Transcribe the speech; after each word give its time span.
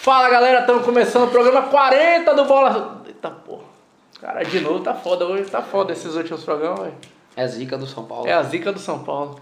Fala 0.00 0.30
galera, 0.30 0.60
estamos 0.60 0.84
começando 0.84 1.24
o 1.24 1.30
programa 1.30 1.62
40 1.62 2.32
do 2.32 2.44
Bola. 2.44 3.02
Eita 3.04 3.30
porra. 3.30 3.64
Cara, 4.20 4.44
de 4.44 4.60
novo 4.60 4.78
tá 4.78 4.94
foda 4.94 5.26
hoje, 5.26 5.50
tá 5.50 5.60
foda 5.60 5.92
esses 5.92 6.14
últimos 6.14 6.44
programas, 6.44 6.78
velho. 6.78 6.94
É 7.36 7.42
a 7.42 7.46
zica 7.48 7.76
do 7.76 7.84
São 7.84 8.04
Paulo. 8.04 8.28
É 8.28 8.32
a 8.32 8.42
zica 8.44 8.70
do 8.70 8.78
São 8.78 9.00
Paulo. 9.00 9.40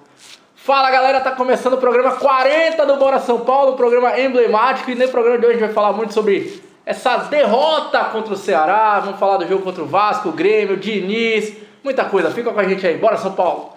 Fala 0.54 0.90
galera, 0.90 1.20
tá 1.20 1.32
começando 1.32 1.74
o 1.74 1.76
programa 1.76 2.12
40 2.12 2.86
do 2.86 2.96
Bora 2.96 3.18
São 3.20 3.40
Paulo, 3.40 3.76
programa 3.76 4.18
emblemático. 4.18 4.90
E 4.90 4.94
nesse 4.94 5.12
programa 5.12 5.38
de 5.38 5.44
hoje 5.44 5.56
a 5.56 5.58
gente 5.58 5.66
vai 5.66 5.74
falar 5.74 5.92
muito 5.92 6.14
sobre 6.14 6.62
essa 6.86 7.18
derrota 7.18 8.02
contra 8.06 8.32
o 8.32 8.36
Ceará. 8.36 8.98
Vamos 9.00 9.20
falar 9.20 9.36
do 9.36 9.46
jogo 9.46 9.62
contra 9.62 9.82
o 9.82 9.86
Vasco, 9.86 10.30
o 10.30 10.32
Grêmio, 10.32 10.76
o 10.76 10.78
Diniz, 10.78 11.54
muita 11.84 12.06
coisa. 12.06 12.30
Fica 12.30 12.50
com 12.50 12.58
a 12.58 12.64
gente 12.66 12.84
aí, 12.86 12.96
bora 12.96 13.18
São 13.18 13.32
Paulo! 13.32 13.74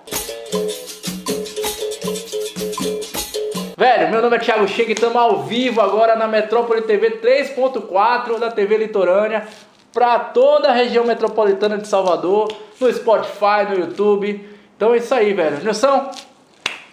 Velho, 3.80 4.10
meu 4.10 4.22
nome 4.22 4.36
é 4.36 4.40
Thiago 4.40 4.68
Chega 4.68 4.90
e 4.90 4.94
estamos 4.94 5.16
ao 5.16 5.44
vivo 5.44 5.80
agora 5.80 6.14
na 6.14 6.28
Metrópole 6.28 6.82
TV 6.82 7.12
3.4 7.22 8.38
da 8.38 8.52
TV 8.52 8.76
Litorânea 8.76 9.48
para 9.94 10.20
toda 10.20 10.68
a 10.68 10.74
região 10.74 11.06
metropolitana 11.06 11.78
de 11.78 11.88
Salvador, 11.88 12.54
no 12.78 12.92
Spotify, 12.92 13.70
no 13.70 13.80
YouTube. 13.80 14.50
Então 14.76 14.94
é 14.94 14.98
isso 14.98 15.16
aí, 15.16 15.34
velho. 15.34 15.64
Nilson, 15.64 16.12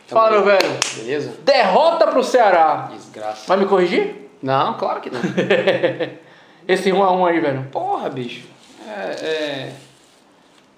fala, 0.07 0.31
meu 0.31 0.45
velho. 0.45 0.79
Beleza? 0.99 1.35
Derrota 1.43 2.07
pro 2.07 2.23
Ceará. 2.23 2.89
Desgraça. 2.93 3.49
Vai 3.49 3.57
me 3.57 3.67
corrigir? 3.67 4.31
Não, 4.41 4.75
claro 4.75 5.01
que 5.01 5.11
não. 5.11 5.21
Esse 6.69 6.93
1x1 6.93 7.29
aí, 7.29 7.41
velho. 7.41 7.65
Porra, 7.73 8.09
bicho. 8.09 8.47
É. 8.87 9.27
é... 9.27 9.73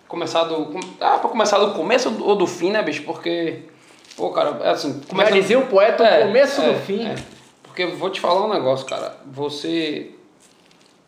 Começar 0.09 0.45
do. 0.45 0.75
Ah, 1.03 1.19
pra 1.19 1.29
começar 1.29 1.59
do 1.59 1.75
começo 1.75 2.17
ou 2.25 2.35
do 2.35 2.47
fim, 2.47 2.71
né, 2.71 2.83
bicho? 2.83 3.03
Porque. 3.03 3.65
Pô, 4.19 4.31
cara, 4.31 4.59
é 4.65 4.71
assim. 4.71 5.01
Como 5.09 5.23
já 5.23 5.31
dizia 5.31 5.59
o 5.59 5.67
poeta, 5.69 6.03
o 6.03 6.07
É, 6.07 6.23
começo 6.27 6.61
é, 6.61 6.73
do 6.73 6.81
fim. 6.81 7.07
é. 7.07 7.15
Porque 7.63 7.85
eu 7.85 7.97
vou 7.97 8.11
te 8.11 8.21
falar 8.21 8.45
um 8.45 8.53
negócio, 8.53 8.85
cara. 8.85 9.17
Você 9.27 10.11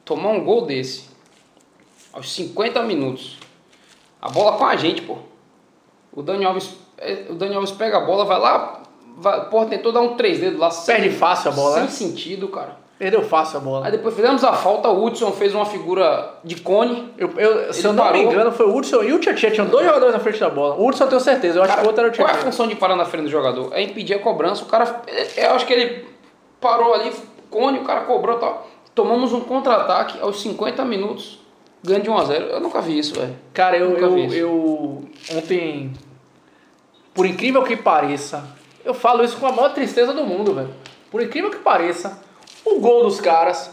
tomar 0.04 0.28
um 0.28 0.44
gol 0.44 0.64
desse 0.64 1.10
aos 2.12 2.32
50 2.32 2.80
minutos, 2.84 3.36
a 4.22 4.28
bola 4.28 4.56
com 4.56 4.64
a 4.64 4.76
gente, 4.76 5.02
pô. 5.02 5.18
O 6.12 6.22
Dani 6.22 6.44
Alves, 6.44 6.70
é, 6.98 7.26
o 7.28 7.34
Dani 7.34 7.54
Alves 7.56 7.72
pega 7.72 7.98
a 7.98 8.00
bola, 8.00 8.24
vai 8.24 8.38
lá, 8.38 8.82
vai, 9.16 9.48
porra, 9.48 9.66
tentou 9.66 9.92
dar 9.92 10.00
um 10.00 10.16
três 10.16 10.38
dedos 10.40 10.58
lá. 10.58 10.70
Perde 10.70 11.10
fácil 11.10 11.50
a 11.50 11.54
bola, 11.54 11.74
Sem 11.74 11.82
né? 11.84 11.88
sentido, 11.90 12.48
cara. 12.48 12.78
Perdeu 13.00 13.22
fácil 13.22 13.56
a 13.56 13.60
bola. 13.62 13.86
Aí 13.86 13.92
depois 13.92 14.14
fizemos 14.14 14.44
a 14.44 14.52
falta, 14.52 14.90
o 14.90 15.02
Hudson 15.02 15.32
fez 15.32 15.54
uma 15.54 15.64
figura 15.64 16.34
de 16.44 16.56
cone. 16.60 17.10
Eu, 17.16 17.30
eu- 17.38 17.72
se 17.72 17.82
eu 17.86 17.94
não 17.94 18.04
me 18.04 18.10
parou. 18.10 18.22
engano, 18.30 18.52
foi 18.52 18.66
o 18.66 18.76
Hudson 18.76 19.02
e 19.02 19.14
o 19.14 19.18
Tietchan. 19.18 19.50
Tinham 19.52 19.66
dois 19.68 19.86
jogadores 19.86 20.12
na 20.14 20.20
frente 20.20 20.38
da 20.38 20.50
bola. 20.50 20.74
O 20.74 20.86
Hudson 20.86 21.04
eu 21.04 21.08
tenho 21.08 21.20
certeza. 21.22 21.58
Eu 21.58 21.62
acho 21.62 21.70
Cara, 21.70 21.80
que 21.80 21.86
o 21.86 21.88
outro 21.88 22.04
era 22.04 22.12
o 22.12 22.14
qual 22.14 22.28
é 22.28 22.30
a 22.30 22.34
Tietchan. 22.34 22.50
função 22.52 22.68
de 22.68 22.74
parar 22.76 22.96
na 22.96 23.06
frente 23.06 23.24
do 23.24 23.30
jogador? 23.30 23.70
É 23.72 23.80
impedir 23.80 24.12
a 24.12 24.18
cobrança. 24.18 24.64
O 24.64 24.66
cara, 24.66 25.00
eu 25.34 25.50
acho 25.52 25.64
que 25.66 25.72
ele 25.72 26.04
parou 26.60 26.92
ali, 26.92 27.10
cone, 27.48 27.78
o 27.78 27.84
cara 27.84 28.02
cobrou 28.02 28.36
e 28.36 28.38
tal. 28.40 28.68
Tomamos 28.94 29.32
um 29.32 29.40
contra-ataque 29.40 30.18
aos 30.20 30.42
50 30.42 30.84
minutos, 30.84 31.40
ganho 31.82 32.02
de 32.02 32.10
1 32.10 32.18
a 32.18 32.24
0 32.26 32.44
Eu 32.48 32.60
nunca 32.60 32.82
vi 32.82 32.98
isso, 32.98 33.14
velho. 33.18 33.34
Cara, 33.54 33.78
eu, 33.78 33.96
eu, 33.96 34.18
isso. 34.18 34.34
eu 34.36 35.04
ontem, 35.34 35.90
por 37.14 37.24
incrível 37.24 37.62
que 37.62 37.76
pareça, 37.78 38.44
eu 38.84 38.92
falo 38.92 39.24
isso 39.24 39.38
com 39.38 39.46
a 39.46 39.52
maior 39.52 39.72
tristeza 39.72 40.12
do 40.12 40.22
mundo, 40.24 40.52
velho. 40.54 40.68
Por 41.10 41.22
incrível 41.22 41.50
que 41.50 41.56
pareça, 41.56 42.20
o 42.64 42.80
gol 42.80 43.04
dos 43.04 43.20
caras 43.20 43.70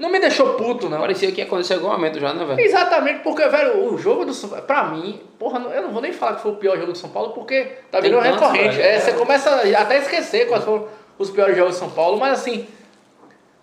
não 0.00 0.08
me 0.08 0.18
deixou 0.18 0.54
puto, 0.54 0.88
não. 0.88 0.98
Parecia 0.98 1.30
que 1.30 1.42
ia 1.42 1.46
acontecer 1.46 1.74
algum 1.74 1.88
momento 1.88 2.18
já, 2.18 2.32
né, 2.32 2.42
velho? 2.42 2.58
Exatamente, 2.58 3.20
porque, 3.20 3.46
velho, 3.46 3.92
o 3.92 3.98
jogo 3.98 4.24
do 4.24 4.32
São 4.32 4.48
Paulo, 4.48 4.64
pra 4.64 4.84
mim, 4.84 5.20
porra, 5.38 5.60
eu 5.74 5.82
não 5.82 5.90
vou 5.90 6.00
nem 6.00 6.10
falar 6.10 6.36
que 6.36 6.42
foi 6.42 6.52
o 6.52 6.56
pior 6.56 6.78
jogo 6.78 6.92
do 6.92 6.98
São 6.98 7.10
Paulo, 7.10 7.32
porque 7.32 7.64
tá 7.90 8.00
virando 8.00 8.22
recorrente. 8.22 8.76
velho. 8.76 8.82
É, 8.82 8.98
você 8.98 9.12
começa 9.12 9.54
até 9.54 9.96
a 9.96 9.98
esquecer 9.98 10.48
quais 10.48 10.64
foram 10.64 10.88
os 11.18 11.30
piores 11.30 11.54
jogos 11.54 11.74
do 11.74 11.78
São 11.78 11.90
Paulo, 11.90 12.18
mas 12.18 12.40
assim, 12.40 12.66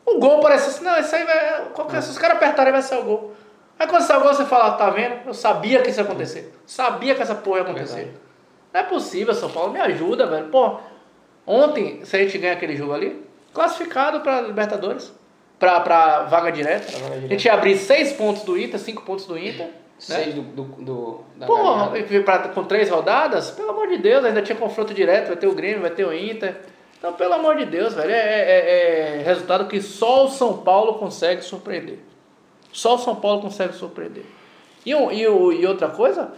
o 0.06 0.20
gol 0.20 0.40
parece 0.40 0.70
assim, 0.70 0.84
não, 0.86 1.00
isso 1.00 1.16
aí 1.16 1.24
vai. 1.24 1.70
Qualquer, 1.74 2.04
se 2.04 2.12
os 2.12 2.20
caras 2.20 2.38
apertarem, 2.38 2.72
vai 2.72 2.84
ser 2.84 2.98
o 2.98 3.04
gol. 3.04 3.34
Aí 3.80 3.88
quando 3.88 4.04
sai 4.04 4.18
o 4.18 4.22
gol, 4.22 4.32
você 4.32 4.46
fala, 4.46 4.72
tá 4.74 4.92
vendo? 4.92 5.16
Eu 5.26 5.34
sabia 5.34 5.82
que 5.82 5.90
isso 5.90 6.00
ia 6.00 6.06
acontecer. 6.06 6.54
Sabia 6.68 7.16
que 7.16 7.22
essa 7.24 7.34
porra 7.34 7.58
ia 7.58 7.64
acontecer. 7.64 7.96
Verdade. 7.96 8.18
Não 8.74 8.82
é 8.82 8.84
possível, 8.84 9.34
São 9.34 9.50
Paulo, 9.50 9.74
me 9.74 9.80
ajuda, 9.80 10.28
velho. 10.28 10.50
Pô, 10.50 10.78
ontem, 11.48 12.06
se 12.06 12.16
a 12.16 12.20
gente 12.20 12.38
ganha 12.38 12.54
aquele 12.54 12.76
jogo 12.76 12.94
ali, 12.94 13.27
classificado 13.58 14.22
pra 14.22 14.40
Libertadores, 14.42 15.12
pra, 15.60 15.80
pra 15.82 16.24
vaga 16.24 16.52
direta. 16.52 16.92
Pra 16.92 17.00
vaga 17.00 17.06
A 17.06 17.16
direta. 17.16 17.28
gente 17.34 17.46
ia 17.46 17.54
abrir 17.54 17.76
seis 17.78 18.14
pontos 18.14 18.44
do 18.44 18.58
Inter, 18.58 18.80
cinco 18.80 19.02
pontos 19.02 19.26
do 19.26 19.38
Inter. 19.38 19.68
Seis 19.98 20.36
do, 20.36 20.42
do, 20.44 20.64
do, 20.64 21.22
da 21.36 21.48
e 21.98 22.20
pra- 22.22 22.50
com 22.50 22.64
três 22.64 22.88
rodadas, 22.88 23.50
pelo 23.50 23.72
amor 23.72 23.88
de 23.88 23.98
Deus, 23.98 24.24
ainda 24.24 24.44
tinha 24.44 24.56
confronto 24.56 24.94
direto, 24.94 25.28
vai 25.30 25.36
ter 25.36 25.48
o 25.48 25.56
Grêmio, 25.56 25.82
vai 25.82 25.90
ter 25.90 26.06
o 26.06 26.14
Inter. 26.14 26.56
Então, 27.00 27.14
pelo 27.14 27.34
amor 27.34 27.56
de 27.56 27.66
Deus, 27.66 27.96
velho, 27.96 28.12
é, 28.12 28.16
é- 28.16 29.18
é 29.20 29.24
resultado 29.24 29.66
que 29.68 29.82
só 29.82 30.26
o 30.26 30.30
São 30.30 30.58
Paulo 30.60 30.94
consegue 31.00 31.42
surpreender. 31.42 31.98
Só 32.72 32.94
o 32.94 32.98
São 33.00 33.16
Paulo 33.16 33.42
consegue 33.42 33.74
surpreender. 33.74 34.24
E, 34.86 34.94
um- 34.94 35.12
e, 35.12 35.22
e 35.24 35.66
outra 35.66 35.88
coisa, 35.90 36.32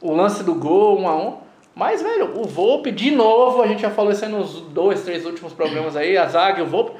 o 0.00 0.12
lance 0.14 0.44
do 0.44 0.54
gol, 0.54 1.00
um 1.00 1.08
a 1.08 1.16
um. 1.16 1.38
Mas, 1.74 2.02
velho, 2.02 2.38
o 2.38 2.44
Volpe, 2.44 2.90
de 2.90 3.10
novo, 3.10 3.62
a 3.62 3.66
gente 3.66 3.82
já 3.82 3.90
falou 3.90 4.12
isso 4.12 4.24
aí 4.24 4.30
nos 4.30 4.60
dois, 4.60 5.02
três 5.02 5.24
últimos 5.24 5.52
programas 5.52 5.96
aí, 5.96 6.16
a 6.16 6.26
zaga 6.26 6.60
e 6.60 6.62
o 6.62 6.66
Volpe. 6.66 6.92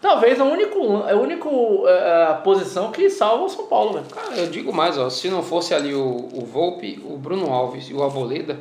Talvez 0.00 0.38
é 0.38 0.42
a 0.42 0.44
única, 0.44 0.78
é 1.08 1.12
a 1.12 1.16
única 1.16 1.48
é, 1.86 2.34
posição 2.42 2.90
que 2.90 3.10
salva 3.10 3.44
o 3.44 3.48
São 3.48 3.66
Paulo, 3.66 3.94
velho. 3.94 4.06
Cara, 4.06 4.34
eu 4.36 4.46
digo 4.46 4.72
mais, 4.72 4.96
ó, 4.96 5.10
se 5.10 5.28
não 5.28 5.42
fosse 5.42 5.74
ali 5.74 5.94
o, 5.94 6.28
o 6.32 6.46
Volpe, 6.46 7.02
o 7.04 7.18
Bruno 7.18 7.52
Alves 7.52 7.90
e 7.90 7.94
o 7.94 8.02
Avoleda, 8.02 8.58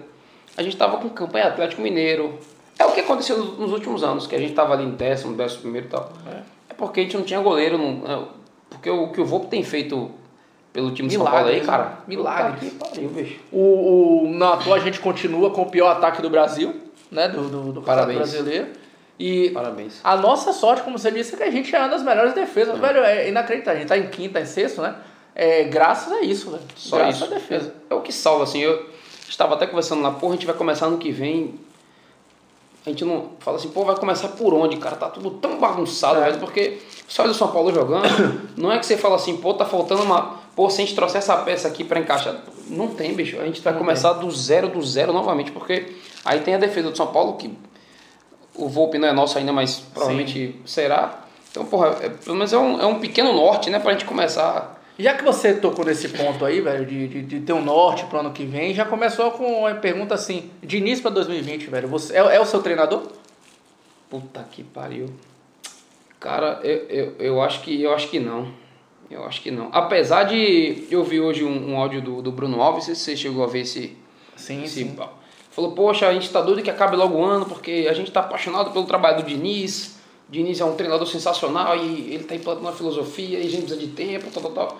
a 0.57 0.63
gente 0.63 0.75
tava 0.75 0.97
com 0.97 1.07
campanha 1.09 1.47
Atlético 1.47 1.81
Mineiro. 1.81 2.37
É 2.77 2.85
o 2.85 2.91
que 2.91 2.99
aconteceu 2.99 3.37
nos 3.37 3.71
últimos 3.71 4.03
anos, 4.03 4.27
que 4.27 4.35
a 4.35 4.39
gente 4.39 4.53
tava 4.53 4.73
ali 4.73 4.83
em 4.83 4.91
décimo, 4.91 5.33
décimo 5.33 5.61
primeiro 5.61 5.87
e 5.87 5.89
tal. 5.89 6.11
É. 6.27 6.41
É 6.69 6.73
porque 6.73 6.99
a 6.99 7.03
gente 7.03 7.15
não 7.15 7.23
tinha 7.23 7.39
goleiro, 7.39 7.77
não, 7.77 8.03
é, 8.05 8.25
porque 8.69 8.89
o 8.89 9.07
que 9.09 9.21
o 9.21 9.25
Volpe 9.25 9.47
tem 9.47 9.63
feito 9.63 10.11
pelo 10.71 10.91
time 10.91 11.07
de 11.07 11.15
São 11.15 11.25
Paulo 11.25 11.47
aí, 11.47 11.61
cara. 11.61 11.99
Milagres. 12.07 12.71
Puta 12.73 12.85
que 12.85 12.95
pariu, 12.95 13.09
bicho. 13.09 13.39
O, 13.51 14.23
o, 14.25 14.29
na 14.33 14.53
atual 14.53 14.75
a 14.75 14.79
gente 14.79 14.99
continua 14.99 15.49
com 15.51 15.63
o 15.63 15.69
pior 15.69 15.89
ataque 15.89 16.21
do 16.21 16.29
Brasil, 16.29 16.75
né? 17.11 17.27
Do, 17.27 17.49
do, 17.49 17.73
do 17.73 17.81
Parabéns. 17.81 18.17
brasileiro. 18.17 18.67
E 19.17 19.49
Parabéns. 19.49 19.99
a 20.03 20.15
nossa 20.15 20.53
sorte, 20.53 20.81
como 20.83 20.97
você 20.97 21.11
disse, 21.11 21.33
é 21.35 21.37
que 21.37 21.43
a 21.43 21.51
gente 21.51 21.75
é 21.75 21.79
uma 21.79 21.89
das 21.89 22.03
melhores 22.03 22.33
defesas. 22.33 22.77
Velho, 22.79 23.03
é 23.03 23.27
inacreditável. 23.27 23.77
A 23.77 23.79
gente 23.79 23.89
tá 23.89 23.97
em 23.97 24.07
quinta, 24.07 24.39
em 24.39 24.45
sexto, 24.45 24.81
né? 24.81 24.95
É, 25.35 25.63
graças 25.65 26.11
a 26.13 26.21
isso, 26.21 26.51
velho. 26.51 26.63
Só 26.75 26.97
graças 26.97 27.15
isso. 27.15 27.25
à 27.25 27.27
defesa. 27.27 27.73
É, 27.89 27.93
é 27.93 27.97
o 27.97 28.01
que 28.01 28.13
salva, 28.13 28.43
assim. 28.43 28.59
Eu 28.59 28.89
estava 29.27 29.55
até 29.55 29.67
conversando 29.67 30.01
lá, 30.01 30.11
pô, 30.11 30.29
a 30.29 30.31
gente 30.31 30.45
vai 30.45 30.55
começar 30.55 30.85
ano 30.85 30.97
que 30.97 31.11
vem. 31.11 31.55
A 32.85 32.89
gente 32.89 33.03
não 33.03 33.31
fala 33.39 33.57
assim, 33.57 33.69
pô, 33.69 33.83
vai 33.83 33.95
começar 33.97 34.29
por 34.29 34.53
onde, 34.53 34.77
cara? 34.77 34.95
Tá 34.95 35.09
tudo 35.09 35.31
tão 35.31 35.59
bagunçado, 35.59 36.19
É. 36.21 36.25
velho, 36.25 36.39
porque 36.39 36.79
olha 37.19 37.31
o 37.31 37.33
São 37.33 37.49
Paulo 37.49 37.73
jogando, 37.73 38.07
não 38.55 38.71
é 38.71 38.79
que 38.79 38.85
você 38.85 38.95
fala 38.97 39.15
assim, 39.15 39.35
pô, 39.37 39.53
tá 39.53 39.65
faltando 39.65 40.03
uma. 40.03 40.38
Pô, 40.55 40.69
se 40.69 40.81
a 40.81 40.85
gente 40.85 40.95
trouxer 40.95 41.19
essa 41.19 41.37
peça 41.37 41.67
aqui 41.67 41.83
pra 41.83 41.99
encaixar. 41.99 42.35
Não 42.67 42.89
tem, 42.89 43.13
bicho. 43.13 43.39
A 43.39 43.45
gente 43.45 43.61
vai 43.61 43.73
Não 43.73 43.79
começar 43.79 44.13
do 44.13 44.29
zero, 44.31 44.67
do 44.67 44.81
zero 44.81 45.13
novamente, 45.13 45.51
porque 45.51 45.95
aí 46.25 46.41
tem 46.41 46.55
a 46.55 46.57
defesa 46.57 46.91
do 46.91 46.97
São 46.97 47.07
Paulo, 47.07 47.33
que 47.33 47.51
o 48.55 48.67
Volpe 48.67 48.97
não 48.97 49.07
é 49.07 49.13
nosso 49.13 49.37
ainda, 49.37 49.53
mas 49.53 49.79
provavelmente 49.79 50.59
será. 50.65 51.23
Então, 51.49 51.65
porra, 51.65 51.97
é, 52.01 52.09
pelo 52.09 52.35
menos 52.35 52.53
é 52.53 52.57
um, 52.57 52.79
é 52.79 52.85
um 52.85 52.99
pequeno 52.99 53.33
norte, 53.33 53.69
né, 53.69 53.79
pra 53.79 53.93
gente 53.93 54.05
começar. 54.05 54.79
Já 54.99 55.13
que 55.13 55.23
você 55.23 55.53
tocou 55.53 55.85
nesse 55.85 56.09
ponto 56.09 56.43
aí, 56.43 56.59
velho, 56.59 56.85
de, 56.85 57.07
de, 57.07 57.21
de 57.21 57.39
ter 57.39 57.53
um 57.53 57.63
norte 57.63 58.05
pro 58.05 58.19
ano 58.19 58.31
que 58.31 58.45
vem, 58.45 58.73
já 58.73 58.83
começou 58.83 59.31
com 59.31 59.61
uma 59.61 59.73
pergunta 59.75 60.13
assim, 60.13 60.51
de 60.61 60.77
início 60.77 61.01
pra 61.01 61.09
2020, 61.11 61.67
velho. 61.67 61.87
Você, 61.87 62.13
é, 62.13 62.17
é 62.17 62.39
o 62.39 62.45
seu 62.45 62.61
treinador? 62.61 63.03
Puta 64.09 64.45
que 64.51 64.61
pariu. 64.61 65.09
Cara, 66.19 66.59
eu, 66.63 66.77
eu, 66.89 67.15
eu 67.17 67.41
acho 67.41 67.61
que 67.61 67.81
eu 67.81 67.93
acho 67.93 68.09
que 68.09 68.19
não. 68.19 68.51
Eu 69.09 69.25
acho 69.25 69.41
que 69.41 69.49
não. 69.51 69.69
Apesar 69.71 70.23
de 70.23 70.87
eu 70.91 71.03
vi 71.03 71.19
hoje 71.19 71.43
um, 71.43 71.71
um 71.71 71.77
áudio 71.77 72.01
do, 72.01 72.21
do 72.21 72.31
Bruno 72.31 72.61
Alves, 72.61 72.85
se 72.85 72.95
você 72.95 73.15
chegou 73.17 73.43
a 73.43 73.47
ver 73.47 73.61
esse, 73.61 73.97
Sim, 74.35 74.63
esse 74.63 74.91
falou, 75.51 75.71
poxa, 75.71 76.07
a 76.07 76.13
gente 76.13 76.29
tá 76.29 76.41
doido 76.41 76.61
que 76.61 76.69
acabe 76.69 76.95
logo 76.95 77.17
o 77.17 77.23
ano, 77.25 77.45
porque 77.45 77.87
a 77.89 77.93
gente 77.93 78.11
tá 78.11 78.19
apaixonado 78.19 78.71
pelo 78.71 78.85
trabalho 78.85 79.17
do 79.17 79.23
Diniz. 79.23 79.97
O 80.27 80.31
Diniz 80.31 80.59
é 80.61 80.65
um 80.65 80.75
treinador 80.75 81.07
sensacional 81.07 81.75
e 81.75 82.13
ele 82.13 82.23
tá 82.23 82.35
implantando 82.35 82.67
uma 82.67 82.73
filosofia 82.73 83.39
e 83.39 83.47
a 83.47 83.49
gente 83.49 83.63
precisa 83.63 83.79
de 83.79 83.87
tempo, 83.87 84.27
tal, 84.31 84.43
tal, 84.43 84.51
tal. 84.51 84.79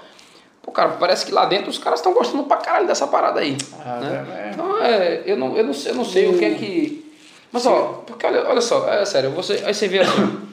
Pô, 0.61 0.71
cara, 0.71 0.89
parece 0.99 1.25
que 1.25 1.31
lá 1.31 1.45
dentro 1.45 1.69
os 1.69 1.79
caras 1.79 1.99
estão 1.99 2.13
gostando 2.13 2.43
pra 2.43 2.57
caralho 2.57 2.85
dessa 2.85 3.07
parada 3.07 3.39
aí. 3.39 3.57
Ah, 3.83 3.99
né? 3.99 4.27
é, 4.29 4.47
é. 4.47 4.51
Então, 4.53 4.77
é, 4.83 5.23
eu 5.25 5.37
não, 5.37 5.57
eu 5.57 5.63
não, 5.63 5.73
sei- 5.73 5.91
eu 5.91 5.95
não 5.95 6.05
sei 6.05 6.27
o 6.27 6.37
que 6.37 6.45
é 6.45 6.53
que. 6.53 7.11
Mas, 7.51 7.65
ó, 7.65 8.03
porque 8.05 8.25
olha, 8.27 8.47
olha 8.47 8.61
só, 8.61 8.87
é 8.93 9.03
sério, 9.05 9.31
você, 9.31 9.63
aí 9.65 9.73
você 9.73 9.87
vê 9.87 9.99
assim. 9.99 10.48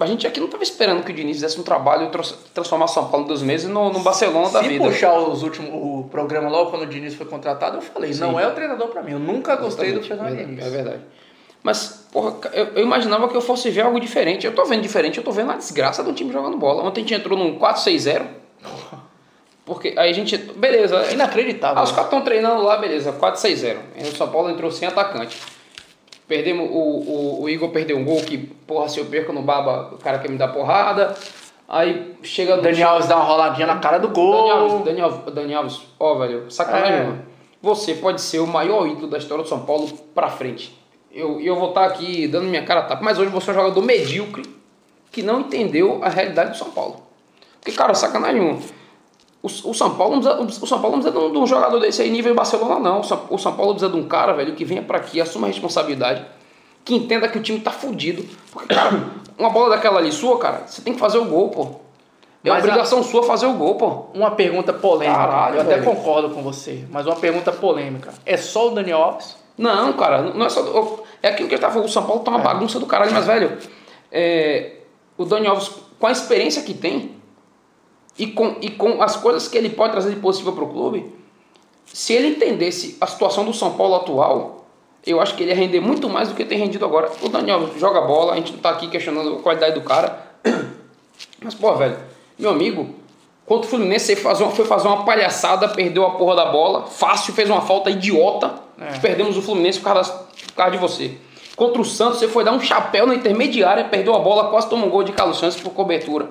A 0.00 0.06
gente 0.06 0.26
aqui 0.26 0.38
não 0.40 0.46
estava 0.46 0.62
esperando 0.62 1.04
que 1.04 1.12
o 1.12 1.14
Diniz 1.14 1.36
fizesse 1.36 1.60
um 1.60 1.62
trabalho 1.62 2.06
e 2.06 2.10
trans- 2.10 2.34
transformar 2.54 2.88
São 2.88 3.08
Paulo 3.08 3.26
em 3.26 3.28
dois 3.28 3.42
meses 3.42 3.68
no, 3.68 3.92
no 3.92 4.00
Barcelona 4.00 4.48
da 4.48 4.62
Se 4.62 4.68
vida. 4.68 4.84
puxar 4.84 5.12
os 5.18 5.42
últimos, 5.42 5.70
o 5.72 6.08
programa 6.10 6.48
logo 6.48 6.70
quando 6.70 6.82
o 6.82 6.86
Diniz 6.86 7.14
foi 7.14 7.26
contratado, 7.26 7.76
eu 7.76 7.82
falei, 7.82 8.12
Sim. 8.14 8.20
não 8.20 8.40
é 8.40 8.46
o 8.46 8.52
treinador 8.52 8.88
pra 8.88 9.02
mim. 9.02 9.12
Eu 9.12 9.18
nunca 9.18 9.56
gostei 9.56 9.92
do 9.92 9.98
Exatamente, 10.00 10.08
Fernando 10.08 10.36
verdade, 10.36 10.50
Diniz. 10.56 10.66
É 10.66 10.70
verdade. 10.70 11.00
Mas, 11.62 12.06
porra, 12.10 12.36
eu, 12.54 12.64
eu 12.76 12.82
imaginava 12.82 13.28
que 13.28 13.36
eu 13.36 13.40
fosse 13.42 13.68
ver 13.70 13.82
algo 13.82 14.00
diferente. 14.00 14.46
Eu 14.46 14.54
tô 14.54 14.64
vendo 14.64 14.80
diferente, 14.80 15.18
eu 15.18 15.24
tô 15.24 15.30
vendo 15.30 15.50
a 15.52 15.56
desgraça 15.56 16.02
do 16.02 16.12
time 16.14 16.32
jogando 16.32 16.56
bola. 16.56 16.82
Ontem 16.82 17.00
a 17.00 17.04
gente 17.04 17.14
entrou 17.14 17.38
num 17.38 17.58
4-6-0. 17.58 18.24
Porque 19.64 19.94
aí 19.96 20.10
a 20.10 20.12
gente. 20.14 20.36
Beleza. 20.38 20.96
É 20.96 21.12
inacreditável. 21.12 21.78
Ah, 21.78 21.84
os 21.84 21.90
caras 21.90 22.06
estão 22.06 22.22
treinando 22.22 22.62
lá, 22.62 22.78
beleza, 22.78 23.12
4-6-0. 23.12 23.76
Aí 23.96 24.02
o 24.08 24.16
São 24.16 24.28
Paulo 24.28 24.50
entrou 24.50 24.70
sem 24.70 24.88
atacante. 24.88 25.36
Perdemos, 26.30 26.70
o, 26.70 26.72
o, 26.74 27.42
o 27.42 27.48
Igor 27.48 27.70
perdeu 27.70 27.98
um 27.98 28.04
gol 28.04 28.20
que, 28.22 28.38
porra, 28.38 28.88
se 28.88 29.00
eu 29.00 29.06
perco 29.06 29.32
no 29.32 29.42
baba, 29.42 29.90
o 29.92 29.98
cara 29.98 30.20
quer 30.20 30.30
me 30.30 30.38
dar 30.38 30.46
porrada. 30.46 31.12
Aí 31.68 32.14
chega 32.22 32.54
O 32.56 32.62
Daniel 32.62 32.90
Alves 32.90 33.08
dá 33.08 33.16
uma 33.16 33.24
roladinha 33.24 33.66
na 33.66 33.78
cara 33.80 33.98
do 33.98 34.08
gol. 34.10 34.78
Daniel, 34.84 35.06
Alves- 35.06 35.56
Alves, 35.56 35.80
ó, 35.98 36.14
velho, 36.14 36.48
sacanagem, 36.48 36.94
É. 37.00 37.02
mano. 37.02 37.22
Você 37.60 37.94
pode 37.94 38.20
ser 38.20 38.38
o 38.38 38.46
maior 38.46 38.86
ídolo 38.86 39.08
da 39.08 39.18
história 39.18 39.42
do 39.42 39.48
São 39.48 39.62
Paulo 39.66 39.88
pra 40.14 40.28
frente. 40.30 40.78
Eu, 41.12 41.40
eu 41.40 41.56
vou 41.56 41.70
estar 41.70 41.84
aqui 41.84 42.28
dando 42.28 42.44
minha 42.46 42.64
cara 42.64 42.78
a 42.80 42.84
tapa, 42.84 43.02
mas 43.02 43.18
hoje 43.18 43.30
você 43.30 43.50
é 43.50 43.52
um 43.52 43.56
jogador 43.56 43.82
medíocre 43.82 44.44
que 45.10 45.24
não 45.24 45.40
entendeu 45.40 45.98
a 46.00 46.08
realidade 46.08 46.50
do 46.52 46.56
São 46.56 46.70
Paulo. 46.70 47.02
Porque, 47.60 47.76
cara, 47.76 47.92
sacanagem, 47.92 48.40
mano. 48.40 48.62
O, 49.42 49.46
o 49.46 49.74
São 49.74 49.94
Paulo 49.94 50.16
não 50.20 50.44
precisa, 50.44 50.64
o 50.64 50.68
São 50.68 50.80
Paulo 50.80 50.96
não 50.96 51.02
precisa 51.02 51.18
de 51.18 51.26
um, 51.26 51.32
de 51.32 51.38
um 51.38 51.46
jogador 51.46 51.78
desse 51.80 52.02
aí 52.02 52.10
nível 52.10 52.34
Barcelona, 52.34 52.78
não. 52.78 53.00
O 53.00 53.04
São, 53.04 53.20
o 53.30 53.38
São 53.38 53.52
Paulo 53.54 53.72
precisa 53.74 53.90
de 53.92 53.98
um 53.98 54.06
cara, 54.06 54.32
velho, 54.34 54.54
que 54.54 54.64
venha 54.64 54.82
pra 54.82 54.98
aqui, 54.98 55.20
assuma 55.20 55.46
a 55.46 55.50
responsabilidade, 55.50 56.24
que 56.84 56.94
entenda 56.94 57.26
que 57.28 57.38
o 57.38 57.42
time 57.42 57.58
tá 57.60 57.70
fudido. 57.70 58.24
Porque, 58.52 58.74
cara, 58.74 58.90
uma 59.38 59.48
bola 59.50 59.70
daquela 59.70 59.98
ali 59.98 60.12
sua, 60.12 60.38
cara, 60.38 60.64
você 60.66 60.82
tem 60.82 60.92
que 60.92 60.98
fazer 61.00 61.18
o 61.18 61.24
gol, 61.24 61.48
pô. 61.48 61.62
É 62.42 62.48
Mas 62.50 62.64
a- 62.64 62.66
obrigação 62.68 63.02
sua 63.02 63.22
fazer 63.22 63.46
o 63.46 63.54
gol, 63.54 63.74
pô. 63.76 64.04
Uma 64.14 64.30
pergunta 64.32 64.72
polêmica. 64.72 65.18
Caralho, 65.18 65.56
eu 65.56 65.60
até 65.62 65.76
velho. 65.78 65.84
concordo 65.84 66.30
com 66.30 66.42
você, 66.42 66.84
mas 66.90 67.06
uma 67.06 67.16
pergunta 67.16 67.50
polêmica. 67.52 68.12
É 68.26 68.36
só 68.36 68.68
o 68.68 68.70
Daniel 68.74 68.98
Alves? 69.02 69.36
Não, 69.58 69.92
cara, 69.94 70.22
não 70.22 70.46
é 70.46 70.48
só. 70.48 70.62
do- 70.62 71.02
É 71.22 71.28
aquilo 71.28 71.48
que 71.48 71.54
ele 71.54 71.60
tava 71.60 71.74
falando, 71.74 71.88
o 71.88 71.92
São 71.92 72.02
Paulo 72.04 72.22
tá 72.22 72.30
uma 72.30 72.40
bagunça 72.40 72.78
do 72.80 72.86
caralho, 72.86 73.12
mas, 73.12 73.26
velho, 73.26 73.58
é, 74.10 74.76
o 75.18 75.24
Dani 75.26 75.46
Alves, 75.46 75.70
com 75.98 76.06
a 76.06 76.10
experiência 76.12 76.62
que 76.62 76.72
tem 76.72 77.19
e 78.22 78.26
com, 78.28 78.56
e 78.60 78.70
com 78.70 79.02
as 79.02 79.16
coisas 79.16 79.48
que 79.48 79.56
ele 79.56 79.70
pode 79.70 79.92
trazer 79.92 80.10
de 80.14 80.20
positivo 80.20 80.52
pro 80.52 80.66
clube, 80.68 81.12
se 81.86 82.12
ele 82.12 82.28
entendesse 82.28 82.96
a 83.00 83.06
situação 83.06 83.44
do 83.44 83.52
São 83.52 83.72
Paulo 83.74 83.94
atual, 83.96 84.66
eu 85.06 85.20
acho 85.20 85.34
que 85.34 85.42
ele 85.42 85.50
ia 85.50 85.56
render 85.56 85.80
muito 85.80 86.08
mais 86.08 86.28
do 86.28 86.34
que 86.34 86.44
tem 86.44 86.58
rendido 86.58 86.84
agora. 86.84 87.10
O 87.22 87.28
Dani 87.28 87.50
Alves 87.50 87.80
joga 87.80 88.00
bola, 88.02 88.32
a 88.34 88.36
gente 88.36 88.52
não 88.52 88.58
tá 88.60 88.70
aqui 88.70 88.86
questionando 88.88 89.36
a 89.36 89.38
qualidade 89.42 89.74
do 89.74 89.80
cara. 89.80 90.26
Mas, 91.42 91.54
pô, 91.54 91.74
velho, 91.74 91.96
meu 92.38 92.50
amigo, 92.50 92.90
contra 93.46 93.66
o 93.66 93.70
Fluminense, 93.70 94.12
ele 94.12 94.20
faz 94.20 94.40
uma- 94.40 94.50
foi 94.50 94.64
fazer 94.66 94.88
uma 94.88 95.04
palhaçada, 95.04 95.68
perdeu 95.68 96.04
a 96.06 96.10
porra 96.12 96.36
da 96.36 96.46
bola, 96.46 96.86
fácil, 96.86 97.32
fez 97.32 97.48
uma 97.48 97.62
falta 97.62 97.90
idiota. 97.90 98.54
É. 98.78 98.98
Perdemos 98.98 99.36
o 99.36 99.42
Fluminense 99.42 99.78
por 99.80 99.92
causa, 99.92 100.12
por 100.12 100.52
causa 100.54 100.72
de 100.72 100.78
você. 100.78 101.16
Contra 101.56 101.80
o 101.82 101.84
Santos, 101.84 102.18
você 102.18 102.28
foi 102.28 102.44
dar 102.44 102.52
um 102.52 102.60
chapéu 102.60 103.06
na 103.06 103.14
intermediária, 103.14 103.84
perdeu 103.84 104.14
a 104.14 104.18
bola, 104.18 104.50
quase 104.50 104.68
tomou 104.68 104.86
um 104.86 104.90
gol 104.90 105.02
de 105.02 105.12
Carlos 105.12 105.38
Santos 105.38 105.60
por 105.60 105.70
cobertura. 105.72 106.28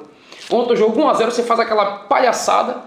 Ontem 0.51 0.74
o 0.74 0.75
jogo 0.75 1.00
1x0, 1.01 1.25
você 1.31 1.44
faz 1.44 1.60
aquela 1.60 1.86
palhaçada, 2.10 2.78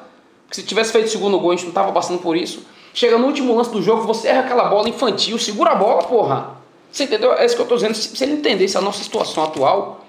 que 0.50 0.56
se 0.56 0.62
tivesse 0.62 0.92
feito 0.92 1.06
o 1.06 1.10
segundo 1.10 1.38
gol, 1.38 1.52
a 1.52 1.56
gente 1.56 1.66
não 1.66 1.72
tava 1.72 1.92
passando 1.92 2.18
por 2.20 2.36
isso. 2.36 2.66
Chega 2.92 3.16
no 3.16 3.26
último 3.26 3.54
lance 3.56 3.70
do 3.70 3.80
jogo, 3.82 4.02
você 4.02 4.28
erra 4.28 4.40
aquela 4.40 4.64
bola 4.64 4.88
infantil, 4.88 5.38
segura 5.38 5.70
a 5.70 5.74
bola, 5.74 6.02
porra. 6.02 6.50
Você 6.90 7.04
entendeu? 7.04 7.32
É 7.34 7.44
isso 7.46 7.56
que 7.56 7.62
eu 7.62 7.66
tô 7.66 7.74
dizendo. 7.76 7.94
Se, 7.94 8.22
ele 8.22 8.34
entendesse 8.34 8.76
a 8.76 8.80
nossa 8.82 9.02
situação 9.02 9.44
atual, 9.44 10.04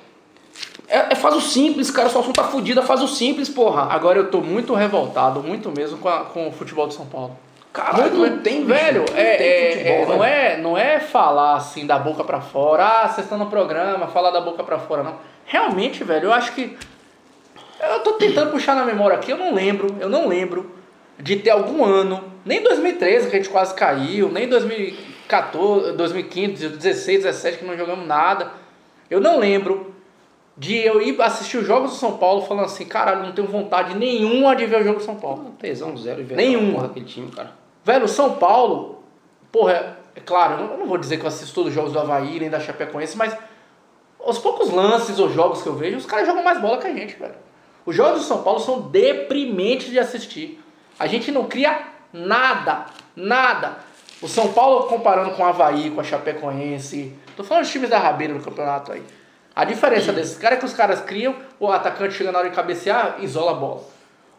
é, 0.90 1.14
é 1.14 1.16
faz 1.16 1.34
o 1.36 1.40
simples, 1.42 1.90
cara. 1.90 2.10
Sua 2.10 2.20
assunto 2.22 2.36
tá 2.36 2.44
fudida, 2.44 2.82
faz 2.82 3.02
o 3.02 3.08
simples, 3.08 3.48
porra. 3.48 3.84
Agora 3.90 4.20
eu 4.20 4.30
tô 4.30 4.42
muito 4.42 4.74
revoltado, 4.74 5.42
muito 5.42 5.72
mesmo, 5.72 5.98
com, 5.98 6.10
a- 6.10 6.26
com 6.26 6.50
o 6.50 6.52
futebol 6.52 6.88
de 6.88 6.94
São 6.96 7.06
Paulo. 7.06 7.38
Caralho, 7.72 8.14
Muito 8.16 8.36
não 8.36 8.44
tem, 8.44 8.66
bicho. 8.66 8.68
velho, 8.68 9.06
Não 9.10 9.18
é, 9.18 9.36
tem 9.36 9.48
é- 9.48 9.72
futebol, 9.72 9.94
é- 9.94 10.06
não, 10.06 10.20
velho. 10.20 10.24
é, 10.24 10.58
não 10.62 10.78
é 10.78 11.00
falar 11.00 11.56
assim 11.56 11.88
da 11.88 11.98
boca 11.98 12.24
pra 12.24 12.40
fora, 12.42 12.86
ah, 12.86 13.08
vocês 13.08 13.26
estão 13.26 13.38
no 13.38 13.48
programa, 13.48 14.06
falar 14.08 14.30
da 14.30 14.42
boca 14.42 14.62
pra 14.64 14.78
fora, 14.78 15.02
não. 15.02 15.16
Realmente, 15.46 16.04
velho, 16.04 16.26
eu 16.26 16.34
acho 16.34 16.52
que. 16.54 16.78
Eu 17.92 18.00
tô 18.00 18.14
tentando 18.14 18.52
puxar 18.52 18.76
na 18.76 18.86
memória 18.86 19.18
aqui, 19.18 19.32
eu 19.32 19.38
não 19.38 19.54
lembro, 19.54 19.96
eu 20.00 20.10
não 20.10 20.28
lembro 20.28 20.72
de 21.20 21.38
ter 21.38 21.50
algum 21.52 21.84
ano, 21.84 22.24
nem 22.46 22.62
2013 22.62 23.30
que 23.30 23.36
a 23.36 23.40
gente 23.40 23.50
quase 23.50 23.74
caiu, 23.74 24.30
nem 24.30 24.48
2014, 24.48 25.94
2015, 25.94 26.70
16, 26.70 27.24
17 27.24 27.58
que 27.60 27.66
não 27.66 27.78
jogamos 27.78 28.08
nada. 28.08 28.52
Eu 29.10 29.20
não 29.22 29.38
lembro 29.38 29.94
de 30.58 30.78
eu 30.78 31.02
ir 31.02 31.20
assistir 31.22 31.58
os 31.58 31.66
jogos 31.66 31.92
do 31.92 31.98
São 31.98 32.18
Paulo 32.18 32.44
falando 32.44 32.66
assim, 32.66 32.86
caralho, 32.86 33.24
não 33.24 33.32
tenho 33.32 33.48
vontade 33.48 33.96
nenhuma 33.96 34.56
de 34.56 34.66
ver 34.66 34.82
o 34.82 34.84
jogo 34.84 35.00
do 35.00 35.06
São 35.06 35.16
Paulo. 35.16 35.48
Um 35.48 35.52
tesão 35.52 35.96
zero 35.98 36.22
e 36.22 36.24
ver 36.24 36.36
Nenhuma. 36.36 36.84
daquele 36.84 37.06
time, 37.06 37.32
cara. 37.32 37.52
Velho, 37.84 38.08
São 38.08 38.36
Paulo, 38.36 39.04
porra, 39.52 39.74
é, 39.74 39.96
é 40.16 40.20
claro, 40.20 40.64
eu 40.64 40.78
não 40.78 40.86
vou 40.86 40.98
dizer 40.98 41.18
que 41.18 41.24
eu 41.24 41.28
assisto 41.28 41.54
todos 41.54 41.70
os 41.70 41.76
jogos 41.76 41.92
do 41.92 42.00
Havaí, 42.00 42.40
nem 42.40 42.50
da 42.50 42.60
Chapecoense, 42.60 43.18
mas 43.18 43.36
os 44.20 44.38
poucos 44.38 44.72
lances 44.72 45.20
ou 45.20 45.30
jogos 45.30 45.62
que 45.62 45.68
eu 45.68 45.76
vejo, 45.76 45.98
os 45.98 46.06
caras 46.06 46.28
jogam 46.28 46.44
mais 46.44 46.62
bola 46.62 46.78
que 46.78 46.88
a 46.88 46.94
gente, 46.94 47.16
velho. 47.16 47.36
Os 47.86 47.96
jogos 47.96 48.22
do 48.22 48.26
São 48.26 48.44
Paulo 48.44 48.60
são 48.60 48.82
deprimentes 48.82 49.90
de 49.90 50.00
assistir. 50.00 50.64
A 50.98 51.08
gente 51.08 51.32
não 51.32 51.46
cria 51.46 51.88
nada, 52.12 52.86
nada. 53.16 53.78
O 54.22 54.28
São 54.28 54.54
Paulo 54.54 54.88
comparando 54.88 55.32
com 55.32 55.44
o 55.44 55.46
Havaí, 55.46 55.92
com 55.92 56.00
a 56.00 56.04
Chapecoense, 56.04 57.14
tô 57.36 57.44
falando 57.44 57.64
dos 57.64 57.72
times 57.72 57.90
da 57.90 58.00
Rabeira 58.00 58.34
no 58.34 58.42
campeonato 58.42 58.94
aí. 58.94 59.04
A 59.56 59.66
diferença 59.66 60.14
desses 60.14 60.38
caras 60.38 60.58
é 60.58 60.60
que 60.60 60.66
os 60.66 60.74
caras 60.74 61.02
criam, 61.02 61.36
o 61.60 61.70
atacante 61.72 62.14
chega 62.14 62.32
na 62.32 62.40
hora 62.40 62.50
de 62.50 62.56
cabecear, 62.56 63.18
isola 63.20 63.52
a 63.52 63.56
bola. 63.56 63.82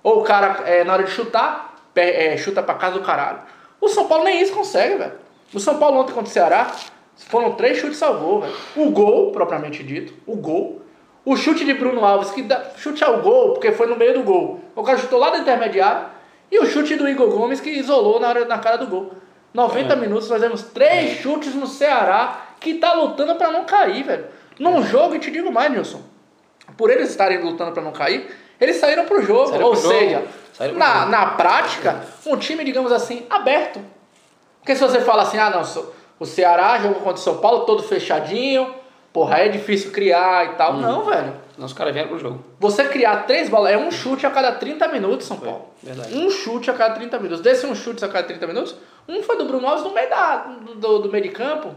Ou 0.02 0.20
o 0.20 0.22
cara, 0.24 0.62
é, 0.66 0.82
na 0.84 0.94
hora 0.94 1.04
de 1.04 1.10
chutar, 1.10 1.76
é, 1.94 2.36
chuta 2.36 2.62
pra 2.62 2.74
casa 2.74 2.98
do 2.98 3.04
caralho. 3.04 3.40
O 3.80 3.88
São 3.88 4.08
Paulo 4.08 4.24
nem 4.24 4.40
isso 4.40 4.52
consegue, 4.52 4.96
velho. 4.96 5.12
O 5.52 5.60
São 5.60 5.78
Paulo 5.78 6.00
ontem 6.00 6.12
contra 6.12 6.30
o 6.30 6.32
Ceará, 6.32 6.72
foram 7.16 7.52
três 7.52 7.78
chutes 7.78 8.00
gol, 8.00 8.40
velho. 8.40 8.54
O 8.76 8.90
gol, 8.90 9.32
propriamente 9.32 9.82
dito, 9.82 10.14
o 10.26 10.34
gol. 10.34 10.82
O 11.24 11.36
chute 11.36 11.64
de 11.64 11.72
Bruno 11.72 12.04
Alves, 12.04 12.30
que 12.30 12.42
dá, 12.42 12.62
chute 12.76 13.02
ao 13.02 13.20
gol, 13.22 13.54
porque 13.54 13.72
foi 13.72 13.86
no 13.86 13.96
meio 13.96 14.14
do 14.14 14.22
gol. 14.22 14.60
O 14.76 14.82
cara 14.82 14.98
chutou 14.98 15.18
lá 15.18 15.30
do 15.30 15.38
intermediário. 15.38 16.08
E 16.50 16.58
o 16.58 16.66
chute 16.66 16.96
do 16.96 17.08
Igor 17.08 17.28
Gomes, 17.30 17.60
que 17.60 17.70
isolou 17.70 18.20
na, 18.20 18.28
hora, 18.28 18.44
na 18.44 18.58
cara 18.58 18.76
do 18.76 18.86
gol. 18.86 19.12
90 19.54 19.96
minutos, 19.96 20.28
nós 20.28 20.40
temos 20.40 20.62
três 20.62 21.20
chutes 21.20 21.54
no 21.54 21.66
Ceará, 21.66 22.48
que 22.60 22.74
tá 22.74 22.92
lutando 22.92 23.36
pra 23.36 23.50
não 23.50 23.64
cair, 23.64 24.02
velho. 24.02 24.26
Num 24.58 24.82
jogo, 24.82 25.14
e 25.14 25.18
te 25.18 25.30
digo 25.30 25.50
mais, 25.50 25.72
Nilson. 25.72 26.02
Por 26.76 26.90
eles 26.90 27.10
estarem 27.10 27.40
lutando 27.40 27.72
pra 27.72 27.82
não 27.82 27.92
cair, 27.92 28.28
eles 28.60 28.76
saíram 28.76 29.04
pro 29.04 29.22
jogo. 29.22 29.48
Saíram 29.48 29.66
ou 29.66 29.72
pro 29.72 29.80
jogo. 29.80 29.94
seja, 29.94 30.22
pro 30.56 30.78
na, 30.78 30.94
jogo. 30.94 31.10
na 31.10 31.26
prática, 31.26 32.00
um 32.26 32.36
time, 32.36 32.64
digamos 32.64 32.92
assim, 32.92 33.26
aberto. 33.30 33.80
Porque 34.60 34.74
se 34.74 34.82
você 34.82 35.00
fala 35.00 35.22
assim, 35.22 35.38
ah, 35.38 35.50
não, 35.50 35.62
o 36.18 36.26
Ceará 36.26 36.78
jogou 36.78 37.00
contra 37.00 37.14
o 37.14 37.18
São 37.18 37.38
Paulo 37.38 37.64
todo 37.64 37.82
fechadinho, 37.82 38.74
porra, 39.14 39.36
aí 39.36 39.46
é 39.48 39.50
difícil 39.50 39.90
criar 39.92 40.44
e 40.52 40.56
tal. 40.56 40.74
Não, 40.74 41.04
velho. 41.04 41.32
Não, 41.56 41.64
os 41.66 41.72
caras 41.72 41.92
vieram 41.94 42.08
pro 42.10 42.18
jogo. 42.18 42.44
Você 42.60 42.84
criar 42.88 43.26
três 43.26 43.48
bolas, 43.48 43.72
é 43.72 43.78
um 43.78 43.90
chute 43.90 44.26
a 44.26 44.30
cada 44.30 44.50
30 44.52 44.88
minutos, 44.88 45.26
São 45.26 45.36
Paulo. 45.38 45.66
verdade. 45.82 46.12
Um 46.18 46.28
chute 46.28 46.68
a 46.70 46.74
cada 46.74 46.94
30 46.96 47.16
minutos. 47.20 47.40
Desse 47.40 47.64
um 47.64 47.74
chute 47.76 48.04
a 48.04 48.08
cada 48.08 48.26
30 48.26 48.46
minutos, 48.46 48.74
um 49.08 49.22
foi 49.22 49.38
do 49.38 49.44
Bruno 49.46 49.66
Alves 49.68 49.84
no 49.84 49.92
meio, 49.94 50.10
da, 50.10 50.36
do, 50.76 50.98
do- 50.98 51.10
meio 51.10 51.22
de 51.22 51.30
campo. 51.30 51.70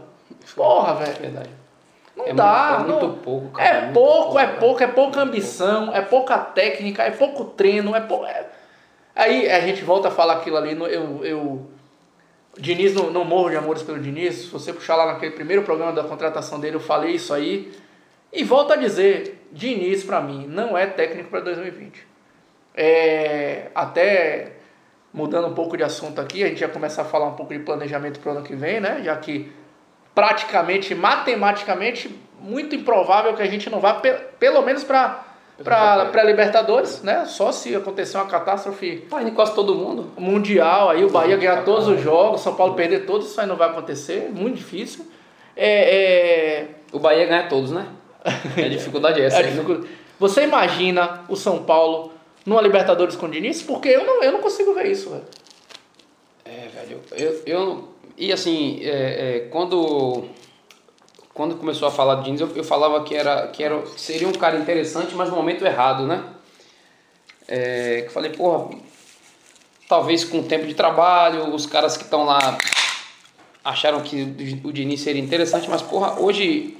Porra, 0.56 0.94
velho. 0.96 1.14
Verdade. 1.20 1.50
Não 2.16 2.26
É 2.26 2.32
dá. 2.34 2.78
mu- 2.80 2.84
é 2.84 2.88
muito 2.88 3.06
não- 3.06 3.14
pouco, 3.14 3.48
cara, 3.52 3.68
É 3.68 3.80
muito 3.82 3.94
pouco, 3.94 4.22
pouco, 4.24 4.38
é 4.40 4.46
pouco, 4.48 4.82
é 4.82 4.86
pouca 4.88 5.20
ambição, 5.20 5.94
é 5.94 6.00
pouca 6.00 6.36
técnica, 6.38 7.04
é 7.04 7.12
pouco 7.12 7.44
treino, 7.44 7.94
é 7.94 8.00
pouco. 8.00 8.24
é- 8.26 8.46
Aí 9.14 9.48
a 9.48 9.60
gente 9.60 9.84
volta 9.84 10.08
a 10.08 10.10
falar 10.10 10.34
aquilo 10.34 10.56
ali. 10.56 10.74
no- 10.74 10.86
Eu, 10.88 11.24
eu... 11.24 11.66
Diniz, 12.58 12.94
não, 12.94 13.10
não 13.10 13.24
morro 13.24 13.50
de 13.50 13.56
amores 13.56 13.82
pelo 13.82 13.98
Diniz. 13.98 14.34
Se 14.34 14.46
você 14.48 14.72
puxar 14.72 14.96
lá 14.96 15.06
naquele 15.06 15.32
primeiro 15.32 15.62
programa 15.62 15.92
da 15.92 16.02
contratação 16.02 16.58
dele, 16.58 16.76
eu 16.76 16.80
falei 16.80 17.12
isso 17.12 17.32
aí. 17.32 17.72
E 18.32 18.42
volto 18.44 18.72
a 18.72 18.76
dizer: 18.76 19.46
Diniz, 19.52 20.04
pra 20.04 20.20
mim, 20.20 20.46
não 20.48 20.76
é 20.76 20.86
técnico 20.86 21.30
para 21.30 21.40
2020. 21.40 22.06
É, 22.74 23.70
até 23.74 24.52
mudando 25.12 25.48
um 25.48 25.54
pouco 25.54 25.76
de 25.76 25.82
assunto 25.82 26.20
aqui, 26.20 26.44
a 26.44 26.48
gente 26.48 26.60
já 26.60 26.68
começa 26.68 27.02
a 27.02 27.04
falar 27.04 27.26
um 27.26 27.34
pouco 27.34 27.52
de 27.52 27.60
planejamento 27.60 28.20
para 28.20 28.32
o 28.32 28.36
ano 28.36 28.44
que 28.44 28.54
vem, 28.54 28.80
né? 28.80 29.00
Já 29.02 29.16
que 29.16 29.50
praticamente, 30.14 30.94
matematicamente, 30.94 32.14
muito 32.40 32.74
improvável 32.74 33.34
que 33.34 33.42
a 33.42 33.46
gente 33.46 33.70
não 33.70 33.80
vá, 33.80 33.94
pe 33.94 34.12
pelo 34.38 34.62
menos 34.62 34.84
para 34.84 35.27
para 35.62 36.22
Libertadores, 36.22 37.02
né? 37.02 37.24
Só 37.26 37.50
se 37.50 37.74
acontecer 37.74 38.16
uma 38.16 38.26
catástrofe 38.26 39.06
Tá 39.10 39.22
indo 39.22 39.32
quase 39.32 39.54
todo 39.54 39.74
mundo. 39.74 40.12
mundial, 40.16 40.90
aí 40.90 41.04
o 41.04 41.10
Bahia 41.10 41.36
ganhar 41.36 41.64
todos 41.64 41.88
os 41.88 42.00
jogos, 42.00 42.40
São 42.40 42.54
Paulo 42.54 42.74
perder 42.74 43.06
todos, 43.06 43.30
isso 43.30 43.40
aí 43.40 43.46
não 43.46 43.56
vai 43.56 43.68
acontecer, 43.68 44.30
muito 44.32 44.56
difícil. 44.56 45.04
É, 45.56 45.96
é, 45.96 46.68
O 46.92 46.98
Bahia 47.00 47.26
ganha 47.26 47.48
todos, 47.48 47.72
né? 47.72 47.86
É 48.56 48.62
a 48.66 48.68
dificuldade 48.68 49.20
é 49.20 49.24
essa. 49.24 49.40
é 49.40 49.50
né? 49.50 49.84
Você 50.18 50.42
imagina 50.42 51.24
o 51.28 51.36
São 51.36 51.62
Paulo 51.64 52.12
numa 52.46 52.62
Libertadores 52.62 53.16
com 53.16 53.26
o 53.26 53.30
Diniz? 53.30 53.62
Porque 53.62 53.88
eu 53.88 54.04
não, 54.04 54.22
eu 54.22 54.32
não 54.32 54.40
consigo 54.40 54.72
ver 54.74 54.86
isso, 54.86 55.10
velho. 55.10 55.24
É, 56.44 56.68
velho. 56.68 57.00
Eu, 57.12 57.42
eu, 57.46 57.88
e 58.16 58.32
assim, 58.32 58.80
é, 58.82 58.88
é, 59.36 59.40
quando, 59.50 60.24
quando 61.38 61.54
começou 61.54 61.86
a 61.86 61.90
falar 61.92 62.16
de 62.16 62.24
Diniz, 62.24 62.40
eu, 62.40 62.50
eu 62.56 62.64
falava 62.64 63.04
que, 63.04 63.14
era, 63.14 63.46
que 63.46 63.62
era, 63.62 63.80
que 63.82 64.00
seria 64.00 64.26
um 64.26 64.32
cara 64.32 64.58
interessante, 64.58 65.14
mas 65.14 65.30
no 65.30 65.36
momento 65.36 65.64
errado, 65.64 66.04
né? 66.04 66.24
É, 67.46 68.02
que 68.02 68.12
falei, 68.12 68.32
porra, 68.32 68.76
talvez 69.88 70.24
com 70.24 70.40
o 70.40 70.42
tempo 70.42 70.66
de 70.66 70.74
trabalho, 70.74 71.54
os 71.54 71.64
caras 71.64 71.96
que 71.96 72.02
estão 72.02 72.24
lá 72.24 72.58
acharam 73.64 74.00
que 74.00 74.60
o 74.64 74.72
Diniz 74.72 75.00
seria 75.00 75.22
interessante, 75.22 75.70
mas 75.70 75.80
porra, 75.80 76.18
hoje, 76.18 76.76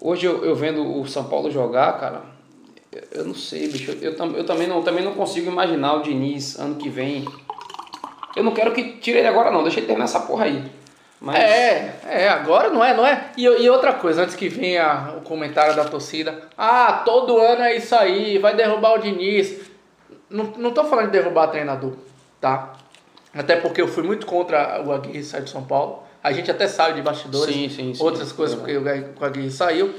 hoje 0.00 0.26
eu, 0.26 0.44
eu 0.44 0.56
vendo 0.56 1.00
o 1.00 1.06
São 1.06 1.22
Paulo 1.22 1.48
jogar, 1.48 1.92
cara, 2.00 2.22
eu, 3.12 3.24
não 3.24 3.36
sei, 3.36 3.68
bicho. 3.68 3.92
Eu, 3.92 4.12
eu, 4.12 4.36
eu 4.38 4.44
também, 4.44 4.66
não, 4.66 4.82
também 4.82 5.04
não 5.04 5.14
consigo 5.14 5.48
imaginar 5.48 5.94
o 5.94 6.02
Diniz 6.02 6.58
ano 6.58 6.74
que 6.74 6.88
vem 6.88 7.24
eu 8.34 8.42
não 8.42 8.52
quero 8.52 8.72
que 8.72 8.82
tire 8.98 9.18
ele 9.18 9.28
agora, 9.28 9.50
não. 9.50 9.62
Deixa 9.62 9.78
ele 9.78 9.86
terminar 9.86 10.06
essa 10.06 10.20
porra 10.20 10.46
aí. 10.46 10.81
Mas 11.24 11.36
É, 11.36 11.94
é, 12.08 12.28
agora 12.28 12.68
não 12.68 12.84
é, 12.84 12.92
não 12.94 13.06
é. 13.06 13.26
E, 13.36 13.44
e 13.44 13.70
outra 13.70 13.92
coisa, 13.92 14.22
antes 14.24 14.34
que 14.34 14.48
venha 14.48 15.14
o 15.16 15.20
comentário 15.20 15.76
da 15.76 15.84
torcida, 15.84 16.48
ah, 16.58 17.02
todo 17.04 17.38
ano 17.38 17.62
é 17.62 17.76
isso 17.76 17.94
aí, 17.94 18.38
vai 18.38 18.56
derrubar 18.56 18.94
o 18.94 18.98
Diniz. 18.98 19.70
Não, 20.28 20.44
não 20.56 20.72
tô 20.72 20.82
falando 20.84 21.06
de 21.06 21.12
derrubar 21.12 21.46
treinador, 21.46 21.92
tá? 22.40 22.72
Até 23.32 23.54
porque 23.56 23.80
eu 23.80 23.86
fui 23.86 24.02
muito 24.02 24.26
contra 24.26 24.82
o 24.84 24.90
Aguirre 24.92 25.22
sair 25.22 25.42
de 25.44 25.50
São 25.50 25.62
Paulo. 25.62 26.02
A 26.22 26.32
gente 26.32 26.50
até 26.50 26.66
sabe 26.66 26.94
de 26.94 27.02
bastidores, 27.02 27.54
Sim, 27.54 27.68
sim, 27.68 27.94
sim. 27.94 28.02
outras 28.02 28.32
coisas 28.32 28.58
porque 28.58 28.76
o 28.76 29.24
Aguirre- 29.24 29.50
saiu. 29.50 29.94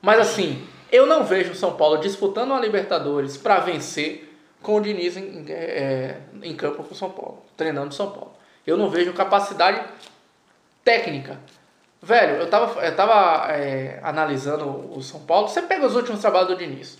Mas 0.00 0.20
assim, 0.20 0.64
eu 0.92 1.06
não 1.06 1.24
vejo 1.24 1.52
o 1.52 1.54
São 1.56 1.72
Paulo 1.74 1.98
disputando 1.98 2.50
uma 2.52 2.60
Libertadores 2.60 3.36
para 3.36 3.58
vencer 3.58 4.28
com 4.62 4.76
o 4.76 4.80
Diniz 4.80 5.16
em, 5.16 5.22
em- 5.40 5.46
é, 5.50 6.16
em 6.42 6.54
campo 6.54 6.84
com 6.84 6.94
o 6.94 6.96
São 6.96 7.10
Paulo, 7.10 7.42
treinando 7.56 7.88
o 7.88 7.92
São 7.92 8.10
Paulo. 8.10 8.32
Eu 8.66 8.76
não 8.76 8.88
vejo 8.88 9.12
capacidade 9.12 9.80
técnica. 10.84 11.38
Velho, 12.00 12.36
eu 12.36 12.50
tava, 12.50 12.84
eu 12.84 12.96
tava 12.96 13.52
é, 13.52 14.00
analisando 14.02 14.90
o 14.92 15.00
São 15.02 15.20
Paulo. 15.20 15.48
Você 15.48 15.62
pega 15.62 15.86
os 15.86 15.94
últimos 15.94 16.20
trabalhos 16.20 16.48
do 16.48 16.56
Diniz. 16.56 16.98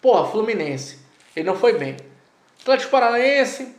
Porra, 0.00 0.26
Fluminense. 0.26 0.98
Ele 1.36 1.46
não 1.46 1.54
foi 1.54 1.78
bem. 1.78 1.96
Atlético 2.60 2.90
Paranaense, 2.90 3.74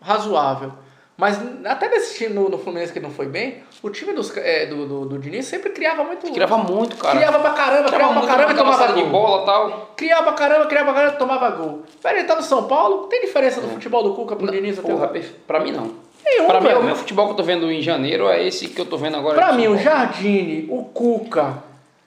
razoável. 0.00 0.72
Mas 1.16 1.36
até 1.64 1.88
nesse 1.88 2.16
time 2.16 2.32
no, 2.32 2.48
no 2.48 2.58
Fluminense 2.58 2.92
que 2.92 3.00
não 3.00 3.10
foi 3.10 3.26
bem, 3.26 3.62
o 3.82 3.90
time 3.90 4.12
dos, 4.12 4.36
é, 4.36 4.66
do, 4.66 4.86
do, 4.86 5.04
do 5.06 5.18
Diniz 5.18 5.46
sempre 5.46 5.70
criava 5.70 6.04
muito. 6.04 6.32
criava 6.32 6.58
muito, 6.58 6.96
cara. 6.96 7.16
Criava 7.16 7.38
pra 7.40 7.50
caramba, 7.50 7.88
criava, 7.88 8.12
pra 8.14 8.26
caramba 8.28 8.52
e 8.52 8.56
tomava 8.56 8.76
saída 8.76 8.94
de 8.94 9.00
gol. 9.02 9.10
bola 9.10 9.46
tal. 9.46 9.92
Criava 9.96 10.22
pra 10.22 10.32
caramba, 10.34 10.66
criava 10.66 10.92
pra 10.92 10.94
caramba 10.94 11.14
e 11.14 11.18
tomava 11.18 11.50
gol. 11.50 11.82
Velho, 12.00 12.18
ele 12.18 12.28
tá 12.28 12.36
no 12.36 12.42
São 12.42 12.68
Paulo, 12.68 13.08
tem 13.08 13.20
diferença 13.20 13.60
do 13.60 13.68
futebol 13.68 14.04
do 14.04 14.14
Cuca 14.14 14.36
pro 14.36 14.48
Diniz 14.48 14.78
até 14.78 14.92
Porra, 14.92 15.12
pra 15.44 15.58
mim 15.58 15.72
não. 15.72 16.07
Nenhum, 16.28 16.46
pra 16.46 16.60
mim, 16.60 16.68
o 16.68 16.82
meu 16.82 16.96
futebol 16.96 17.26
que 17.26 17.32
eu 17.32 17.36
tô 17.36 17.42
vendo 17.42 17.70
em 17.70 17.80
janeiro 17.80 18.28
é 18.28 18.46
esse 18.46 18.68
que 18.68 18.80
eu 18.80 18.86
tô 18.86 18.96
vendo 18.96 19.16
agora. 19.16 19.34
Pra 19.34 19.50
de 19.52 19.56
mim, 19.56 19.64
São 19.64 19.74
o. 19.74 19.78
Jardine, 19.78 20.66
o 20.68 20.84
Cuca 20.84 21.62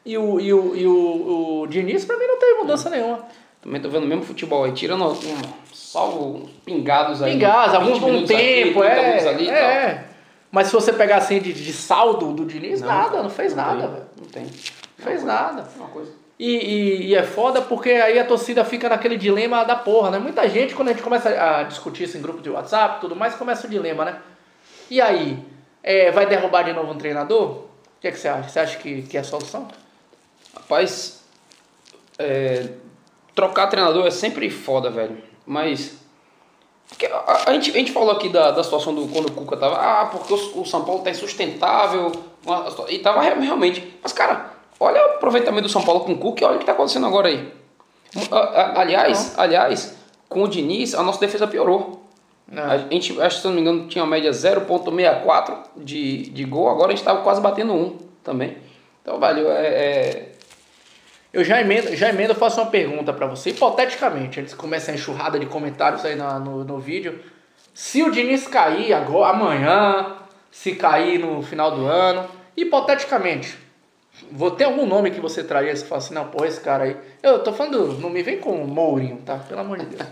e 0.05 0.17
o, 0.17 0.39
e 0.39 0.53
o, 0.53 0.75
e 0.75 0.87
o, 0.87 1.61
o 1.61 1.67
Diniz, 1.67 2.05
pra 2.05 2.17
mim 2.17 2.25
não 2.27 2.39
teve 2.39 2.53
mudança 2.59 2.89
nenhuma. 2.89 3.25
Também 3.61 3.81
tô 3.81 3.89
vendo 3.89 4.03
o 4.03 4.07
mesmo 4.07 4.23
futebol 4.23 4.63
aí, 4.63 4.71
tirando 4.71 5.05
um, 5.05 5.15
salvo 5.73 6.49
pingados 6.65 7.21
aí. 7.21 7.33
Pingados, 7.33 7.77
20 7.79 7.91
alguns 7.91 8.03
um 8.03 8.17
aqui, 8.17 8.27
tempo, 8.27 8.79
30 8.79 8.85
é, 8.85 9.29
ali 9.29 9.49
é. 9.49 10.05
Mas 10.51 10.67
se 10.67 10.73
você 10.73 10.91
pegar 10.91 11.17
assim 11.17 11.39
de, 11.39 11.53
de 11.53 11.73
saldo 11.73 12.33
do 12.33 12.45
Diniz, 12.45 12.81
nada, 12.81 13.09
cara, 13.09 13.23
não 13.23 13.29
fez 13.29 13.55
não 13.55 13.63
nada, 13.63 13.81
tem, 13.81 13.89
velho. 13.89 14.05
Não 14.19 14.27
tem. 14.27 14.43
Não 14.43 15.05
fez 15.05 15.23
nada. 15.23 15.67
Uma 15.77 15.87
coisa. 15.87 16.11
E, 16.43 16.55
e, 16.55 17.05
e 17.10 17.15
é 17.15 17.21
foda 17.21 17.62
porque 17.62 17.91
aí 17.91 18.17
a 18.17 18.25
torcida 18.25 18.65
fica 18.65 18.89
naquele 18.89 19.15
dilema 19.15 19.63
da 19.63 19.75
porra, 19.75 20.10
né? 20.10 20.17
Muita 20.17 20.50
gente, 20.50 20.74
quando 20.74 20.88
a 20.88 20.91
gente 20.91 21.03
começa 21.03 21.29
a 21.29 21.62
discutir 21.62 22.05
isso 22.05 22.17
em 22.17 22.21
grupo 22.21 22.41
de 22.41 22.50
WhatsApp 22.50 23.00
tudo 23.00 23.15
mais, 23.15 23.36
começa 23.36 23.67
o 23.67 23.69
dilema, 23.69 24.03
né? 24.03 24.19
E 24.89 25.00
aí, 25.00 25.38
é, 25.83 26.10
vai 26.10 26.25
derrubar 26.25 26.63
de 26.63 26.74
novo 26.74 26.93
um 26.93 26.98
treinador? 26.98 27.48
O 27.48 27.67
que, 28.01 28.07
é 28.07 28.12
que 28.12 28.17
você 28.17 28.27
acha? 28.27 28.50
Você 28.50 28.60
acha 28.60 28.77
que, 28.79 29.03
que 29.03 29.17
é 29.17 29.19
a 29.19 29.24
solução? 29.24 29.67
Rapaz, 30.55 31.24
é, 32.17 32.69
trocar 33.36 33.67
treinador 33.67 34.07
é 34.07 34.12
sempre 34.12 34.50
foda, 34.50 34.89
velho. 34.89 35.19
Mas. 35.45 35.95
A, 37.27 37.51
a 37.51 37.53
gente, 37.53 37.69
a 37.69 37.74
gente 37.75 37.91
falou 37.91 38.10
aqui 38.10 38.29
da, 38.29 38.50
da 38.50 38.63
situação 38.63 38.95
do 38.95 39.07
quando 39.10 39.27
o 39.27 39.31
Cuca 39.31 39.57
tava. 39.57 39.75
Ah, 39.75 40.05
porque 40.07 40.33
o, 40.33 40.62
o 40.62 40.65
São 40.65 40.83
Paulo 40.83 41.03
tá 41.03 41.12
insustentável. 41.12 42.12
E 42.89 42.98
tava 42.98 43.21
re- 43.21 43.39
realmente. 43.39 43.93
Mas, 44.01 44.12
cara, 44.12 44.50
olha 44.81 45.01
o 45.01 45.09
aproveitamento 45.15 45.63
do 45.67 45.69
São 45.71 45.83
Paulo 45.83 46.01
com 46.01 46.13
o 46.13 46.17
Cuca 46.17 46.43
e 46.43 46.45
olha 46.45 46.55
o 46.55 46.59
que 46.59 46.65
tá 46.65 46.71
acontecendo 46.73 47.05
agora 47.07 47.27
aí. 47.29 47.51
Aliás, 48.75 49.38
aliás, 49.38 49.95
com 50.27 50.43
o 50.43 50.47
Diniz, 50.47 50.93
a 50.95 51.03
nossa 51.03 51.19
defesa 51.19 51.47
piorou. 51.47 52.05
A 52.53 52.77
gente, 52.77 53.19
acho 53.21 53.38
que 53.38 53.41
se 53.43 53.47
não 53.47 53.53
me 53.55 53.61
engano, 53.61 53.88
tinha 53.88 54.03
uma 54.03 54.09
média 54.09 54.29
0,64 54.31 55.57
de, 55.77 56.23
de 56.31 56.43
gol, 56.43 56.69
agora 56.69 56.91
a 56.91 56.95
gente 56.95 57.05
tava 57.05 57.21
quase 57.21 57.39
batendo 57.39 57.73
um 57.73 57.97
também. 58.23 58.57
Então, 59.01 59.17
velho, 59.19 59.47
é- 59.50 59.67
é, 59.67 60.31
Eu 61.33 61.45
já 61.45 61.61
emendo, 61.61 61.95
já 61.95 62.09
emendo, 62.09 62.35
faço 62.35 62.59
uma 62.59 62.69
pergunta 62.69 63.13
pra 63.13 63.25
você, 63.25 63.51
hipoteticamente, 63.51 64.41
antes 64.41 64.53
que 64.53 64.59
comece 64.59 64.91
a 64.91 64.93
enxurrada 64.93 65.39
de 65.39 65.45
comentários 65.45 66.03
aí 66.03 66.15
na- 66.15 66.38
no, 66.39 66.65
no 66.65 66.77
vídeo. 66.77 67.21
Se 67.73 68.03
o 68.03 68.11
Diniz 68.11 68.45
cair 68.47 68.91
agora, 68.93 69.31
amanhã, 69.31 70.17
se 70.51 70.75
cair 70.75 71.19
no 71.19 71.41
final 71.41 71.71
do 71.71 71.85
ano, 71.85 72.25
hipoteticamente, 72.57 73.57
vou 74.31 74.51
ter 74.51 74.65
algum 74.65 74.85
nome 74.85 75.11
que 75.11 75.21
você 75.21 75.43
traria, 75.43 75.73
você 75.75 75.85
fala 75.85 75.99
assim, 75.99 76.13
não, 76.13 76.25
pô, 76.27 76.43
esse 76.45 76.59
cara 76.59 76.83
aí. 76.83 76.97
Eu 77.23 77.39
tô 77.39 77.53
falando, 77.53 77.97
não 77.99 78.09
me 78.09 78.21
vem 78.21 78.39
com 78.39 78.51
o 78.63 78.67
Mourinho, 78.67 79.17
tá? 79.25 79.35
Pelo 79.37 79.61
amor 79.61 79.77
de 79.79 79.85
Deus. 79.85 80.09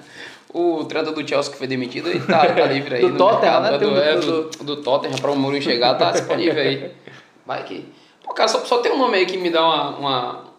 O 0.54 0.84
treinador 0.86 1.14
do 1.14 1.28
Chelsea 1.28 1.52
que 1.52 1.58
foi 1.58 1.68
demitido, 1.68 2.10
ele 2.10 2.22
tá, 2.26 2.46
tá 2.54 2.66
livre 2.66 2.96
aí. 2.96 3.02
Do 3.02 3.18
Tottenham, 3.18 3.62
mercado, 3.62 3.72
né? 3.72 3.78
Do, 3.78 3.98
é, 4.00 4.16
do- 4.18 4.44
do, 4.50 4.64
do 4.64 4.78
Tottenham, 4.82 5.18
pra 5.18 5.32
o 5.32 5.36
Mourinho 5.36 5.62
chegar, 5.62 5.94
tá 5.96 6.12
disponível 6.12 6.62
aí. 6.62 6.92
Vai 7.46 7.64
que... 7.64 7.86
Pô, 8.24 8.34
cara, 8.34 8.48
só, 8.48 8.60
só 8.66 8.80
tem 8.80 8.92
um 8.92 8.98
nome 8.98 9.18
aí 9.18 9.26
que 9.26 9.38
me 9.38 9.50
dá 9.50 9.62
uma... 9.64 9.90
uma- 9.98 10.50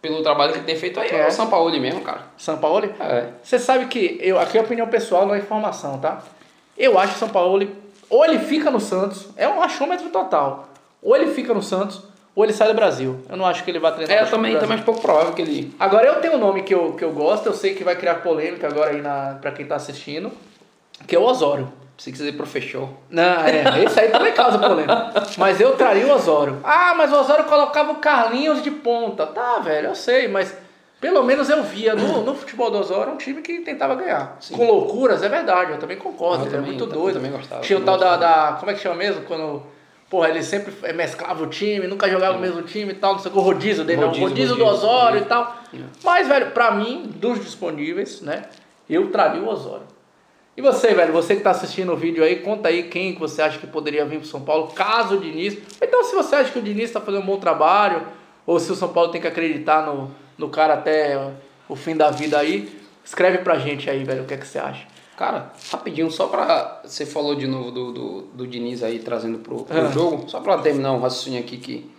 pelo 0.00 0.22
trabalho 0.22 0.52
que 0.52 0.58
ele 0.58 0.66
tem 0.66 0.76
feito 0.76 1.00
aí, 1.00 1.08
é, 1.08 1.22
É. 1.22 1.26
o 1.28 1.32
São 1.32 1.48
Paulo 1.48 1.70
mesmo, 1.80 2.00
cara. 2.02 2.20
São 2.36 2.58
Paulo? 2.58 2.84
É. 3.00 3.28
Você 3.42 3.58
sabe 3.58 3.86
que, 3.86 4.18
eu, 4.22 4.38
aqui 4.38 4.56
é 4.56 4.60
opinião 4.60 4.86
pessoal, 4.86 5.26
não 5.26 5.34
é 5.34 5.38
informação, 5.38 5.98
tá? 5.98 6.22
Eu 6.78 6.96
acho 6.96 7.14
que 7.14 7.18
São 7.18 7.28
Paulo, 7.28 7.66
ou 8.08 8.24
ele 8.24 8.38
fica 8.38 8.70
no 8.70 8.78
Santos, 8.78 9.26
é 9.36 9.48
um 9.48 9.60
achômetro 9.60 10.08
total. 10.10 10.68
Ou 11.02 11.16
ele 11.16 11.32
fica 11.32 11.52
no 11.52 11.62
Santos, 11.62 12.02
ou 12.36 12.44
ele 12.44 12.52
sai 12.52 12.68
do 12.68 12.74
Brasil. 12.74 13.18
Eu 13.28 13.36
não 13.36 13.46
acho 13.46 13.64
que 13.64 13.70
ele 13.70 13.78
vai 13.80 13.92
treinar 13.92 14.16
É, 14.16 14.20
no 14.24 14.30
também, 14.30 14.56
também 14.58 14.74
acho 14.76 14.84
pouco 14.84 15.00
provável 15.00 15.32
que 15.32 15.40
ele... 15.42 15.74
Agora 15.80 16.06
eu 16.06 16.16
tenho 16.20 16.34
um 16.34 16.38
nome 16.38 16.62
que 16.62 16.74
eu, 16.74 16.92
que 16.92 17.02
eu 17.02 17.10
gosto, 17.10 17.46
eu 17.46 17.54
sei 17.54 17.74
que 17.74 17.82
vai 17.82 17.96
criar 17.96 18.16
polêmica 18.16 18.66
agora 18.68 18.90
aí 18.90 19.00
na, 19.00 19.38
pra 19.40 19.50
quem 19.50 19.64
tá 19.66 19.74
assistindo, 19.76 20.30
que 21.06 21.16
é 21.16 21.18
o 21.18 21.22
Osório. 21.24 21.72
Se 21.96 22.12
quiser 22.12 22.28
ir 22.28 22.32
pro 22.32 22.44
fechou. 22.44 22.90
Não, 23.08 23.22
é, 23.40 23.82
esse 23.82 23.98
aí 23.98 24.10
também 24.10 24.34
causa 24.34 24.58
polêmica. 24.58 25.14
Mas 25.38 25.58
eu 25.62 25.74
traria 25.76 26.06
o 26.06 26.10
Osório. 26.14 26.58
Ah, 26.62 26.92
mas 26.94 27.10
o 27.10 27.18
Osório 27.18 27.44
colocava 27.44 27.90
o 27.92 27.94
Carlinhos 27.96 28.62
de 28.62 28.70
ponta. 28.70 29.24
Tá, 29.24 29.58
velho, 29.60 29.88
eu 29.88 29.94
sei, 29.94 30.28
mas 30.28 30.54
pelo 31.00 31.22
menos 31.22 31.48
eu 31.48 31.62
via 31.62 31.94
no, 31.94 32.20
no 32.22 32.34
futebol 32.34 32.70
do 32.70 32.78
Osório 32.80 33.14
um 33.14 33.16
time 33.16 33.40
que 33.40 33.60
tentava 33.60 33.94
ganhar. 33.94 34.36
Com 34.52 34.66
loucuras, 34.66 35.22
é 35.22 35.28
verdade, 35.30 35.72
eu 35.72 35.78
também 35.78 35.96
concordo, 35.96 36.42
Eu 36.44 36.48
ele 36.48 36.50
também- 36.56 36.66
é 36.74 36.76
muito 36.76 36.84
eu 36.84 37.00
doido. 37.00 37.14
também 37.14 37.30
gostava, 37.32 37.62
Tinha 37.62 37.78
o 37.78 37.80
eu 37.80 37.86
tal 37.86 37.96
da, 37.96 38.16
da. 38.18 38.56
Como 38.60 38.70
é 38.70 38.74
que 38.74 38.80
chama 38.80 38.96
mesmo? 38.96 39.22
Quando. 39.22 39.62
Porra, 40.08 40.28
ele 40.28 40.42
sempre 40.42 40.72
eh, 40.84 40.92
mesclava 40.92 41.42
o 41.42 41.48
time, 41.48 41.86
nunca 41.88 42.08
jogava 42.08 42.38
o 42.38 42.40
mesmo 42.40 42.62
time 42.62 42.92
e 42.92 42.94
tal, 42.94 43.14
não 43.14 43.18
sei 43.18 43.28
o 43.30 43.34
que, 43.34 43.40
o 43.40 43.42
rodízio 43.42 43.84
dele, 43.84 44.00
não, 44.00 44.06
o 44.06 44.10
Rodízio, 44.10 44.28
rodízio 44.28 44.56
do 44.56 44.64
rodízio, 44.64 44.88
Osório 44.88 45.20
rodízio. 45.20 45.26
e 45.26 45.28
tal. 45.28 45.62
Mas, 46.04 46.28
velho, 46.28 46.50
pra 46.52 46.70
mim, 46.70 47.12
dos 47.16 47.40
disponíveis, 47.40 48.20
né, 48.20 48.44
eu 48.88 49.10
traria 49.10 49.42
o 49.42 49.48
Osório. 49.48 49.86
E 50.56 50.62
você, 50.62 50.94
velho, 50.94 51.12
você 51.12 51.36
que 51.36 51.42
tá 51.42 51.50
assistindo 51.50 51.92
o 51.92 51.96
vídeo 51.96 52.24
aí, 52.24 52.36
conta 52.36 52.68
aí 52.68 52.84
quem 52.84 53.14
que 53.14 53.20
você 53.20 53.42
acha 53.42 53.58
que 53.58 53.66
poderia 53.66 54.06
vir 54.06 54.20
pro 54.20 54.28
São 54.28 54.40
Paulo, 54.40 54.68
caso 54.68 55.16
o 55.16 55.20
Diniz. 55.20 55.58
Então, 55.82 56.02
se 56.04 56.14
você 56.14 56.36
acha 56.36 56.50
que 56.50 56.58
o 56.58 56.62
Diniz 56.62 56.90
tá 56.90 57.00
fazendo 57.00 57.22
um 57.22 57.26
bom 57.26 57.38
trabalho, 57.38 58.06
ou 58.46 58.58
se 58.58 58.70
o 58.72 58.74
São 58.74 58.88
Paulo 58.88 59.10
tem 59.10 59.20
que 59.20 59.26
acreditar 59.26 59.84
no, 59.84 60.10
no 60.38 60.48
cara 60.48 60.74
até 60.74 61.32
o 61.68 61.76
fim 61.76 61.94
da 61.96 62.10
vida 62.10 62.38
aí, 62.38 62.70
escreve 63.04 63.38
pra 63.38 63.58
gente 63.58 63.90
aí, 63.90 64.02
velho, 64.02 64.22
o 64.22 64.26
que 64.26 64.34
é 64.34 64.36
que 64.36 64.46
você 64.46 64.58
acha. 64.58 64.86
Cara, 65.16 65.50
rapidinho, 65.72 66.10
só 66.10 66.26
pra. 66.26 66.80
Você 66.84 67.06
falou 67.06 67.34
de 67.34 67.46
novo 67.46 67.70
do, 67.70 67.92
do, 67.92 68.20
do 68.34 68.46
Diniz 68.46 68.82
aí 68.82 68.98
trazendo 68.98 69.38
pro, 69.38 69.64
pro 69.64 69.86
Ah. 69.86 69.90
jogo, 69.90 70.28
só 70.28 70.40
pra 70.40 70.58
terminar 70.58 70.92
um 70.92 71.00
raciocínio 71.00 71.40
aqui 71.40 71.56
que. 71.56 71.90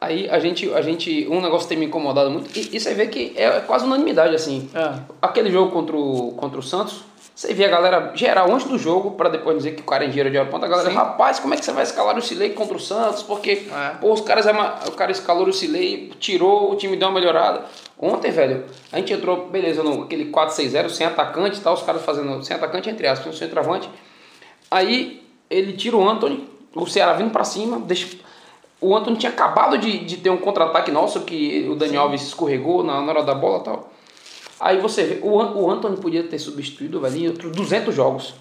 Aí 0.00 0.30
a 0.30 0.38
gente, 0.38 0.72
a 0.72 0.80
gente. 0.80 1.26
Um 1.28 1.40
negócio 1.40 1.68
tem 1.68 1.76
me 1.76 1.86
incomodado 1.86 2.30
muito, 2.30 2.56
e, 2.56 2.76
e 2.76 2.80
você 2.80 2.94
vê 2.94 3.08
que 3.08 3.32
é 3.36 3.60
quase 3.60 3.84
unanimidade, 3.84 4.34
assim. 4.36 4.70
Ah. 4.72 5.00
Aquele 5.20 5.50
jogo 5.50 5.72
contra 5.72 5.96
o, 5.96 6.32
contra 6.36 6.60
o 6.60 6.62
Santos, 6.62 7.02
você 7.34 7.52
vê 7.52 7.64
a 7.64 7.68
galera 7.68 8.12
geral 8.14 8.48
antes 8.52 8.68
do 8.68 8.78
jogo, 8.78 9.12
pra 9.12 9.28
depois 9.28 9.56
dizer 9.56 9.72
que 9.74 9.80
o 9.82 9.84
cara 9.84 10.04
é 10.04 10.06
engenheiro 10.06 10.30
de 10.30 10.38
hora 10.38 10.48
ponta, 10.48 10.66
a 10.66 10.68
galera, 10.68 10.90
Sim. 10.90 10.94
rapaz, 10.94 11.40
como 11.40 11.54
é 11.54 11.56
que 11.56 11.64
você 11.64 11.72
vai 11.72 11.82
escalar 11.82 12.16
o 12.16 12.22
Silei 12.22 12.50
contra 12.50 12.76
o 12.76 12.80
Santos? 12.80 13.24
Porque, 13.24 13.66
É. 13.72 13.90
pô, 14.00 14.12
os 14.12 14.20
caras, 14.20 14.46
é 14.46 14.52
o 14.52 14.92
cara 14.92 15.10
escalou 15.10 15.48
o 15.48 15.52
Silei, 15.52 16.12
tirou, 16.20 16.70
o 16.70 16.76
time 16.76 16.96
deu 16.96 17.08
uma 17.08 17.14
melhorada. 17.18 17.64
Ontem, 18.00 18.30
velho, 18.30 18.64
a 18.92 18.98
gente 18.98 19.12
entrou, 19.12 19.48
beleza, 19.48 19.82
no 19.82 20.04
aquele 20.04 20.30
4-6-0, 20.30 20.88
sem 20.88 21.06
atacante 21.06 21.58
e 21.58 21.60
tal, 21.60 21.74
os 21.74 21.82
caras 21.82 22.02
fazendo, 22.04 22.42
sem 22.44 22.56
atacante, 22.56 22.88
entre 22.88 23.06
aspas, 23.08 23.34
um 23.34 23.36
centroavante. 23.36 23.90
Aí 24.70 25.26
ele 25.50 25.72
tira 25.72 25.96
o 25.96 26.08
Anthony, 26.08 26.48
o 26.74 26.86
Ceará 26.86 27.14
vindo 27.14 27.30
pra 27.30 27.44
cima, 27.44 27.80
deixa. 27.80 28.16
O 28.80 28.96
Anthony 28.96 29.16
tinha 29.16 29.32
acabado 29.32 29.76
de, 29.76 30.04
de 30.04 30.18
ter 30.18 30.30
um 30.30 30.36
contra-ataque 30.36 30.92
nosso, 30.92 31.22
que 31.22 31.66
o 31.68 31.74
Dani 31.74 31.96
Alves 31.96 32.22
escorregou 32.22 32.84
na, 32.84 33.00
na 33.00 33.10
hora 33.10 33.24
da 33.24 33.34
bola 33.34 33.58
e 33.58 33.64
tal. 33.64 33.92
Aí 34.60 34.78
você 34.78 35.02
vê, 35.02 35.20
o, 35.20 35.34
o 35.34 35.70
Anthony 35.70 35.96
podia 35.96 36.22
ter 36.22 36.38
substituído, 36.38 37.00
velho, 37.00 37.16
em 37.16 37.28
outros 37.28 37.50
200 37.50 37.92
jogos. 37.92 38.34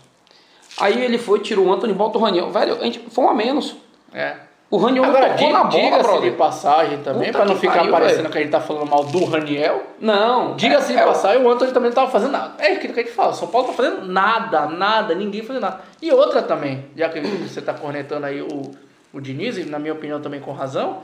Aí 0.80 1.04
ele 1.04 1.18
foi, 1.18 1.40
tirou 1.40 1.66
o 1.66 1.74
Anthony, 1.74 1.94
bota 1.94 2.20
o 2.20 2.22
Raniel. 2.22 2.52
Velho, 2.52 2.76
a 2.80 2.84
gente, 2.84 3.00
foi 3.10 3.24
um 3.24 3.30
a 3.30 3.34
menos. 3.34 3.76
É. 4.14 4.47
O 4.70 4.76
Raniel 4.78 5.06
Agora, 5.06 5.30
tocou 5.30 5.38
diga, 5.48 5.54
na 5.54 5.64
bola, 5.64 5.82
diga-se 5.82 6.22
de 6.22 6.32
passagem 6.32 6.98
também, 6.98 7.28
Puta 7.28 7.38
pra 7.40 7.46
não 7.46 7.56
ficar 7.56 7.76
pariu, 7.78 7.92
parecendo 7.92 8.22
velho. 8.24 8.32
que 8.32 8.38
a 8.38 8.42
gente 8.42 8.52
tá 8.52 8.60
falando 8.60 8.90
mal 8.90 9.04
do 9.06 9.24
Raniel. 9.24 9.82
Não. 9.98 10.56
Diga-se 10.58 10.92
de 10.92 11.00
é- 11.00 11.02
é- 11.02 11.06
passagem, 11.06 11.42
o 11.42 11.50
Antônio 11.50 11.74
também 11.74 11.90
não 11.90 11.96
tava 11.96 12.12
fazendo 12.12 12.32
nada. 12.34 12.54
É 12.60 12.74
aquilo 12.74 12.94
que 12.94 13.00
a 13.00 13.04
gente 13.04 13.16
fala, 13.16 13.32
São 13.32 13.48
Paulo 13.48 13.68
tá 13.68 13.74
fazendo 13.74 14.06
nada, 14.06 14.66
nada, 14.66 15.16
ninguém 15.16 15.42
fazendo 15.42 15.62
nada. 15.62 15.80
E 16.02 16.12
outra 16.12 16.42
também, 16.42 16.86
já 16.98 17.08
que 17.08 17.22
você 17.22 17.62
tá 17.62 17.74
cornetando 17.74 18.26
aí 18.26 18.42
o, 18.42 18.72
o 19.14 19.22
Diniz, 19.22 19.58
e 19.58 19.64
na 19.64 19.80
minha 19.80 19.94
opinião 19.94 20.20
também 20.20 20.42
com 20.42 20.52
razão, 20.52 20.98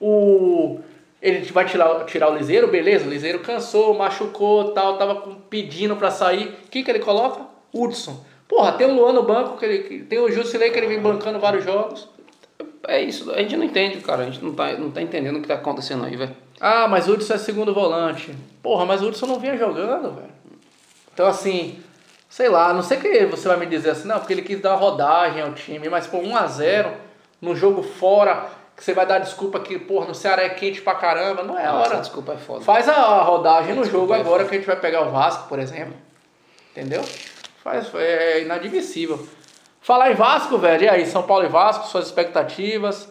o... 0.00 0.80
Ele 1.22 1.40
vai 1.52 1.64
tirar, 1.64 2.04
tirar 2.04 2.30
o 2.30 2.36
Liseiro, 2.36 2.66
beleza, 2.68 3.06
o 3.06 3.08
Liseiro 3.08 3.38
cansou, 3.38 3.94
machucou, 3.94 4.72
tal, 4.72 4.98
tava 4.98 5.22
pedindo 5.48 5.96
pra 5.96 6.10
sair. 6.10 6.48
O 6.66 6.68
que 6.70 6.82
que 6.82 6.90
ele 6.90 6.98
coloca? 6.98 7.40
Hudson. 7.72 8.22
Porra, 8.46 8.72
tem 8.72 8.86
o 8.86 8.92
Luan 8.94 9.12
no 9.14 9.22
banco, 9.22 9.56
que 9.56 9.64
ele, 9.64 10.00
tem 10.04 10.18
o 10.18 10.30
Jusilei 10.30 10.70
que 10.70 10.78
ele 10.78 10.86
vem 10.86 11.00
bancando 11.00 11.38
vários 11.38 11.64
jogos. 11.64 12.12
É 12.88 13.00
isso, 13.02 13.30
a 13.30 13.38
gente 13.38 13.56
não 13.56 13.64
entende, 13.64 13.98
cara. 14.00 14.22
A 14.22 14.24
gente 14.26 14.42
não 14.44 14.52
tá, 14.54 14.72
não 14.72 14.90
tá 14.90 15.00
entendendo 15.02 15.36
o 15.36 15.42
que 15.42 15.48
tá 15.48 15.54
acontecendo 15.54 16.04
aí, 16.04 16.16
velho. 16.16 16.34
Ah, 16.60 16.86
mas 16.88 17.08
o 17.08 17.12
Hudson 17.12 17.34
é 17.34 17.38
segundo 17.38 17.72
volante. 17.74 18.34
Porra, 18.62 18.84
mas 18.86 19.02
o 19.02 19.06
Hudson 19.08 19.26
não 19.26 19.38
vinha 19.40 19.56
jogando, 19.56 20.14
velho. 20.14 20.32
Então, 21.12 21.26
assim, 21.26 21.78
sei 22.28 22.48
lá, 22.48 22.72
não 22.72 22.82
sei 22.82 22.98
que 22.98 23.26
você 23.26 23.48
vai 23.48 23.56
me 23.56 23.66
dizer 23.66 23.90
assim, 23.90 24.08
não, 24.08 24.18
porque 24.18 24.32
ele 24.32 24.42
quis 24.42 24.60
dar 24.60 24.74
rodagem 24.74 25.42
ao 25.42 25.52
time, 25.52 25.88
mas, 25.88 26.06
pô, 26.06 26.18
1x0 26.18 26.92
no 27.40 27.54
jogo 27.54 27.82
fora, 27.82 28.46
que 28.76 28.82
você 28.82 28.92
vai 28.94 29.06
dar 29.06 29.18
desculpa 29.18 29.60
que, 29.60 29.78
porra, 29.78 30.06
no 30.06 30.14
Ceará 30.14 30.42
é 30.42 30.48
quente 30.48 30.80
pra 30.82 30.94
caramba, 30.94 31.42
não 31.42 31.58
é 31.58 31.66
a 31.66 31.74
hora. 31.74 31.98
desculpa 31.98 32.32
é 32.32 32.36
foda. 32.36 32.64
Faz 32.64 32.88
a 32.88 33.22
rodagem 33.22 33.74
no 33.74 33.82
Desculpa, 33.82 34.06
jogo 34.06 34.14
é 34.14 34.20
agora 34.20 34.38
foda. 34.38 34.48
que 34.48 34.54
a 34.54 34.58
gente 34.58 34.66
vai 34.66 34.76
pegar 34.76 35.02
o 35.02 35.10
Vasco, 35.10 35.48
por 35.48 35.58
exemplo. 35.58 35.94
Entendeu? 36.72 37.02
Faz, 37.62 37.94
é 37.94 38.42
inadmissível. 38.42 39.24
Falar 39.84 40.10
em 40.10 40.14
Vasco, 40.14 40.56
velho, 40.56 40.84
e 40.84 40.88
aí, 40.88 41.04
São 41.04 41.24
Paulo 41.24 41.44
e 41.44 41.48
Vasco, 41.48 41.86
suas 41.88 42.06
expectativas. 42.06 43.06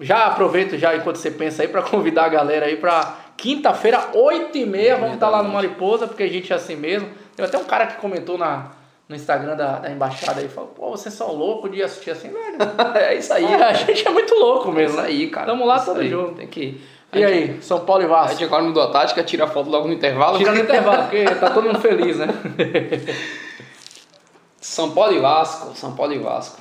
Já 0.00 0.26
aproveito 0.26 0.76
já 0.76 0.96
enquanto 0.96 1.14
você 1.14 1.30
pensa 1.30 1.62
aí 1.62 1.68
para 1.68 1.80
convidar 1.80 2.24
a 2.24 2.28
galera 2.28 2.66
aí 2.66 2.74
para 2.76 3.14
quinta-feira, 3.36 4.08
8h30, 4.12 4.98
vamos 4.98 5.14
estar 5.14 5.28
lá 5.28 5.44
no 5.44 5.50
Mariposa, 5.50 6.08
porque 6.08 6.24
a 6.24 6.28
gente 6.28 6.52
é 6.52 6.56
assim 6.56 6.74
mesmo. 6.74 7.08
Tem 7.36 7.46
até 7.46 7.56
um 7.56 7.62
cara 7.62 7.86
que 7.86 8.00
comentou 8.00 8.36
na, 8.36 8.72
no 9.08 9.14
Instagram 9.14 9.54
da, 9.54 9.78
da 9.78 9.90
embaixada 9.92 10.40
aí, 10.40 10.48
falou, 10.48 10.70
pô, 10.70 10.90
vocês 10.90 11.14
são 11.14 11.32
loucos 11.32 11.70
de 11.70 11.80
assistir 11.84 12.10
assim, 12.10 12.30
velho. 12.30 12.56
é 12.98 13.14
isso 13.14 13.32
aí, 13.32 13.44
a 13.54 13.72
gente 13.72 14.04
é 14.04 14.10
muito 14.10 14.34
louco 14.34 14.70
É 14.70 14.72
mesmo. 14.72 14.98
isso 14.98 15.06
aí, 15.06 15.30
cara. 15.30 15.46
Tamo 15.46 15.64
lá 15.64 15.76
Isso 15.76 15.86
todo 15.86 16.00
aí. 16.00 16.10
jogo. 16.10 16.34
Tem 16.34 16.48
que. 16.48 16.80
E 17.12 17.24
aí, 17.24 17.62
São 17.62 17.78
Paulo 17.84 18.02
e 18.02 18.06
A 18.06 18.08
Vasco? 18.08 18.32
gente 18.32 18.44
agora 18.44 18.64
mudou 18.64 18.82
a 18.82 18.90
tática, 18.90 19.22
tira 19.22 19.44
a 19.44 19.46
foto 19.46 19.70
logo 19.70 19.86
no 19.86 19.94
intervalo. 19.94 20.36
Tira 20.36 20.50
no 20.50 20.58
intervalo, 20.60 21.02
porque 21.04 21.24
tá 21.24 21.50
todo 21.50 21.64
mundo 21.64 21.78
feliz, 21.78 22.18
né? 22.18 22.26
São 24.60 24.90
Paulo 24.90 25.14
e 25.14 25.18
Vasco. 25.18 25.74
São 25.74 25.94
Paulo 25.94 26.12
e 26.12 26.18
Vasco. 26.18 26.60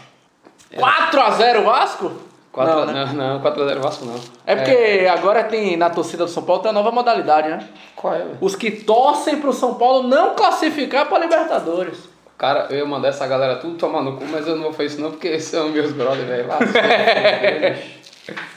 4x0 0.74 1.64
Vasco? 1.64 2.12
4 2.52 2.74
Não, 2.74 2.86
não, 2.86 2.94
né? 2.94 3.14
não, 3.14 3.42
4x0 3.42 3.80
Vasco 3.80 4.06
não. 4.06 4.16
É 4.46 4.56
porque 4.56 5.08
agora 5.12 5.44
tem 5.44 5.78
na 5.78 5.90
torcida 5.90 6.26
do 6.26 6.32
São 6.32 6.44
Paulo 6.44 6.62
tem 6.62 6.72
a 6.72 6.74
nova 6.74 6.92
modalidade, 6.92 7.50
né? 7.50 7.68
Qual 7.96 8.14
é, 8.14 8.20
velho? 8.20 8.38
Os 8.42 8.56
que 8.56 8.72
torcem 8.72 9.40
pro 9.40 9.54
São 9.54 9.76
Paulo 9.76 10.08
não 10.08 10.36
classificar 10.36 11.08
pra 11.08 11.20
Libertadores. 11.20 11.98
Cara, 12.38 12.68
eu 12.70 12.78
ia 12.78 12.86
mandar 12.86 13.10
essa 13.10 13.28
galera 13.28 13.58
tudo 13.58 13.78
tomar 13.78 14.02
no 14.02 14.16
cu, 14.16 14.24
mas 14.26 14.48
eu 14.48 14.56
não 14.56 14.64
vou 14.64 14.72
fazer 14.72 14.86
isso 14.86 15.02
não, 15.02 15.12
porque 15.12 15.38
são 15.42 15.70
meus 15.70 15.92
brothers, 15.92 16.26
velho. 16.26 16.48
Lá, 16.48 16.58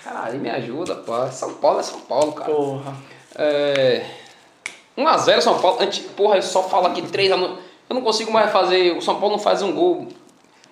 Caralho, 0.04 0.38
me 0.38 0.50
ajuda, 0.50 0.94
pô. 0.94 1.26
São 1.28 1.54
Paulo 1.54 1.80
é 1.80 1.82
São 1.82 2.00
Paulo, 2.00 2.32
cara. 2.32 2.52
Porra. 2.52 2.94
É... 3.34 4.04
1x0 4.96 5.40
São 5.40 5.58
Paulo. 5.58 5.78
Porra, 6.16 6.37
eu 6.37 6.42
só 6.42 6.62
falo 6.62 6.87
aqui 6.87 7.02
3 7.02 7.32
a 7.32 7.37
no... 7.37 7.58
Eu 7.92 7.94
não 7.94 8.00
consigo 8.00 8.32
mais 8.32 8.50
fazer. 8.50 8.96
O 8.96 9.02
São 9.02 9.20
Paulo 9.20 9.37
não 9.37 9.42
faz 9.42 9.61
um 9.61 9.70
gol, 9.70 10.08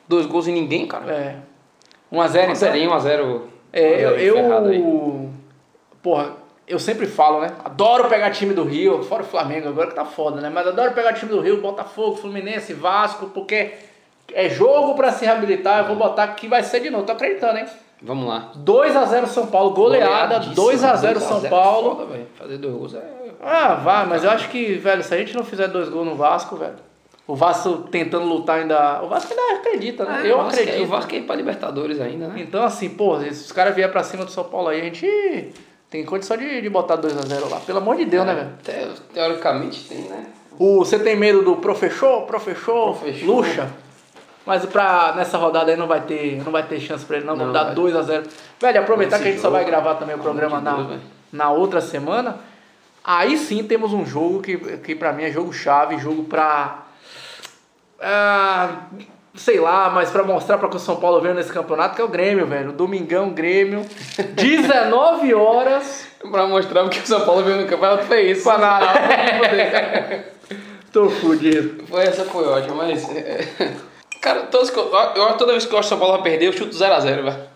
dois 0.09 0.25
gols 0.25 0.49
em 0.49 0.53
ninguém, 0.53 0.87
cara. 0.87 1.13
É. 1.13 1.37
1x0 2.11 2.57
então. 2.57 2.73
1x0, 2.73 2.89
1x0. 2.89 3.41
É, 3.75 4.05
eu, 4.05 4.19
eu 4.19 5.31
porra, 6.03 6.33
eu 6.67 6.79
sempre 6.79 7.07
falo, 7.07 7.43
né? 7.43 7.51
Adoro 7.63 8.09
pegar 8.09 8.31
time 8.31 8.55
do 8.55 8.65
Rio, 8.65 9.03
fora 9.03 9.23
o 9.23 9.27
Flamengo 9.27 9.69
agora 9.69 9.89
que 9.89 9.95
tá 9.95 10.07
foda, 10.07 10.41
né? 10.41 10.49
Mas 10.49 10.67
adoro 10.67 10.93
pegar 10.93 11.13
time 11.13 11.31
do 11.31 11.41
Rio, 11.41 11.61
Botafogo, 11.61 12.17
Fluminense, 12.17 12.73
Vasco, 12.73 13.27
porque 13.27 13.75
é 14.33 14.49
jogo 14.49 14.95
pra 14.95 15.13
se 15.13 15.27
reabilitar, 15.27 15.81
eu 15.81 15.89
vou 15.89 15.97
botar 15.97 16.27
que 16.29 16.49
vai 16.49 16.63
ser 16.63 16.81
de 16.81 16.89
novo, 16.89 17.05
tô 17.05 17.13
acreditando, 17.13 17.59
hein? 17.59 17.67
Vamos 18.01 18.27
lá. 18.27 18.51
2x0 18.57 19.27
São 19.27 19.47
Paulo, 19.47 19.73
goleada, 19.73 20.39
Goleadíssima, 20.55 20.95
2x0 20.95 21.13
2 21.13 21.17
a 21.17 21.21
São 21.21 21.41
0 21.41 21.51
Paulo. 21.51 21.97
Foda. 21.97 22.21
Fazer 22.39 22.57
dois 22.57 22.75
gols 22.75 22.95
é. 22.95 23.05
Ah, 23.43 23.75
vai, 23.75 24.07
mas 24.07 24.25
eu 24.25 24.31
acho 24.31 24.49
que, 24.49 24.75
velho, 24.77 25.05
se 25.05 25.15
a 25.15 25.19
gente 25.19 25.37
não 25.37 25.45
fizer 25.45 25.69
dois 25.69 25.91
gols 25.91 26.07
no 26.07 26.15
Vasco, 26.15 26.57
velho, 26.57 26.77
o 27.33 27.37
Vasco 27.37 27.79
tentando 27.91 28.25
lutar 28.27 28.59
ainda. 28.61 29.03
O 29.03 29.09
Vasco 29.09 29.33
ainda 29.33 29.61
acredita, 29.61 30.05
né? 30.05 30.23
eu 30.25 30.35
o 30.39 30.43
Vasco 30.45 30.59
é- 30.59 30.63
acredito. 30.63 30.85
O 30.85 30.89
Vasco 30.89 31.15
é 31.15 31.19
ir 31.19 31.23
pra 31.23 31.37
Libertadores 31.37 32.01
ainda, 32.01 32.29
né? 32.29 32.35
Então, 32.41 32.63
assim, 32.63 32.89
pô, 32.89 33.19
se 33.21 33.29
os 33.29 33.53
caras 33.53 33.75
vierem 33.75 33.93
pra 33.93 34.03
cima 34.03 34.25
do 34.25 34.31
São 34.31 34.45
Paulo 34.45 34.69
aí, 34.69 34.81
a 34.81 34.85
gente 34.85 35.53
tem 35.89 36.05
condição 36.05 36.37
de, 36.37 36.61
de 36.61 36.69
botar 36.69 36.97
2x0 36.99 37.49
lá. 37.51 37.61
Pelo 37.61 37.79
amor 37.79 37.97
de 37.97 38.05
Deus, 38.05 38.27
né, 38.27 38.35
velho? 38.35 38.51
Te- 38.63 39.01
teoricamente 39.15 39.85
tem, 39.89 39.99
né? 40.03 40.27
O, 40.59 40.79
você 40.85 40.99
tem 40.99 41.17
medo 41.17 41.43
do 41.43 41.57
professor, 41.57 42.23
professor, 42.27 42.97
Professor. 42.97 43.27
Lucha? 43.27 43.71
Mas 44.45 44.65
pra, 44.67 45.13
nessa 45.17 45.39
rodada 45.39 45.71
aí 45.71 45.77
não 45.77 45.87
vai 45.87 46.01
ter, 46.01 46.43
não 46.45 46.51
vai 46.53 46.63
ter 46.63 46.81
chance 46.81 47.05
pra 47.05 47.17
ele, 47.19 47.27
não. 47.27 47.37
Vamos 47.37 47.53
Não, 47.55 47.65
dar 47.65 47.75
vai. 47.75 47.75
2x0. 47.75 48.27
Velho, 48.61 48.81
aproveitar 48.81 49.17
Esse 49.17 49.23
que 49.23 49.29
a 49.29 49.33
gente 49.33 49.41
só 49.41 49.49
jogo, 49.49 49.57
vai 49.57 49.65
gravar 49.65 49.95
também 49.95 50.17
o 50.17 50.19
programa 50.19 50.59
de 50.59 50.65
na, 50.65 50.73
Deus, 50.75 50.87
velho. 50.89 51.01
na 51.33 51.51
outra 51.51 51.81
semana. 51.81 52.37
Aí 53.05 53.39
sim 53.39 53.63
temos 53.65 53.93
um 53.95 54.05
jogo 54.05 54.43
que, 54.43 54.57
que 54.79 54.95
pra 54.95 55.13
mim 55.13 55.23
é 55.25 55.31
jogo 55.31 55.53
chave, 55.53 55.99
jogo 55.99 56.25
pra. 56.25 56.87
Ah, 58.01 58.83
sei 59.35 59.59
lá, 59.61 59.91
mas 59.91 60.11
pra 60.11 60.23
mostrar 60.23 60.59
pra 60.59 60.69
que 60.69 60.77
o 60.77 60.81
São 60.81 60.97
Paulo 60.97 61.21
veio 61.21 61.35
nesse 61.35 61.53
campeonato, 61.53 61.95
que 61.95 62.01
é 62.01 62.05
o 62.05 62.09
Grêmio, 62.09 62.47
velho. 62.47 62.73
Domingão, 62.73 63.31
Grêmio. 63.31 63.85
19 64.35 65.33
horas. 65.35 66.07
Pra 66.31 66.47
mostrar 66.47 66.83
porque 66.83 67.01
o 67.01 67.07
São 67.07 67.21
Paulo 67.23 67.43
veio 67.43 67.57
no 67.63 67.67
campeonato 67.67 68.05
foi 68.05 68.31
isso. 68.31 68.45
Pra 68.45 68.59
nada. 68.59 68.87
Tô 70.93 71.09
fudido. 71.09 71.85
Foi, 71.87 72.03
essa 72.03 72.25
foi 72.25 72.47
ótima, 72.47 72.75
mas. 72.85 73.09
é, 73.15 73.47
Cara, 74.21 74.43
todas 74.43 74.69
eu- 74.75 75.33
toda 75.39 75.53
vez 75.53 75.65
que 75.65 75.73
eu 75.75 75.79
acho 75.79 75.89
que 75.89 75.95
o 75.95 75.99
São 75.99 75.99
Paulo 75.99 76.15
vai 76.15 76.23
perder, 76.31 76.47
eu 76.49 76.53
chuto 76.53 76.77
0x0, 76.77 77.23
velho. 77.23 77.50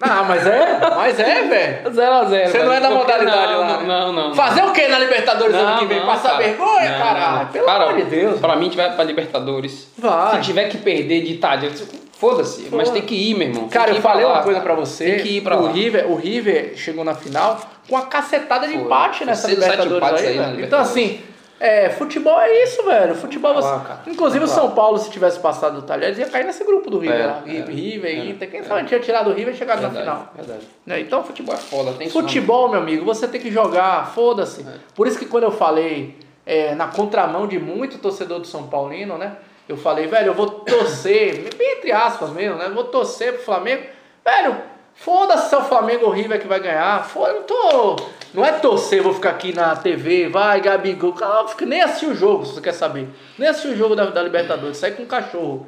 Ah, 0.00 0.24
mas 0.26 0.46
é, 0.46 0.78
mas 0.96 1.20
é, 1.20 1.42
velho. 1.44 1.90
0x0. 1.90 2.46
Você 2.48 2.58
não 2.64 2.72
é 2.72 2.80
da 2.80 2.90
modalidade 2.90 3.52
não, 3.52 3.60
lá. 3.60 3.66
Não, 3.68 3.80
né? 3.80 3.86
não, 3.86 4.12
não. 4.12 4.34
Fazer 4.34 4.62
o 4.64 4.72
que 4.72 4.88
na 4.88 4.98
Libertadores 4.98 5.54
ano 5.54 5.78
que 5.78 5.86
vem? 5.86 6.00
não, 6.00 6.06
Passar 6.06 6.30
cara. 6.32 6.42
vergonha, 6.44 6.90
Não, 6.90 6.98
caralho? 6.98 7.38
não. 7.38 7.46
Pelo 7.46 7.66
Cara, 7.66 7.84
amor 7.84 7.96
de 7.96 8.02
Deus. 8.04 8.40
Pra 8.40 8.56
mim, 8.56 8.68
tiver 8.68 8.94
pra 8.94 9.04
Libertadores. 9.04 9.88
Vai. 9.96 10.36
Se 10.36 10.40
tiver 10.42 10.68
que 10.68 10.78
perder 10.78 11.22
de 11.22 11.34
tarde, 11.36 11.70
foda-se. 12.18 12.68
Mas 12.72 12.90
tem 12.90 13.02
que 13.02 13.14
ir, 13.14 13.34
meu 13.34 13.48
irmão. 13.48 13.68
Cara, 13.68 13.92
eu 13.92 14.02
falei 14.02 14.24
lá, 14.24 14.32
uma 14.34 14.42
coisa 14.42 14.60
cara. 14.60 14.74
pra 14.74 14.84
você. 14.84 15.04
Tem 15.04 15.22
que 15.22 15.28
ir 15.36 15.40
pra 15.42 15.56
o 15.56 15.62
lá. 15.66 15.72
River, 15.72 16.10
o 16.10 16.16
River 16.16 16.72
chegou 16.76 17.04
na 17.04 17.14
final 17.14 17.60
com 17.88 17.94
uma 17.94 18.06
cacetada 18.06 18.66
de 18.66 18.74
Foi. 18.74 18.82
empate 18.82 19.24
nessa 19.24 19.48
Libertadores 19.48 20.20
aí, 20.20 20.26
aí 20.26 20.38
velho. 20.38 20.64
Então, 20.64 20.80
assim, 20.80 21.20
é, 21.64 21.88
futebol 21.90 22.38
é 22.38 22.62
isso, 22.62 22.84
velho. 22.84 23.14
Futebol. 23.14 23.54
Lá. 23.58 24.02
Inclusive, 24.06 24.44
o 24.44 24.48
São. 24.48 24.72
Paulo, 24.72 24.98
se 24.98 25.10
tivesse 25.10 25.40
passado 25.40 25.80
do 25.80 25.82
Talheres, 25.82 26.18
ia 26.18 26.28
cair 26.28 26.44
nesse 26.44 26.62
grupo 26.62 26.90
do 26.90 26.98
River 26.98 27.20
É, 27.20 27.26
lá. 27.26 27.42
é, 27.46 27.50
River, 27.62 28.10
é, 28.10 28.24
Inter. 28.26 28.50
Quem 28.50 28.62
sabe 28.62 28.86
tinha 28.86 29.00
tirado 29.00 29.30
o 29.30 29.32
River 29.32 29.54
e 29.54 29.56
chegado 29.56 29.80
na 29.80 29.90
final. 29.90 30.32
Verdade. 30.34 30.66
Né? 30.84 31.00
Então, 31.00 31.24
Futebol 31.24 31.54
é 31.54 31.58
foda, 31.58 31.92
tem. 31.94 32.10
Futebol, 32.10 32.68
meu 32.68 32.80
amigo, 32.80 33.04
você 33.04 33.26
tem 33.26 33.40
que 33.40 33.50
jogar, 33.50 34.12
foda-se. 34.14 34.60
É. 34.60 34.74
Por 34.94 35.06
isso 35.06 35.18
que 35.18 35.24
quando 35.24 35.44
eu 35.44 35.52
falei 35.52 36.18
é, 36.44 36.74
na 36.74 36.88
contramão 36.88 37.46
de 37.46 37.58
muito 37.58 37.96
torcedor 37.98 38.40
do 38.40 38.46
São 38.46 38.66
Paulino, 38.66 39.16
né? 39.16 39.36
Eu 39.66 39.78
falei, 39.78 40.06
velho, 40.06 40.28
eu 40.28 40.34
vou 40.34 40.50
torcer, 40.50 41.48
bem 41.56 41.72
entre 41.78 41.92
aspas 41.92 42.30
mesmo, 42.30 42.58
né? 42.58 42.66
Eu 42.66 42.74
vou 42.74 42.84
torcer 42.84 43.32
pro 43.32 43.42
Flamengo. 43.42 43.84
Velho, 44.22 44.56
foda-se 44.94 45.48
se 45.48 45.54
é 45.54 45.58
o 45.58 45.64
Flamengo 45.64 46.06
ou 46.06 46.10
o 46.10 46.14
River 46.14 46.40
que 46.40 46.46
vai 46.46 46.60
ganhar. 46.60 47.04
Foda, 47.04 47.32
não 47.34 47.42
tô. 47.42 47.96
Não 48.32 48.44
é 48.44 48.52
torcer, 48.52 49.02
vou 49.02 49.14
ficar 49.14 49.30
aqui 49.30 49.54
na 49.54 49.76
TV, 49.76 50.28
vai, 50.28 50.60
Gabigol. 50.60 51.14
Nem 51.62 51.82
assistir 51.82 52.06
o 52.06 52.14
jogo, 52.14 52.44
se 52.44 52.54
você 52.54 52.60
quer 52.60 52.72
saber. 52.72 53.08
Nem 53.38 53.48
assistir 53.48 53.68
o 53.68 53.76
jogo 53.76 53.94
da, 53.94 54.06
da 54.06 54.22
Libertadores, 54.22 54.76
sair 54.76 54.96
com 54.96 55.06
cachorro. 55.06 55.66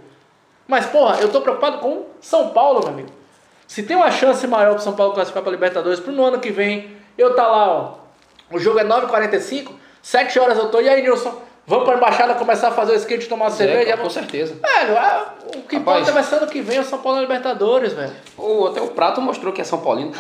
Mas, 0.67 0.87
porra, 0.87 1.21
eu 1.21 1.31
tô 1.31 1.41
preocupado 1.41 1.79
com 1.79 2.07
São 2.21 2.51
Paulo, 2.51 2.81
meu 2.81 2.89
amigo. 2.89 3.11
Se 3.69 3.83
tem 3.83 3.97
uma 3.97 4.11
chance 4.11 4.47
maior 4.47 4.75
pro 4.75 4.83
São 4.83 4.95
Paulo 4.95 5.15
classificar 5.15 5.43
pra 5.43 5.53
Libertadores 5.53 6.01
pro 6.01 6.13
no 6.13 6.25
ano 6.25 6.41
que 6.41 6.51
vem, 6.51 6.97
eu 7.17 7.35
tá 7.35 7.47
lá, 7.47 7.71
ó. 7.71 7.95
O 8.51 8.59
jogo 8.59 8.79
é 8.79 8.85
9h45, 8.85 9.71
7 10.03 10.39
horas 10.39 10.59
eu 10.59 10.69
tô. 10.69 10.81
E 10.81 10.89
aí, 10.89 11.03
Nilson? 11.03 11.46
Vamos 11.69 11.85
pra 11.85 11.97
embaixada 11.97 12.35
começar 12.35 12.69
a 12.69 12.71
fazer 12.71 12.93
o 12.93 12.95
skate, 12.95 13.29
tomar 13.29 13.47
uma 13.47 13.51
cerveja? 13.51 13.91
É, 13.91 13.97
com 13.97 14.09
certeza. 14.09 14.55
Velho, 14.55 14.93
é, 14.97 15.25
o 15.57 15.63
que 15.63 15.77
Rapaz. 15.77 15.99
importa 16.01 16.13
vai 16.13 16.23
ser 16.23 16.37
ano 16.37 16.47
que 16.47 16.61
vem 16.61 16.79
o 16.79 16.85
São 16.85 17.01
Paulo 17.01 17.21
Libertadores, 17.21 17.93
velho. 17.93 18.13
O, 18.39 18.67
até 18.67 18.81
o 18.81 18.87
Prato 18.89 19.21
mostrou 19.21 19.53
que 19.53 19.61
é 19.61 19.65
São 19.65 19.81
Paulino. 19.81 20.13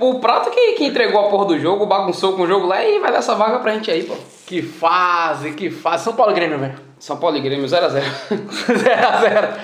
O, 0.00 0.10
o 0.10 0.20
Prato 0.20 0.50
que, 0.50 0.72
que 0.72 0.84
entregou 0.84 1.20
a 1.20 1.28
porra 1.30 1.44
do 1.44 1.58
jogo, 1.60 1.86
bagunçou 1.86 2.32
com 2.32 2.42
o 2.42 2.46
jogo 2.46 2.66
lá 2.66 2.84
e 2.84 2.98
vai 2.98 3.12
dar 3.12 3.18
essa 3.18 3.36
vaga 3.36 3.60
pra 3.60 3.72
gente 3.72 3.88
aí, 3.88 4.02
pô. 4.02 4.16
Que 4.46 4.62
fase, 4.62 5.52
que 5.52 5.70
fase. 5.70 6.02
São 6.02 6.14
Paulo 6.14 6.32
e 6.32 6.34
Grêmio, 6.34 6.58
velho. 6.58 6.74
São 6.98 7.16
Paulo 7.18 7.36
e 7.36 7.40
Grêmio 7.40 7.66
0x0. 7.66 8.02
0x0. 8.28 9.54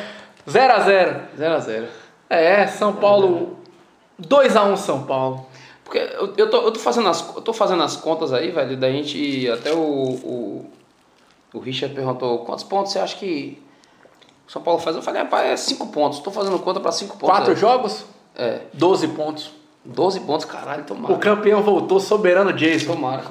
0x0. 0.48 1.20
0x0. 1.38 1.84
É, 2.30 2.66
São 2.68 2.92
Paulo. 2.92 3.58
2x1 4.22 4.76
São 4.76 5.02
Paulo. 5.02 5.46
Porque 5.84 5.98
eu, 5.98 6.34
eu, 6.36 6.50
tô, 6.50 6.58
eu, 6.58 6.72
tô 6.72 6.78
fazendo 6.78 7.08
as, 7.08 7.34
eu 7.34 7.42
tô 7.42 7.52
fazendo 7.52 7.82
as 7.82 7.96
contas 7.96 8.32
aí, 8.32 8.50
velho, 8.50 8.76
da 8.76 8.90
gente. 8.90 9.48
Até 9.50 9.72
o, 9.72 9.78
o, 9.78 10.70
o 11.52 11.58
Richard 11.58 11.94
perguntou 11.94 12.40
quantos 12.40 12.64
pontos 12.64 12.92
você 12.92 12.98
acha 12.98 13.16
que 13.16 13.60
o 14.46 14.50
São 14.50 14.62
Paulo 14.62 14.80
faz? 14.80 14.96
Eu 14.96 15.02
falei, 15.02 15.22
rapaz, 15.22 15.50
é 15.50 15.56
5 15.56 15.86
pontos. 15.88 16.20
Tô 16.20 16.30
fazendo 16.30 16.58
conta 16.58 16.80
pra 16.80 16.92
5 16.92 17.16
pontos. 17.16 17.28
Quatro 17.28 17.52
aí. 17.52 17.56
jogos, 17.56 18.04
É, 18.34 18.60
12 18.72 19.08
pontos. 19.08 19.50
12 19.84 20.20
pontos, 20.20 20.46
caralho, 20.46 20.84
tomara. 20.84 21.12
O 21.12 21.18
campeão 21.18 21.60
voltou 21.60 21.98
soberano 21.98 22.52
Jason. 22.52 22.92
Tomara. 22.92 23.24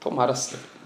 tomara. 0.00 0.34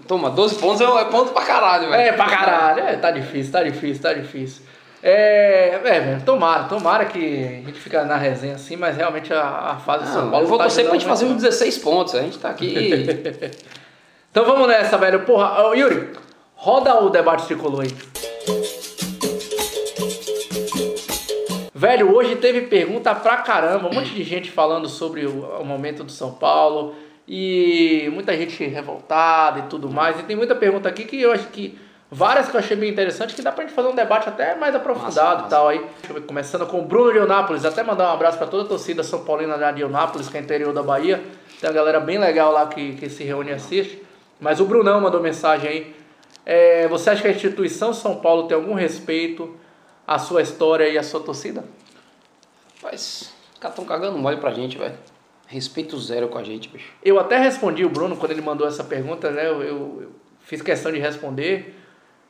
Toma, 0.07 0.29
12 0.29 0.55
pontos 0.55 0.79
é, 0.79 0.85
é 0.85 1.05
ponto 1.05 1.33
pra 1.33 1.43
caralho, 1.43 1.89
velho. 1.89 2.01
É, 2.01 2.13
pra 2.13 2.25
caralho. 2.27 2.79
É, 2.81 2.95
tá 2.95 3.11
difícil, 3.11 3.51
tá 3.51 3.63
difícil, 3.63 4.01
tá 4.01 4.13
difícil. 4.13 4.63
É, 5.01 5.79
é, 5.83 6.19
tomara, 6.25 6.63
tomara 6.63 7.05
que 7.05 7.19
a 7.19 7.67
gente 7.67 7.79
fica 7.79 8.03
na 8.03 8.17
resenha 8.17 8.55
assim, 8.55 8.75
mas 8.75 8.97
realmente 8.97 9.31
a, 9.33 9.71
a 9.71 9.75
fase 9.77 10.05
do 10.05 10.09
São 10.09 10.23
Não, 10.23 10.31
Paulo. 10.31 10.45
eu 10.45 10.49
vou 10.49 10.57
tá 10.57 10.63
torcer 10.63 10.85
pra 10.85 10.93
ajudando 10.93 11.01
gente 11.01 11.09
fazer 11.09 11.25
uns 11.25 11.43
16 11.43 11.77
pontos. 11.77 12.15
A 12.15 12.21
gente 12.21 12.37
tá 12.39 12.49
aqui. 12.49 13.05
Então 14.29 14.45
vamos 14.45 14.67
nessa, 14.67 14.99
velho. 14.99 15.21
Porra, 15.21 15.75
Yuri, 15.75 16.09
roda 16.53 17.01
o 17.01 17.09
debate 17.09 17.47
tricolor 17.47 17.81
aí. 17.81 17.91
Velho, 21.73 22.15
hoje 22.15 22.35
teve 22.35 22.61
pergunta 22.61 23.15
pra 23.15 23.37
caramba, 23.37 23.87
um 23.87 23.93
monte 23.93 24.11
de 24.13 24.23
gente 24.23 24.51
falando 24.51 24.87
sobre 24.87 25.25
o, 25.25 25.43
o 25.59 25.65
momento 25.65 26.03
do 26.03 26.11
São 26.11 26.33
Paulo 26.33 26.93
e 27.27 28.09
muita 28.13 28.37
gente 28.37 28.63
revoltada 28.65 29.59
e 29.59 29.61
tudo 29.63 29.89
mais. 29.89 30.19
E 30.19 30.23
tem 30.23 30.35
muita 30.35 30.53
pergunta 30.53 30.87
aqui 30.87 31.05
que 31.05 31.19
eu 31.19 31.31
acho 31.31 31.47
que 31.47 31.77
várias 32.11 32.49
que 32.49 32.55
eu 32.55 32.59
achei 32.59 32.75
bem 32.75 32.89
interessante 32.89 33.35
que 33.35 33.41
dá 33.41 33.51
pra 33.51 33.63
gente 33.63 33.73
fazer 33.73 33.87
um 33.87 33.95
debate 33.95 34.29
até 34.29 34.55
mais 34.55 34.73
aprofundado 34.73 35.45
e 35.45 35.49
tal 35.49 35.67
aí. 35.67 35.79
Deixa 35.79 36.09
eu 36.09 36.13
ver, 36.15 36.21
começando 36.21 36.65
com 36.65 36.79
o 36.79 36.85
Bruno 36.85 37.11
de 37.11 37.17
Eunápolis, 37.17 37.65
até 37.65 37.83
mandar 37.83 38.09
um 38.09 38.13
abraço 38.13 38.37
para 38.37 38.47
toda 38.47 38.63
a 38.63 38.67
torcida 38.67 39.03
São 39.03 39.23
Paulina 39.23 39.57
de 39.73 39.81
Eunápolis, 39.81 40.29
que 40.29 40.37
é 40.37 40.39
interior 40.39 40.73
da 40.73 40.83
Bahia. 40.83 41.23
Tem 41.59 41.69
uma 41.69 41.75
galera 41.75 41.99
bem 41.99 42.17
legal 42.17 42.51
lá 42.51 42.67
que, 42.67 42.93
que 42.93 43.09
se 43.09 43.23
reúne 43.23 43.49
e 43.49 43.53
assiste. 43.53 44.03
Mas 44.39 44.59
o 44.59 44.65
Brunão 44.65 45.01
mandou 45.01 45.21
mensagem 45.21 45.69
aí. 45.69 45.95
É, 46.45 46.87
você 46.87 47.09
acha 47.09 47.21
que 47.21 47.27
a 47.27 47.31
instituição 47.31 47.93
São 47.93 48.17
Paulo 48.17 48.47
tem 48.47 48.55
algum 48.55 48.73
respeito 48.73 49.57
à 50.05 50.17
sua 50.19 50.41
história 50.41 50.87
e 50.87 50.97
à 50.97 51.03
sua 51.03 51.19
torcida? 51.19 51.63
Mas, 52.81 53.33
os 53.53 53.59
caras 53.59 53.75
tão 53.75 53.83
cagando 53.83 54.17
mole 54.17 54.37
pra 54.37 54.51
gente, 54.51 54.77
velho. 54.77 54.95
Respeito 55.47 55.97
zero 55.99 56.27
com 56.27 56.37
a 56.37 56.43
gente, 56.43 56.69
bicho. 56.69 56.91
Eu 57.03 57.19
até 57.19 57.37
respondi 57.37 57.83
o 57.83 57.89
Bruno 57.89 58.15
quando 58.15 58.31
ele 58.31 58.41
mandou 58.41 58.67
essa 58.67 58.83
pergunta, 58.83 59.31
né? 59.31 59.47
Eu, 59.47 59.61
eu, 59.63 59.99
eu 60.03 60.11
fiz 60.41 60.61
questão 60.61 60.91
de 60.91 60.99
responder. 60.99 61.76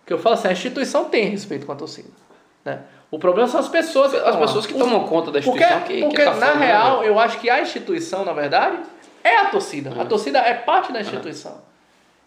Que 0.08 0.14
eu 0.14 0.18
falo 0.18 0.36
assim, 0.36 0.48
a 0.48 0.54
instituição 0.54 1.06
tem 1.06 1.26
respeito 1.26 1.66
com 1.66 1.74
a 1.74 1.76
torcida. 1.76 2.08
Né? 2.64 2.80
O 3.12 3.20
problema 3.20 3.48
são 3.48 3.60
as 3.60 3.68
pessoas. 3.68 4.14
As 4.14 4.38
pessoas 4.38 4.66
que 4.66 4.74
tomam 4.74 5.06
conta 5.06 5.32
da 5.32 5.40
instituição 5.40 5.80
porque, 5.80 5.96
que, 5.96 6.02
porque 6.02 6.16
que 6.16 6.24
tá 6.24 6.34
na 6.36 6.56
né, 6.56 6.66
real, 6.66 7.04
eu 7.04 7.20
acho 7.20 7.38
que 7.40 7.50
a 7.50 7.62
instituição, 7.62 8.24
na 8.24 8.32
verdade, 8.32 8.80
é 9.22 9.38
a 9.38 9.46
torcida. 9.46 10.02
A 10.02 10.06
torcida 10.06 10.40
é 10.40 10.54
parte 10.54 10.94
da 10.94 11.02
instituição. 11.02 11.62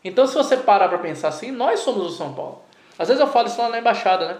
Então, 0.04 0.26
se 0.26 0.34
você 0.34 0.58
parar 0.58 0.88
pra 0.88 0.98
pensar 0.98 1.28
assim, 1.28 1.50
nós 1.50 1.80
somos 1.80 2.06
o 2.06 2.16
São 2.16 2.34
Paulo. 2.34 2.62
Às 2.98 3.08
vezes 3.08 3.20
eu 3.20 3.26
falo 3.26 3.48
isso 3.48 3.60
lá 3.60 3.70
na 3.70 3.78
embaixada, 3.78 4.28
né? 4.28 4.36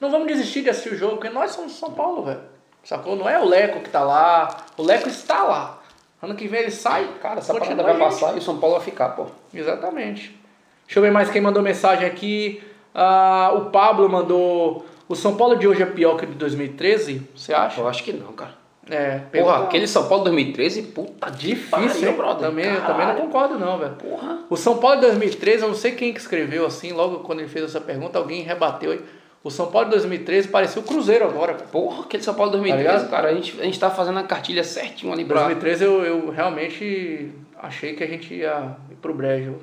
Não 0.00 0.10
vamos 0.10 0.28
desistir 0.28 0.62
de 0.62 0.70
assistir 0.70 0.92
o 0.92 0.96
jogo, 0.96 1.16
porque 1.16 1.30
nós 1.30 1.50
somos 1.50 1.74
o 1.74 1.76
São 1.76 1.90
Paulo, 1.90 2.22
velho. 2.22 2.42
Sacou? 2.84 3.16
Não 3.16 3.28
é 3.28 3.40
o 3.40 3.44
Leco 3.44 3.80
que 3.80 3.90
tá 3.90 4.04
lá. 4.04 4.56
O 4.76 4.82
Leco 4.84 5.08
está 5.08 5.42
lá. 5.42 5.80
Ano 6.22 6.36
que 6.36 6.46
vem 6.46 6.60
ele 6.60 6.70
sai. 6.70 7.08
Cara, 7.20 7.40
essa 7.40 7.52
continua 7.52 7.76
parada 7.76 7.98
vai 7.98 8.08
gente. 8.08 8.20
passar 8.20 8.36
e 8.36 8.38
o 8.38 8.42
São 8.42 8.58
Paulo 8.58 8.76
vai 8.76 8.84
ficar, 8.84 9.08
pô. 9.10 9.26
Exatamente. 9.52 10.38
Deixa 10.86 10.98
eu 10.98 11.02
ver 11.02 11.10
mais 11.10 11.30
quem 11.30 11.40
mandou 11.40 11.62
mensagem 11.62 12.06
aqui. 12.06 12.62
Ah, 12.94 13.52
o 13.54 13.66
Pablo 13.66 14.08
mandou. 14.08 14.86
O 15.08 15.14
São 15.14 15.36
Paulo 15.36 15.56
de 15.56 15.68
hoje 15.68 15.82
é 15.82 15.86
pior 15.86 16.16
que 16.16 16.24
o 16.24 16.28
de 16.28 16.34
2013? 16.34 17.22
Você 17.34 17.52
acha? 17.52 17.80
Eu 17.80 17.88
acho 17.88 18.02
que 18.02 18.12
não, 18.12 18.32
cara. 18.32 18.54
É, 18.88 19.18
Porra, 19.32 19.64
aquele 19.64 19.86
São 19.88 20.08
Paulo 20.08 20.22
2013, 20.24 20.82
puta 20.82 21.28
Difícil, 21.28 22.08
hein? 22.08 22.14
brother. 22.16 22.48
Também, 22.48 22.66
eu 22.66 22.80
também 22.82 23.06
não 23.06 23.16
concordo, 23.16 23.58
não, 23.58 23.78
velho. 23.78 23.94
Porra. 23.94 24.38
O 24.48 24.56
São 24.56 24.78
Paulo 24.78 24.96
de 24.96 25.02
2013, 25.06 25.62
eu 25.62 25.68
não 25.68 25.74
sei 25.74 25.92
quem 25.92 26.12
que 26.12 26.20
escreveu 26.20 26.64
assim, 26.64 26.92
logo 26.92 27.18
quando 27.20 27.40
ele 27.40 27.48
fez 27.48 27.64
essa 27.64 27.80
pergunta, 27.80 28.16
alguém 28.16 28.42
rebateu 28.42 28.92
aí. 28.92 29.00
O 29.42 29.50
São 29.50 29.66
Paulo 29.72 29.86
de 29.86 29.90
2013 29.96 30.48
parecia 30.48 30.80
o 30.80 30.84
Cruzeiro 30.84 31.24
agora. 31.24 31.54
cara. 31.54 31.66
Porra, 31.66 32.02
aquele 32.02 32.22
São 32.22 32.34
Paulo 32.34 32.52
2013, 32.52 33.04
Tá 33.04 33.10
cara, 33.10 33.28
a 33.28 33.34
gente, 33.34 33.60
a 33.60 33.64
gente 33.64 33.78
tá 33.78 33.90
fazendo 33.90 34.20
a 34.20 34.22
cartilha 34.22 34.62
certinho 34.62 35.12
ali 35.12 35.22
Em 35.22 35.26
pra... 35.26 35.40
2013 35.40 35.84
eu, 35.84 36.04
eu 36.04 36.30
realmente 36.30 37.30
achei 37.60 37.94
que 37.94 38.04
a 38.04 38.06
gente 38.06 38.34
ia 38.34 38.76
ir 38.90 38.94
pro 38.96 39.12
brejo. 39.14 39.56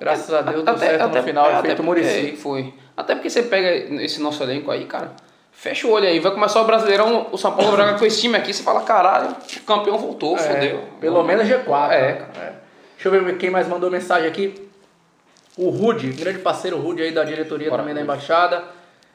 Graças 0.00 0.32
a 0.32 0.42
Deus 0.42 0.64
deu 0.64 0.78
certo 0.78 1.08
no 1.08 1.22
final, 1.22 1.46
é, 1.46 1.54
até 1.54 1.68
efeito 1.68 1.82
Murici. 1.82 2.36
Foi. 2.36 2.72
Até 2.96 3.14
porque 3.14 3.28
você 3.28 3.42
pega 3.42 4.02
esse 4.02 4.20
nosso 4.20 4.42
elenco 4.42 4.70
aí, 4.70 4.84
cara, 4.84 5.12
fecha 5.52 5.86
o 5.88 5.90
olho 5.90 6.06
aí, 6.06 6.20
vai 6.20 6.32
começar 6.32 6.60
o 6.60 6.64
Brasileirão, 6.64 7.26
o 7.32 7.36
São 7.36 7.52
Paulo 7.52 7.72
jogar 7.72 7.98
com 7.98 8.06
esse 8.06 8.20
time 8.20 8.36
aqui, 8.36 8.52
você 8.52 8.62
fala, 8.62 8.82
caralho, 8.82 9.30
o 9.30 9.60
campeão 9.60 9.98
voltou, 9.98 10.36
É, 10.36 10.40
fodeu. 10.40 10.84
Pelo 11.00 11.22
menos 11.24 11.46
G4. 11.48 11.90
É, 11.90 12.00
né? 12.00 12.26
É. 12.36 12.52
Deixa 12.94 13.08
eu 13.08 13.24
ver 13.24 13.36
quem 13.38 13.50
mais 13.50 13.66
mandou 13.68 13.90
mensagem 13.90 14.28
aqui. 14.28 14.68
O 15.56 15.70
Rude, 15.70 16.10
grande 16.12 16.38
parceiro 16.38 16.78
Rude 16.78 17.02
aí 17.02 17.10
da 17.10 17.24
diretoria 17.24 17.68
Bora, 17.68 17.82
também 17.82 17.94
da 17.94 18.00
embaixada. 18.00 18.62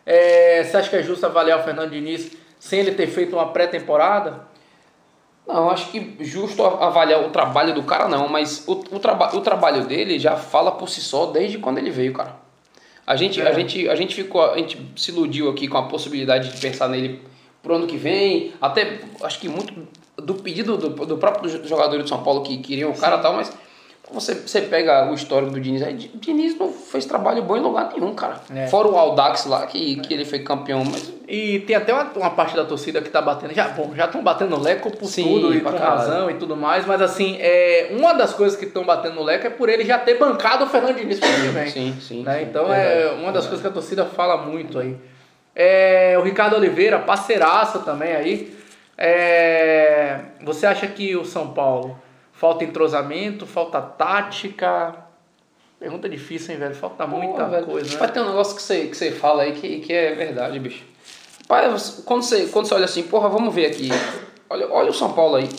É, 0.05 0.63
você 0.63 0.75
acha 0.75 0.89
que 0.89 0.95
é 0.97 1.03
justo 1.03 1.25
avaliar 1.25 1.59
o 1.59 1.63
Fernando 1.63 1.91
Diniz 1.91 2.31
sem 2.59 2.79
ele 2.79 2.91
ter 2.91 3.07
feito 3.07 3.35
uma 3.37 3.53
pré-temporada? 3.53 4.41
Não, 5.47 5.69
acho 5.69 5.91
que 5.91 6.15
justo 6.21 6.63
avaliar 6.63 7.21
o 7.21 7.29
trabalho 7.29 7.73
do 7.73 7.83
cara 7.83 8.07
não, 8.07 8.29
mas 8.29 8.63
o, 8.65 8.73
o, 8.91 8.99
traba 8.99 9.35
o 9.35 9.41
trabalho 9.41 9.85
dele 9.85 10.17
já 10.17 10.37
fala 10.37 10.71
por 10.71 10.87
si 10.89 11.01
só 11.01 11.25
desde 11.27 11.57
quando 11.57 11.79
ele 11.79 11.89
veio, 11.89 12.13
cara. 12.13 12.35
A 13.05 13.17
gente, 13.17 13.41
É. 13.41 13.47
a 13.47 13.53
gente, 13.53 13.89
a 13.89 13.95
gente 13.95 14.15
ficou, 14.15 14.41
a 14.41 14.57
gente 14.57 14.79
se 14.95 15.11
iludiu 15.11 15.49
aqui 15.49 15.67
com 15.67 15.77
a 15.77 15.83
possibilidade 15.83 16.49
de 16.49 16.57
pensar 16.61 16.87
nele 16.87 17.21
pro 17.61 17.75
ano 17.75 17.87
que 17.87 17.97
vem, 17.97 18.53
até 18.61 18.99
acho 19.21 19.39
que 19.39 19.49
muito 19.49 19.73
do 20.17 20.35
pedido 20.35 20.77
do, 20.77 20.89
do 21.05 21.17
próprio 21.17 21.49
jogador 21.67 22.01
de 22.01 22.07
São 22.07 22.23
Paulo 22.23 22.41
que 22.41 22.57
queriam 22.59 22.91
o 22.91 22.97
cara 22.97 23.17
e 23.17 23.21
tal, 23.21 23.33
mas 23.33 23.51
você, 24.13 24.35
você 24.35 24.61
pega 24.61 25.09
o 25.09 25.13
histórico 25.13 25.51
do 25.51 25.59
Diniz, 25.59 25.81
aí, 25.81 26.11
o 26.13 26.17
Diniz 26.19 26.57
não 26.57 26.71
fez 26.71 27.05
trabalho 27.05 27.41
bom 27.41 27.57
em 27.57 27.61
lugar 27.61 27.91
nenhum, 27.91 28.13
cara. 28.13 28.41
É. 28.53 28.67
Fora 28.67 28.87
o 28.87 28.97
Aldax 28.97 29.45
lá, 29.45 29.65
que, 29.65 29.95
que 29.97 30.13
ele 30.13 30.23
foi 30.23 30.39
campeão, 30.39 30.83
mas 30.85 31.11
E 31.27 31.59
tem 31.61 31.75
até 31.75 31.91
uma, 31.91 32.03
uma 32.15 32.29
parte 32.29 32.55
da 32.55 32.63
torcida 32.63 33.01
que 33.01 33.09
tá 33.09 33.21
batendo. 33.21 33.53
Já 33.53 33.69
bom, 33.69 33.91
já 33.95 34.05
estão 34.05 34.23
batendo 34.23 34.51
no 34.51 34.61
Leco 34.61 34.95
por 34.95 35.07
Sim, 35.07 35.23
tudo 35.23 35.55
e 35.55 35.61
caralho. 35.61 35.83
razão 35.83 36.29
e 36.29 36.35
tudo 36.35 36.55
mais, 36.55 36.85
mas 36.85 37.01
assim, 37.01 37.37
é, 37.39 37.89
uma 37.91 38.13
das 38.13 38.33
coisas 38.33 38.57
que 38.57 38.65
estão 38.65 38.85
batendo 38.85 39.15
no 39.15 39.23
Leco 39.23 39.47
é 39.47 39.49
por 39.49 39.67
ele 39.67 39.83
já 39.83 39.97
ter 39.97 40.17
bancado 40.19 40.65
o 40.65 40.67
Fernando 40.67 40.95
Diniz 40.95 41.19
pro 41.19 41.27
ano 41.27 41.43
que 41.43 41.49
vem. 41.49 41.67
sim, 41.69 41.97
sim. 41.99 42.23
né? 42.23 42.39
sim, 42.39 42.43
Então 42.43 42.67
verdade, 42.67 43.01
é 43.01 43.11
uma 43.19 43.31
das 43.31 43.45
coisas 43.45 43.61
que 43.61 43.67
a 43.67 43.71
torcida 43.71 44.05
fala 44.05 44.37
muito 44.37 44.77
aí. 44.77 44.95
É, 45.55 46.15
o 46.19 46.21
Ricardo 46.21 46.55
Oliveira, 46.55 46.99
parceiraço 46.99 47.79
também 47.79 48.15
aí. 48.15 48.57
É, 48.97 50.19
você 50.43 50.65
acha 50.65 50.85
que 50.87 51.15
o 51.15 51.25
São 51.25 51.49
Paulo 51.49 51.97
falta 52.33 52.63
entrosamento, 52.63 53.45
falta 53.45 53.79
tática? 53.81 54.95
Pergunta 55.79 56.07
difícil, 56.09 56.53
hein, 56.53 56.59
velho? 56.59 56.75
Falta 56.75 57.05
muita 57.07 57.33
Porra, 57.33 57.47
velho. 57.49 57.65
coisa, 57.65 57.99
né? 57.99 58.07
ter 58.07 58.19
um 58.21 58.27
negócio 58.27 58.55
que 58.55 58.61
você, 58.61 58.87
que 58.87 58.95
você 58.97 59.11
fala 59.11 59.43
aí 59.43 59.51
que, 59.53 59.79
que 59.79 59.93
é 59.93 60.13
verdade, 60.15 60.57
bicho. 60.59 60.83
Pai, 61.47 61.65
quando 62.05 62.21
você, 62.23 62.45
quando 62.47 62.65
você 62.67 62.73
olha 62.73 62.85
assim, 62.85 63.03
porra, 63.03 63.27
vamos 63.29 63.53
ver 63.53 63.65
aqui. 63.67 63.89
Olha, 64.49 64.67
olha 64.71 64.89
o 64.89 64.93
São 64.93 65.11
Paulo 65.13 65.35
aí. 65.35 65.49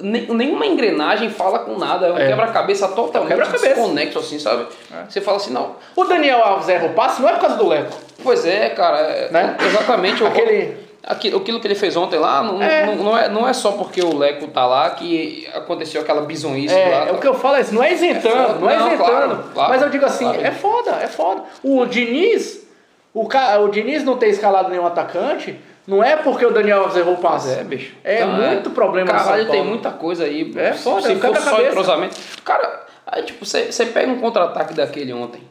Ne- 0.00 0.26
Nenhuma 0.32 0.64
engrenagem 0.64 1.28
fala 1.28 1.58
com 1.60 1.76
nada, 1.76 2.06
é 2.06 2.12
um 2.12 2.18
É. 2.18 2.28
quebra-cabeça 2.28 2.88
totalmente 2.88 3.28
quebra-cabeça. 3.30 3.66
desconexo, 3.74 4.18
assim, 4.20 4.38
sabe? 4.38 4.66
É. 4.92 5.04
Você 5.10 5.20
fala 5.20 5.36
assim, 5.38 5.52
não. 5.52 5.76
O 5.96 6.04
Daniel 6.04 6.38
Alves 6.42 6.68
erra 6.68 6.86
o 6.86 6.94
passe 6.94 7.20
não 7.20 7.28
é 7.28 7.32
por 7.32 7.40
causa 7.40 7.56
do 7.56 7.66
Leco. 7.68 7.92
Pois 8.22 8.46
é, 8.46 8.70
cara, 8.70 8.98
é- 8.98 9.30
Né? 9.32 9.56
exatamente. 9.66 10.24
Aquele- 10.24 10.81
Aquilo, 11.04 11.38
aquilo 11.38 11.58
que 11.60 11.66
ele 11.66 11.74
fez 11.74 11.96
ontem 11.96 12.18
lá 12.18 12.42
não 12.44 12.62
É. 12.62 12.86
não, 12.86 12.94
não 12.96 13.18
é, 13.18 13.28
não 13.28 13.48
é 13.48 13.52
só 13.52 13.72
porque 13.72 14.00
o 14.00 14.16
Leco 14.16 14.46
tá 14.48 14.64
lá 14.64 14.90
que 14.90 15.48
aconteceu 15.52 16.00
aquela 16.00 16.22
bizonhice 16.22 16.72
É, 16.74 16.88
lá. 16.88 17.08
é 17.08 17.12
o 17.12 17.18
que 17.18 17.26
eu 17.26 17.34
falo 17.34 17.56
é 17.56 17.60
isso, 17.62 17.74
não 17.74 17.82
é 17.82 17.92
isentando, 17.92 18.36
É 18.36 18.46
foda. 18.46 18.58
não 18.60 18.70
é 18.70 18.76
Não, 18.78 18.86
isentando. 18.86 19.10
claro, 19.10 19.44
claro, 19.52 19.70
mas 19.70 19.82
eu 19.82 19.88
digo 19.90 20.06
assim, 20.06 20.24
claro. 20.24 20.40
é 20.46 20.50
foda, 20.52 20.90
é 21.02 21.06
foda. 21.08 21.42
O 21.62 21.84
Diniz, 21.86 22.64
o, 23.12 23.26
o 23.26 23.68
Diniz 23.68 24.04
não 24.04 24.16
ter 24.16 24.28
escalado 24.28 24.68
nenhum 24.70 24.86
atacante, 24.86 25.58
não 25.86 26.04
é 26.04 26.14
porque 26.16 26.46
o 26.46 26.52
Daniel 26.52 26.82
Alves 26.82 26.96
errou 26.96 27.14
o 27.14 27.18
passe. 27.18 27.50
é, 27.52 27.64
bicho. 27.64 27.94
É 28.04 28.24
muito 28.24 28.70
problema 28.70 29.12
no 29.12 29.18
Caralho, 29.18 29.50
tem 29.50 29.64
muita 29.64 29.90
coisa 29.90 30.22
aí. 30.24 30.52
É 30.56 30.72
se, 30.72 30.84
foda, 30.84 31.02
se 31.02 31.12
é 31.12 31.14
um 31.16 31.18
for 31.18 31.36
só 31.36 31.60
entrosamento. 31.60 32.16
Cara, 32.44 32.86
aí, 33.04 33.24
tipo, 33.24 33.44
você 33.44 33.86
pega 33.86 34.08
um 34.10 34.20
contra-ataque 34.20 34.72
daquele 34.72 35.12
ontem. 35.12 35.42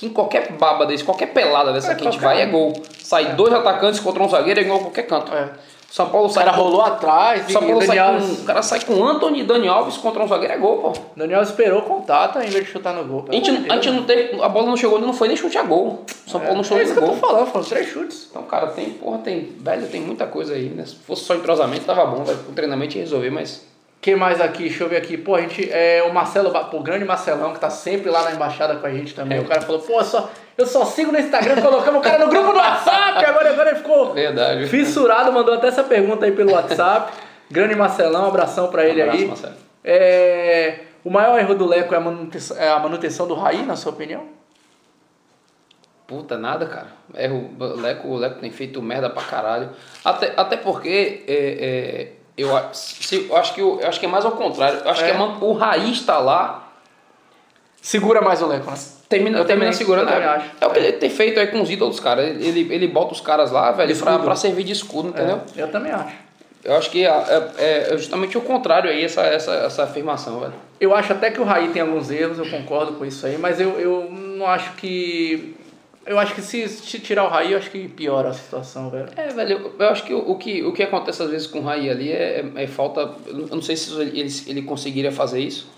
Que 0.00 0.06
em 0.06 0.10
qualquer 0.10 0.52
baba 0.52 0.86
desse, 0.86 1.04
qualquer 1.04 1.26
pelada 1.26 1.72
dessa 1.72 1.92
É, 1.92 1.94
que 1.94 2.08
a 2.08 2.10
gente 2.10 2.20
vai, 2.20 2.42
é 2.42 2.46
um. 2.46 2.50
gol. 2.50 2.72
Sai 3.02 3.34
dois 3.34 3.52
atacantes 3.52 4.00
contra 4.00 4.22
um 4.22 4.28
zagueiro, 4.28 4.58
é 4.58 4.62
igual 4.62 4.78
a 4.78 4.82
qualquer 4.82 5.02
canto. 5.02 5.30
É. 5.32 5.50
São 5.90 6.08
Paulo 6.08 6.28
O 6.28 6.30
sai 6.30 6.44
cara 6.44 6.56
com- 6.56 6.62
rolou 6.62 6.82
atrás 6.82 7.50
São 7.50 7.60
Paulo 7.60 7.78
o 7.78 7.82
sai 7.82 7.98
com, 7.98 8.32
o 8.42 8.44
cara 8.44 8.62
sai 8.62 8.80
com 8.84 9.04
Anthony 9.04 9.40
e 9.40 9.42
Dani 9.44 9.66
Alves 9.66 9.96
contra 9.96 10.22
um 10.22 10.28
zagueiro, 10.28 10.54
é 10.54 10.56
gol, 10.56 10.78
pô. 10.78 10.92
Daniel 11.16 11.42
esperou 11.42 11.80
o 11.80 11.82
contato 11.82 12.38
em 12.38 12.48
vez 12.48 12.64
de 12.64 12.70
chutar 12.70 12.94
no 12.94 13.04
gol. 13.04 13.24
A 13.28 13.32
gente, 13.32 13.50
a 13.50 13.74
gente 13.74 13.90
não 13.90 14.04
teve. 14.04 14.40
A 14.40 14.48
bola 14.48 14.68
não 14.68 14.76
chegou, 14.76 15.00
não 15.00 15.12
foi 15.12 15.26
nem 15.28 15.36
chute 15.36 15.58
a 15.58 15.62
gol. 15.64 16.04
São 16.26 16.40
Paulo 16.40 16.54
não 16.54 16.60
é 16.60 16.64
chutou 16.64 16.80
isso 16.80 16.94
nem 16.94 17.02
que 17.02 17.10
eu 17.10 17.14
tô 17.14 17.20
gol. 17.20 17.28
falando, 17.28 17.46
foram 17.48 17.64
três 17.66 17.88
chutes. 17.88 18.28
Então, 18.30 18.42
cara, 18.44 18.68
tem, 18.68 18.90
porra, 18.90 19.18
tem. 19.18 19.52
Velho, 19.58 19.86
tem 19.88 20.00
muita 20.00 20.26
coisa 20.26 20.54
aí, 20.54 20.66
né? 20.70 20.86
Se 20.86 20.94
fosse 20.94 21.24
só 21.24 21.34
entrosamento, 21.34 21.84
tava 21.84 22.06
bom, 22.06 22.22
velho. 22.24 22.38
O 22.48 22.52
treinamento 22.52 22.96
ia 22.96 23.02
resolver, 23.02 23.30
mas. 23.30 23.68
Quem 24.00 24.16
mais 24.16 24.40
aqui? 24.40 24.64
Deixa 24.64 24.84
eu 24.84 24.88
ver 24.88 24.96
aqui. 24.96 25.18
Pô, 25.18 25.34
a 25.34 25.42
gente. 25.42 25.70
É, 25.70 26.02
o 26.08 26.14
Marcelo, 26.14 26.50
o 26.50 26.80
grande 26.82 27.04
Marcelão, 27.04 27.52
que 27.52 27.60
tá 27.60 27.68
sempre 27.68 28.10
lá 28.10 28.22
na 28.24 28.32
embaixada 28.32 28.76
com 28.76 28.86
a 28.86 28.90
gente 28.90 29.14
também. 29.14 29.38
É. 29.38 29.40
O 29.40 29.44
cara 29.44 29.60
falou, 29.60 29.80
pô, 29.82 29.98
eu 30.00 30.04
só, 30.04 30.30
eu 30.56 30.66
só 30.66 30.86
sigo 30.86 31.12
no 31.12 31.18
Instagram, 31.18 31.60
colocamos 31.60 32.00
o 32.00 32.02
cara 32.02 32.24
no 32.24 32.30
grupo 32.30 32.52
do 32.52 32.58
WhatsApp, 32.58 33.24
agora, 33.24 33.50
agora 33.50 33.70
ele 33.70 33.78
ficou 33.78 34.14
Verdade. 34.14 34.66
fissurado, 34.68 35.30
mandou 35.32 35.54
até 35.54 35.68
essa 35.68 35.84
pergunta 35.84 36.24
aí 36.24 36.32
pelo 36.32 36.52
WhatsApp. 36.52 37.12
grande 37.50 37.74
Marcelão, 37.74 38.24
um 38.24 38.28
abração 38.28 38.68
pra 38.68 38.86
ele 38.86 39.02
abraço, 39.02 39.18
aí. 39.18 39.28
Marcelo. 39.28 39.54
É, 39.84 40.78
o 41.04 41.10
maior 41.10 41.38
erro 41.38 41.54
do 41.54 41.66
Leco 41.66 41.94
é 41.94 41.98
a 41.98 42.00
manutenção, 42.00 42.56
é 42.56 42.70
a 42.70 42.78
manutenção 42.78 43.26
do 43.26 43.34
Raí, 43.34 43.64
na 43.64 43.76
sua 43.76 43.92
opinião? 43.92 44.24
Puta, 46.06 46.36
nada, 46.36 46.66
cara. 46.66 46.88
Erro, 47.14 47.50
o 47.58 47.80
Leco, 47.80 48.08
o 48.08 48.16
Leco 48.16 48.40
tem 48.40 48.50
feito 48.50 48.82
merda 48.82 49.08
pra 49.08 49.22
caralho. 49.22 49.70
Até, 50.04 50.32
até 50.36 50.56
porque 50.56 51.22
é, 51.28 51.32
é, 51.32 52.12
eu, 52.36 52.48
se, 52.72 53.26
eu, 53.28 53.36
acho 53.36 53.54
que, 53.54 53.60
eu, 53.60 53.78
eu 53.80 53.88
acho 53.88 53.98
que 54.00 54.06
é 54.06 54.08
mais 54.08 54.24
ao 54.24 54.32
contrário. 54.32 54.80
Eu 54.84 54.90
acho 54.90 55.02
É. 55.04 55.06
que 55.06 55.10
a 55.12 55.18
man- 55.18 55.38
o 55.40 55.52
Raiz 55.52 56.02
tá 56.02 56.18
lá, 56.18 56.66
Segura 57.82 58.20
mais 58.20 58.42
o 58.42 58.46
Leco, 58.46 58.70
né? 58.70 58.76
termina, 59.08 59.38
Eu 59.38 59.44
termina 59.44 59.72
segurando. 59.72 60.08
eu 60.10 60.14
É, 60.16 60.24
acho. 60.26 60.46
é 60.60 60.66
o 60.66 60.70
que 60.70 60.78
ele 60.78 60.92
tem 60.92 61.08
feito 61.10 61.40
aí 61.40 61.46
com 61.46 61.62
os 61.62 61.70
ídolos, 61.70 61.98
cara. 61.98 62.22
Ele, 62.22 62.72
ele 62.72 62.86
bota 62.86 63.12
os 63.14 63.20
caras 63.22 63.50
lá, 63.50 63.72
velho, 63.72 63.96
pra, 63.96 64.18
pra 64.18 64.36
servir 64.36 64.64
de 64.64 64.72
escudo, 64.72 65.08
entendeu? 65.08 65.40
É, 65.56 65.62
eu 65.62 65.68
também 65.68 65.90
acho. 65.90 66.14
Eu 66.62 66.76
acho 66.76 66.90
que 66.90 67.06
é, 67.06 67.08
é- 67.08 67.88
é 67.94 67.96
justamente 67.96 68.36
o 68.36 68.42
contrário 68.42 68.90
aí, 68.90 69.02
essa, 69.02 69.22
essa, 69.22 69.52
essa 69.54 69.84
afirmação, 69.84 70.40
velho. 70.40 70.52
Eu 70.78 70.94
acho 70.94 71.10
até 71.12 71.30
que 71.30 71.40
o 71.40 71.44
Raí 71.44 71.68
tem 71.70 71.80
alguns 71.80 72.10
erros, 72.10 72.38
eu 72.38 72.50
concordo 72.50 72.92
com 72.92 73.04
isso 73.04 73.24
aí, 73.26 73.38
mas 73.38 73.58
eu, 73.58 73.80
eu 73.80 74.10
não 74.10 74.46
acho 74.46 74.72
que. 74.74 75.56
Eu 76.10 76.18
acho 76.18 76.34
que 76.34 76.42
se, 76.42 76.68
se 76.68 76.98
tirar 76.98 77.22
o 77.22 77.28
Raí, 77.28 77.52
eu 77.52 77.58
acho 77.58 77.70
que 77.70 77.86
piora 77.86 78.30
a 78.30 78.34
situação, 78.34 78.90
velho. 78.90 79.08
É, 79.14 79.28
velho, 79.28 79.52
eu, 79.52 79.74
eu 79.78 79.88
acho 79.90 80.02
que 80.02 80.12
o, 80.12 80.32
o 80.32 80.36
que 80.36 80.60
o 80.64 80.72
que 80.72 80.82
acontece 80.82 81.22
às 81.22 81.30
vezes 81.30 81.46
com 81.46 81.60
o 81.60 81.62
Raí 81.62 81.88
ali 81.88 82.10
é, 82.10 82.44
é, 82.56 82.64
é 82.64 82.66
falta. 82.66 83.12
Eu 83.28 83.46
não 83.46 83.62
sei 83.62 83.76
se 83.76 83.94
ele, 84.00 84.28
ele, 84.48 84.62
conseguiria 84.62 85.12
fazer 85.12 85.38
isso. 85.38 85.70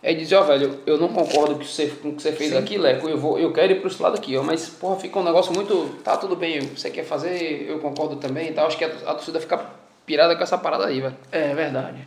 É 0.00 0.14
dizer, 0.14 0.36
ó, 0.36 0.42
velho, 0.42 0.78
eu 0.86 0.98
não 0.98 1.08
concordo 1.08 1.54
com 1.54 1.56
o 1.56 1.58
que 1.58 1.66
você, 1.66 1.88
com 1.88 2.10
o 2.10 2.14
que 2.14 2.22
você 2.22 2.30
fez 2.30 2.50
Sim. 2.50 2.58
aqui, 2.58 2.78
Leco, 2.78 3.08
eu, 3.08 3.18
vou, 3.18 3.40
eu 3.40 3.52
quero 3.52 3.72
ir 3.72 3.80
pro 3.80 3.88
esse 3.88 4.00
lado 4.00 4.16
aqui, 4.16 4.36
ó, 4.36 4.42
mas, 4.44 4.68
porra, 4.68 4.96
fica 4.96 5.18
um 5.18 5.24
negócio 5.24 5.52
muito. 5.52 5.96
Tá, 6.04 6.16
tudo 6.16 6.36
bem, 6.36 6.60
você 6.60 6.88
quer 6.88 7.04
fazer, 7.04 7.66
eu 7.68 7.80
concordo 7.80 8.16
também 8.16 8.50
e 8.50 8.52
tal. 8.52 8.68
Acho 8.68 8.78
que 8.78 8.84
a, 8.84 8.88
a 8.88 9.14
torcida 9.14 9.40
fica 9.40 9.66
pirada 10.06 10.36
com 10.36 10.42
essa 10.44 10.56
parada 10.56 10.86
aí, 10.86 11.00
velho. 11.00 11.16
É 11.32 11.54
verdade. 11.54 12.06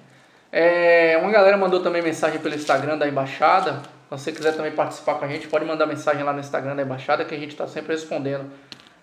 É, 0.50 1.18
uma 1.22 1.30
galera 1.30 1.58
mandou 1.58 1.82
também 1.82 2.02
mensagem 2.02 2.40
pelo 2.40 2.56
Instagram 2.56 2.98
da 2.98 3.06
Embaixada. 3.06 3.82
Se 4.18 4.26
você 4.26 4.32
quiser 4.32 4.54
também 4.56 4.72
participar 4.72 5.16
com 5.16 5.26
a 5.26 5.28
gente, 5.28 5.48
pode 5.48 5.66
mandar 5.66 5.86
mensagem 5.86 6.24
lá 6.24 6.32
no 6.34 6.40
Instagram 6.40 6.76
da 6.76 6.84
Embaixada 6.84 7.24
que 7.26 7.34
a 7.36 7.38
gente 7.38 7.52
está 7.52 7.68
sempre 7.68 7.94
respondendo. 7.94 8.46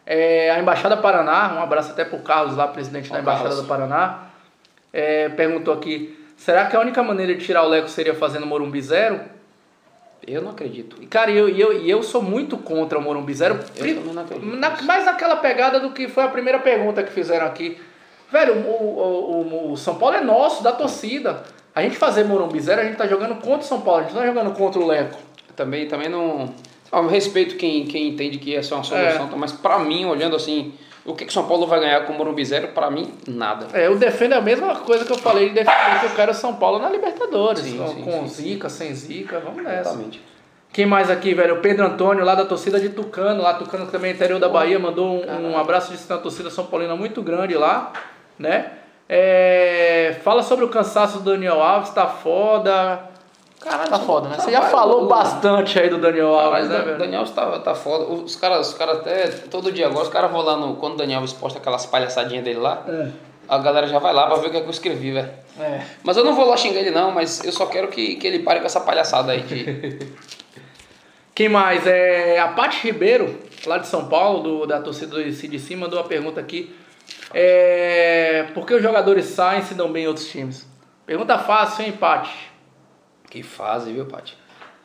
É, 0.07 0.51
a 0.51 0.59
Embaixada 0.59 0.96
Paraná, 0.96 1.55
um 1.57 1.62
abraço 1.62 1.92
até 1.92 2.05
pro 2.05 2.18
Carlos 2.20 2.57
lá, 2.57 2.66
presidente 2.68 3.11
da 3.11 3.16
Ó, 3.16 3.20
Embaixada 3.20 3.48
Carlos. 3.48 3.62
do 3.64 3.68
Paraná, 3.68 4.25
é, 4.92 5.29
perguntou 5.31 5.72
aqui: 5.75 6.18
será 6.37 6.66
que 6.66 6.75
a 6.77 6.81
única 6.81 7.03
maneira 7.03 7.35
de 7.35 7.44
tirar 7.44 7.62
o 7.62 7.68
Leco 7.68 7.88
seria 7.88 8.14
fazendo 8.14 8.46
Morumbi 8.46 8.81
Zero? 8.83 9.20
Eu 10.27 10.40
não 10.40 10.51
acredito. 10.53 10.96
E, 11.03 11.07
cara, 11.07 11.31
eu, 11.33 11.48
e 11.48 11.61
eu, 11.61 11.72
eu 11.85 12.03
sou 12.03 12.22
muito 12.22 12.57
contra 12.57 12.96
o 12.98 13.03
Morumbi 13.03 13.35
Zero. 13.35 13.59
Eu 13.77 13.94
não 14.14 14.22
acredito 14.22 14.57
Na- 14.57 14.81
mais 14.83 15.05
naquela 15.05 15.37
pegada 15.37 15.81
do 15.81 15.90
que 15.90 16.07
foi 16.09 16.22
a 16.25 16.29
primeira 16.29 16.61
pergunta 16.61 17.03
que 17.03 17.11
fizeram 17.12 17.44
aqui. 17.46 17.81
Velho, 18.31 18.55
o, 18.55 18.70
o, 18.70 19.42
o- 19.68 19.72
o 19.72 19.77
São 19.77 19.96
Paulo 19.96 20.14
é 20.16 20.20
nosso, 20.20 20.62
da 20.62 20.70
torcida. 20.72 21.42
A 21.74 21.82
gente 21.82 21.96
fazer 21.96 22.24
Morumbi 22.24 22.61
Zero, 22.61 22.82
a 22.82 22.85
gente 22.85 22.96
tá 22.96 23.06
jogando 23.06 23.37
contra 23.37 23.61
o 23.61 23.62
São 23.62 23.80
Paulo, 23.80 24.00
a 24.00 24.02
gente 24.04 24.14
não 24.14 24.20
tá 24.20 24.26
jogando 24.26 24.54
contra 24.54 24.80
o 24.80 24.87
Leco. 24.87 25.18
Também, 25.56 25.87
também 25.87 26.08
não. 26.08 26.52
Eu 26.92 27.06
respeito 27.06 27.56
quem, 27.56 27.87
quem 27.87 28.08
entende 28.08 28.38
que 28.38 28.54
essa 28.54 28.74
é 28.74 28.76
uma 28.76 28.85
solução, 28.85 29.28
tá? 29.28 29.37
mas 29.37 29.52
pra 29.52 29.78
mim, 29.78 30.04
olhando 30.04 30.37
assim, 30.37 30.74
o 31.04 31.14
que, 31.14 31.24
que 31.24 31.32
São 31.32 31.46
Paulo 31.46 31.66
vai 31.66 31.80
ganhar 31.80 32.04
com 32.06 32.12
o 32.12 32.16
Morumbi 32.16 32.44
Zero, 32.44 32.68
pra 32.68 32.90
mim, 32.90 33.11
nada. 33.26 33.66
É, 33.72 33.87
eu 33.87 33.96
defendo 33.96 34.35
a 34.35 34.40
mesma 34.40 34.76
coisa 34.76 35.04
que 35.04 35.12
eu 35.12 35.18
falei 35.18 35.48
de 35.48 35.54
defender 35.54 36.00
que 36.00 36.06
eu 36.06 36.14
quero 36.14 36.35
São 36.35 36.54
Paulo 36.56 36.78
na 36.78 36.90
Libertadores. 36.90 37.64
Sim, 37.64 37.78
com 37.78 37.88
sim, 37.88 38.02
com 38.02 38.28
sim, 38.28 38.42
zica, 38.42 38.68
sem 38.68 38.94
zica, 38.94 39.40
vamos 39.40 39.62
nessa. 39.62 39.90
Exatamente. 39.90 40.22
Quem 40.72 40.87
mais 40.87 41.11
aqui, 41.11 41.35
velho? 41.35 41.56
O 41.56 41.61
Pedro 41.61 41.87
Antônio, 41.87 42.24
lá 42.24 42.35
da 42.35 42.44
torcida 42.44 42.78
de 42.78 42.90
Tucano, 42.90 43.42
lá 43.42 43.54
Tucano 43.54 43.87
que 43.87 43.92
também 43.92 44.11
é 44.11 44.14
interior 44.14 44.38
da 44.38 44.48
Bahia, 44.48 44.78
mandou 44.78 45.22
um, 45.22 45.50
um 45.50 45.58
abraço 45.58 45.92
de 45.92 45.98
torcida 45.98 46.50
São 46.50 46.66
Paulina 46.66 46.96
muito 46.96 47.22
grande 47.22 47.54
lá, 47.54 47.92
né? 48.38 48.72
É, 49.14 50.16
fala 50.25 50.42
sobre 50.42 50.64
o 50.64 50.68
cansaço 50.68 51.18
do 51.18 51.33
Daniel 51.33 51.62
Alves, 51.62 51.90
tá 51.90 52.07
foda. 52.07 52.98
Caralho, 53.61 53.90
Tá 53.90 53.98
foda, 53.98 54.31
né? 54.31 54.37
Você 54.38 54.51
já 54.51 54.57
rapaz, 54.57 54.72
falou 54.72 55.07
bastante 55.07 55.79
aí 55.79 55.90
do 55.90 55.98
Daniel 55.98 56.35
Alves, 56.35 56.51
Mas 56.51 56.68
né, 56.70 56.81
o 56.81 56.85
velho? 56.87 56.98
Daniel 56.98 57.25
tá, 57.27 57.59
tá 57.59 57.75
foda. 57.75 58.05
Os 58.05 58.35
caras, 58.37 58.68
os 58.68 58.75
caras 58.75 59.01
até, 59.01 59.29
todo 59.51 59.70
dia 59.70 59.87
agora, 59.87 60.05
os 60.05 60.09
caras 60.09 60.31
vão 60.31 60.40
lá 60.40 60.57
no. 60.57 60.77
Quando 60.77 60.94
o 60.94 60.96
Daniel 60.96 61.18
Alves 61.18 61.35
posta 61.35 61.59
aquelas 61.59 61.85
palhaçadinhas 61.85 62.42
dele 62.42 62.59
lá, 62.59 62.87
a 63.46 63.59
galera 63.59 63.87
já 63.87 63.98
vai 63.98 64.14
lá 64.14 64.29
pra 64.29 64.37
ver 64.37 64.46
o 64.46 64.51
que, 64.51 64.57
é 64.57 64.61
que 64.62 64.66
eu 64.66 64.70
escrevi, 64.70 65.12
velho. 65.12 65.29
É. 65.61 65.83
Mas 66.03 66.16
eu 66.16 66.25
não 66.25 66.35
vou 66.35 66.48
lá 66.48 66.57
xingar 66.57 66.81
ele 66.81 66.90
não, 66.90 67.11
mas 67.11 67.44
eu 67.44 67.53
só 67.53 67.66
quero 67.66 67.88
que, 67.88 68.16
que 68.16 68.27
ele 68.27 68.38
pare 68.38 68.61
com 68.61 68.66
essa 68.66 68.81
palhaçada 68.81 69.33
aí 69.33 69.42
de. 69.42 69.98
Quem 71.35 71.51
mais? 71.51 71.87
É 71.87 72.40
a 72.40 72.48
Paty 72.48 72.79
Ribeiro, 72.87 73.38
lá 73.66 73.77
de 73.77 73.87
São 73.88 74.07
Paulo, 74.09 74.42
do, 74.42 74.66
da 74.66 74.81
torcida 74.81 75.22
do 75.22 75.33
CDC, 75.33 75.77
mandou 75.77 75.98
uma 75.98 76.09
pergunta 76.09 76.40
aqui. 76.40 76.75
É, 77.35 78.47
por 78.55 78.66
que 78.66 78.75
os 78.75 78.83
jogadores 78.83 79.27
saem 79.27 79.62
se 79.62 79.75
dão 79.75 79.90
bem 79.92 80.05
em 80.05 80.07
outros 80.09 80.29
times? 80.29 80.66
Pergunta 81.07 81.38
fácil, 81.38 81.85
hein, 81.85 81.92
Paty? 81.92 82.53
que 83.31 83.42
fase, 83.42 83.90
viu, 83.92 84.05
Paty? 84.05 84.37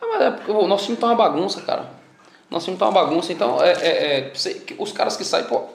Ah, 0.02 0.06
mas 0.10 0.22
é 0.22 0.32
porque 0.32 0.52
o 0.52 0.68
nosso 0.68 0.86
time 0.86 0.96
tá 0.98 1.08
uma 1.08 1.16
bagunça, 1.16 1.62
cara. 1.62 1.90
Nosso 2.50 2.66
time 2.66 2.78
tá 2.78 2.86
uma 2.86 2.94
bagunça, 2.94 3.34
então 3.34 3.62
é, 3.62 3.72
é- 3.74 4.20
é- 4.20 4.34
os 4.78 4.94
caras 4.94 5.18
que 5.18 5.26
saem, 5.26 5.46
pô. 5.46 5.66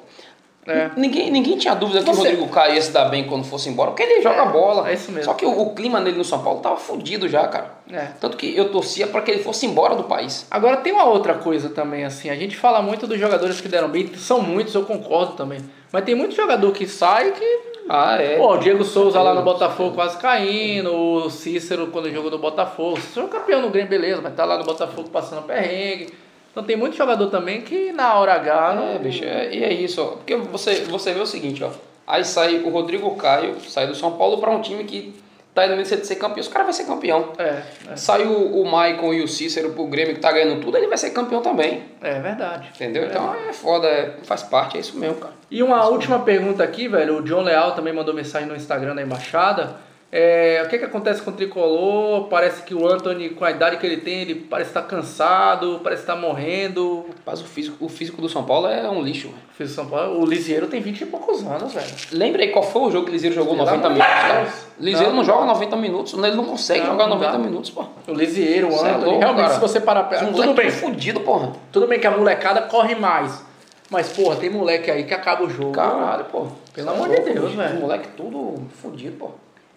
É. 0.65 0.91
Ninguém, 0.97 1.29
ninguém 1.31 1.57
tinha 1.59 1.75
dúvida 1.75 1.99
que 2.01 2.07
Você- 2.07 2.13
o 2.13 2.17
Rodrigo 2.25 2.49
Caio 2.49 2.75
ia 2.77 2.83
se 2.83 2.93
dar 2.93 3.07
bem 3.07 3.25
quando 3.27 3.45
fosse 3.45 3.69
embora, 3.69 3.91
porque 3.91 4.03
ele 4.05 4.23
joga 4.23 4.45
bola. 4.45 4.89
é 4.89 4.95
isso 4.95 5.11
mesmo. 5.11 5.25
Só 5.25 5.35
que 5.35 5.45
o, 5.45 5.51
o 5.61 5.75
clima 5.75 5.99
nele 5.99 6.17
no 6.17 6.25
São 6.25 6.41
Paulo 6.43 6.61
tava 6.61 6.77
fudido 6.77 7.29
já, 7.29 7.49
cara. 7.49 7.73
É. 7.91 8.09
Tanto 8.21 8.37
que 8.37 8.57
eu 8.57 8.71
torcia 8.71 9.07
pra 9.09 9.23
que 9.23 9.31
ele 9.33 9.43
fosse 9.43 9.67
embora 9.67 9.97
do 9.97 10.05
país. 10.05 10.47
Agora 10.51 10.77
tem 10.77 10.93
uma 10.93 11.05
outra 11.05 11.35
coisa 11.35 11.69
também, 11.71 12.05
assim, 12.05 12.31
a 12.31 12.37
gente 12.37 12.57
fala 12.57 12.81
muito 12.81 13.07
dos 13.09 13.19
jogadores 13.19 13.61
que 13.61 13.67
deram 13.69 13.89
bem, 13.89 14.09
são 14.15 14.41
muitos, 14.41 14.73
eu 14.75 14.85
concordo 14.85 15.33
também. 15.33 15.59
Mas 15.91 16.05
tem 16.05 16.15
muito 16.15 16.35
jogador 16.37 16.71
que 16.73 16.87
sai 16.87 17.33
que. 17.33 17.73
Ah, 17.89 18.17
é. 18.23 18.37
Pô, 18.37 18.55
o 18.55 18.59
Diego 18.59 18.85
Souza 18.85 19.21
lá 19.21 19.35
no 19.35 19.43
Botafogo 19.43 19.97
quase 19.97 20.17
caindo, 20.19 20.95
o 20.95 21.29
Cícero 21.29 21.89
quando 21.89 22.09
jogou 22.13 22.31
no 22.31 22.39
Botafogo. 22.39 23.01
Cícero 23.01 23.27
é 23.27 23.29
campeão 23.29 23.61
no 23.61 23.71
Grêmio, 23.71 23.91
beleza, 23.91 24.21
mas 24.23 24.33
tá 24.35 24.45
lá 24.45 24.57
no 24.57 24.65
Botafogo 24.65 25.11
passando 25.11 25.43
perrengue. 25.43 26.15
Então 26.53 26.63
tem 26.63 26.77
muito 26.77 26.97
jogador 26.97 27.27
também 27.29 27.63
que 27.63 27.91
na 27.93 28.15
hora 28.15 28.35
H 28.35 28.75
não. 28.75 28.89
É, 28.95 28.99
bicho, 28.99 29.25
é- 29.25 29.53
e 29.53 29.65
é 29.65 29.73
isso, 29.73 30.01
ó. 30.03 30.07
Porque 30.17 30.37
você, 30.37 30.77
você 30.85 31.13
vê 31.13 31.21
o 31.21 31.27
seguinte, 31.27 31.65
ó. 31.65 31.71
Aí 32.07 32.25
sai 32.25 32.57
o 32.59 32.69
Rodrigo 32.69 33.11
Caio, 33.17 33.59
sai 33.69 33.87
do 33.87 33.95
São 33.95 34.13
Paulo 34.13 34.39
pra 34.39 34.51
um 34.51 34.61
time 34.61 34.85
que 34.85 35.15
tá 35.55 35.67
indo 35.67 35.77
de 35.83 35.87
ser 35.87 36.17
campeão. 36.17 36.41
Os 36.41 36.49
caras 36.49 36.67
vai 36.67 36.73
ser 36.75 36.85
campeão. 36.85 37.29
É, 37.39 37.63
é, 37.91 37.97
Sai 37.97 38.25
o, 38.25 38.61
o 38.61 38.71
Maicon 38.71 39.15
e 39.15 39.23
o 39.23 39.29
Cícero 39.29 39.71
pro 39.71 39.87
Grêmio 39.87 40.15
que 40.15 40.21
tá 40.21 40.31
ganhando 40.33 40.61
tudo, 40.61 40.77
ele 40.77 40.89
vai 40.89 40.99
ser 40.99 41.11
campeão 41.11 41.41
também. 41.41 41.85
é 42.03 42.19
verdade. 42.21 42.69
Entendeu? 42.75 43.05
Então 43.05 43.35
é 43.49 43.53
foda, 43.53 43.87
é- 43.87 44.17
faz 44.25 44.43
parte, 44.43 44.77
é 44.77 44.81
isso 44.81 44.99
mesmo, 44.99 45.17
cara. 45.17 45.33
E 45.51 45.63
uma 45.63 45.87
última 45.89 46.19
pergunta 46.19 46.63
aqui, 46.63 46.89
velho. 46.89 47.19
O 47.19 47.23
John 47.23 47.43
Leal 47.43 47.73
também 47.73 47.93
mandou 47.95 48.13
mensagem 48.15 48.49
no 48.49 48.57
Instagram 48.57 48.95
da 48.95 49.03
embaixada. 49.03 49.77
É, 50.15 50.63
o 50.63 50.69
que, 50.69 50.77
que 50.77 50.85
acontece 50.85 51.23
com 51.23 51.31
o 51.31 51.33
tricolor? 51.33 52.25
Parece 52.29 52.63
que 52.65 52.75
o 52.75 52.87
Anthony, 52.87 53.31
com 53.31 53.47
a 53.47 53.51
idade 53.51 53.79
que 53.79 53.87
ele 53.87 53.97
tem, 53.97 54.21
ele 54.21 54.35
parece 54.35 54.69
estar 54.69 54.83
cansado, 54.83 55.81
parece 55.83 56.03
estar 56.03 56.15
morrendo. 56.17 57.07
Mas 57.25 57.41
o 57.41 57.45
físico, 57.45 57.83
o 57.83 57.89
físico 57.89 58.21
do 58.21 58.29
São 58.29 58.45
Paulo 58.45 58.67
é 58.67 58.87
um 58.91 59.01
lixo, 59.01 59.29
velho. 59.29 59.41
Fiz 59.57 59.71
São 59.71 59.87
Paulo. 59.87 60.21
O 60.21 60.27
Lisieiro 60.27 60.67
tem 60.67 60.83
20 60.83 61.01
e 61.01 61.07
poucos 61.07 61.43
anos, 61.47 61.73
velho. 61.73 61.87
Lembra 62.13 62.43
aí 62.43 62.49
qual 62.51 62.63
foi 62.63 62.83
o 62.83 62.91
jogo 62.91 63.07
que 63.07 63.11
o 63.11 63.15
Liseiro 63.15 63.35
jogou 63.35 63.55
Pelo 63.55 63.65
90 63.65 63.87
amor 63.87 63.97
de 63.97 64.03
minutos, 64.05 64.23
cara? 64.23 64.41
Deus. 64.43 64.67
Liseiro 64.79 65.09
não, 65.13 65.17
Não, 65.17 65.25
joga 65.25 65.41
não. 65.41 65.47
90 65.55 65.77
minutos, 65.77 66.13
ele 66.13 66.37
não 66.37 66.45
consegue 66.45 66.81
Não, 66.81 66.87
jogar 66.89 67.07
não 67.07 67.15
90 67.17 67.33
dá. 67.33 67.39
minutos, 67.39 67.71
pô. 67.71 67.85
O 68.07 68.13
Lisieiro, 68.13 68.69
o 68.69 68.73
é 68.73 68.91
Anthony. 68.91 69.05
louco, 69.05 69.19
Realmente, 69.19 69.45
cara. 69.45 69.55
se 69.55 69.61
você 69.61 69.81
parar 69.81 70.03
pra... 70.05 70.19
Esse 70.19 70.27
Tudo 70.31 70.53
bem, 70.53 70.67
é 70.67 70.71
fudido, 70.71 71.21
porra. 71.21 71.53
tudo 71.73 71.87
bem 71.87 71.99
que 71.99 72.07
a 72.07 72.11
molecada 72.11 72.61
corre 72.61 72.95
mais. 72.95 73.43
Mas, 73.89 74.11
porra, 74.11 74.37
tem 74.37 74.51
moleque 74.51 74.91
aí 74.91 75.05
que 75.05 75.15
acaba 75.15 75.45
o 75.45 75.49
jogo. 75.49 75.73
Caralho, 75.73 76.27
pô. 76.27 76.49
Pelo 76.75 76.91
é 76.91 76.93
amor 76.93 77.09
de 77.09 77.21
Deus, 77.33 77.55
velho. 77.55 77.81
Moleque 77.81 78.09
tudo 78.15 78.63
fudido, 78.83 79.17
pô. 79.19 79.31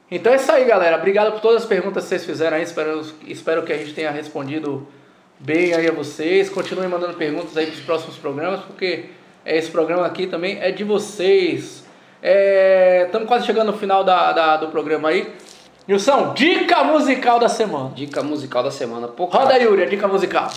Então 0.10 0.32
é 0.32 0.36
isso 0.36 0.52
aí, 0.52 0.66
galera. 0.66 0.98
Obrigado 0.98 1.32
por 1.32 1.42
todas 1.42 1.64
as 1.64 1.68
perguntas 1.68 2.04
que 2.04 2.10
vocês 2.10 2.26
fizeram 2.26 2.58
aí. 2.58 2.64
Espero, 2.64 3.02
espero 3.28 3.64
que 3.64 3.74
a 3.74 3.78
gente 3.78 3.94
tenha 3.94 4.12
respondido 4.12 4.88
bem 5.40 5.74
aí 5.74 5.88
a 5.88 5.92
vocês. 5.92 6.50
Continuem 6.50 6.88
mandando 6.88 7.16
perguntas 7.16 7.58
aí 7.58 7.66
para 7.66 7.76
os 7.76 7.82
próximos 7.82 8.16
programas, 8.18 8.62
porque 8.62 9.06
é, 9.44 9.58
esse 9.58 9.70
programa 9.72 10.06
aqui 10.06 10.28
também 10.28 10.60
é 10.62 10.72
de 10.72 10.84
vocês. 10.84 11.84
Estamos 13.06 13.28
quase 13.28 13.46
chegando 13.46 13.72
no 13.72 13.78
final 13.78 14.04
da, 14.04 14.32
da- 14.32 14.58
do 14.58 14.68
programa 14.70 15.10
aí. 15.10 15.32
Nilson, 15.88 16.34
dica 16.34 16.84
musical 16.84 17.40
da 17.40 17.48
semana. 17.50 17.92
Dica 17.94 18.24
musical 18.24 18.64
da 18.64 18.72
semana. 18.72 19.08
Pô, 19.08 19.26
Roda 19.26 19.56
Yuri, 19.58 19.84
a 19.84 19.86
dica 19.86 20.08
musical. 20.08 20.50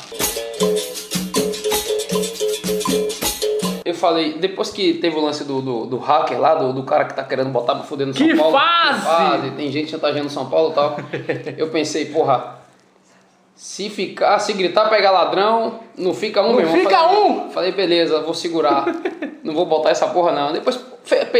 Eu 3.88 3.94
falei, 3.94 4.34
depois 4.34 4.68
que 4.70 4.92
teve 4.92 5.16
o 5.16 5.20
lance 5.20 5.44
do, 5.44 5.62
do, 5.62 5.86
do 5.86 5.96
hacker 5.96 6.38
lá, 6.38 6.54
do, 6.54 6.74
do 6.74 6.82
cara 6.82 7.06
que 7.06 7.14
tá 7.14 7.24
querendo 7.24 7.48
botar 7.48 7.74
pra 7.74 7.84
fuder 7.84 8.06
no 8.06 8.12
Que 8.12 8.36
São 8.36 8.36
Paulo. 8.36 8.52
fase! 8.52 9.00
Que 9.00 9.06
fase! 9.06 9.50
Tem 9.52 9.72
gente 9.72 9.90
chantageando 9.90 10.28
São 10.28 10.50
Paulo 10.50 10.72
e 10.72 10.74
tal. 10.74 10.96
eu 11.56 11.70
pensei, 11.70 12.04
porra, 12.04 12.58
se 13.56 13.88
ficar, 13.88 14.38
se 14.40 14.52
gritar 14.52 14.90
pegar 14.90 15.10
ladrão, 15.10 15.80
não 15.96 16.12
fica 16.12 16.42
um 16.42 16.48
Não 16.48 16.56
mesmo. 16.56 16.76
Eu 16.76 16.82
fica 16.82 16.98
falei, 16.98 17.18
um! 17.18 17.50
Falei, 17.50 17.72
beleza, 17.72 18.20
vou 18.20 18.34
segurar. 18.34 18.84
não 19.42 19.54
vou 19.54 19.64
botar 19.64 19.88
essa 19.88 20.06
porra 20.08 20.32
não. 20.32 20.52
Depois 20.52 20.78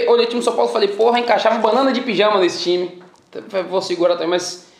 olhei 0.08 0.24
o 0.24 0.28
time 0.28 0.40
do 0.40 0.44
São 0.44 0.54
Paulo 0.54 0.70
e 0.70 0.72
falei, 0.72 0.88
porra, 0.88 1.18
encaixava 1.18 1.58
banana 1.58 1.92
de 1.92 2.00
pijama 2.00 2.40
nesse 2.40 2.62
time. 2.62 3.02
Então, 3.28 3.42
Vou 3.64 3.82
segurar 3.82 4.14
também, 4.14 4.30
mas 4.30 4.72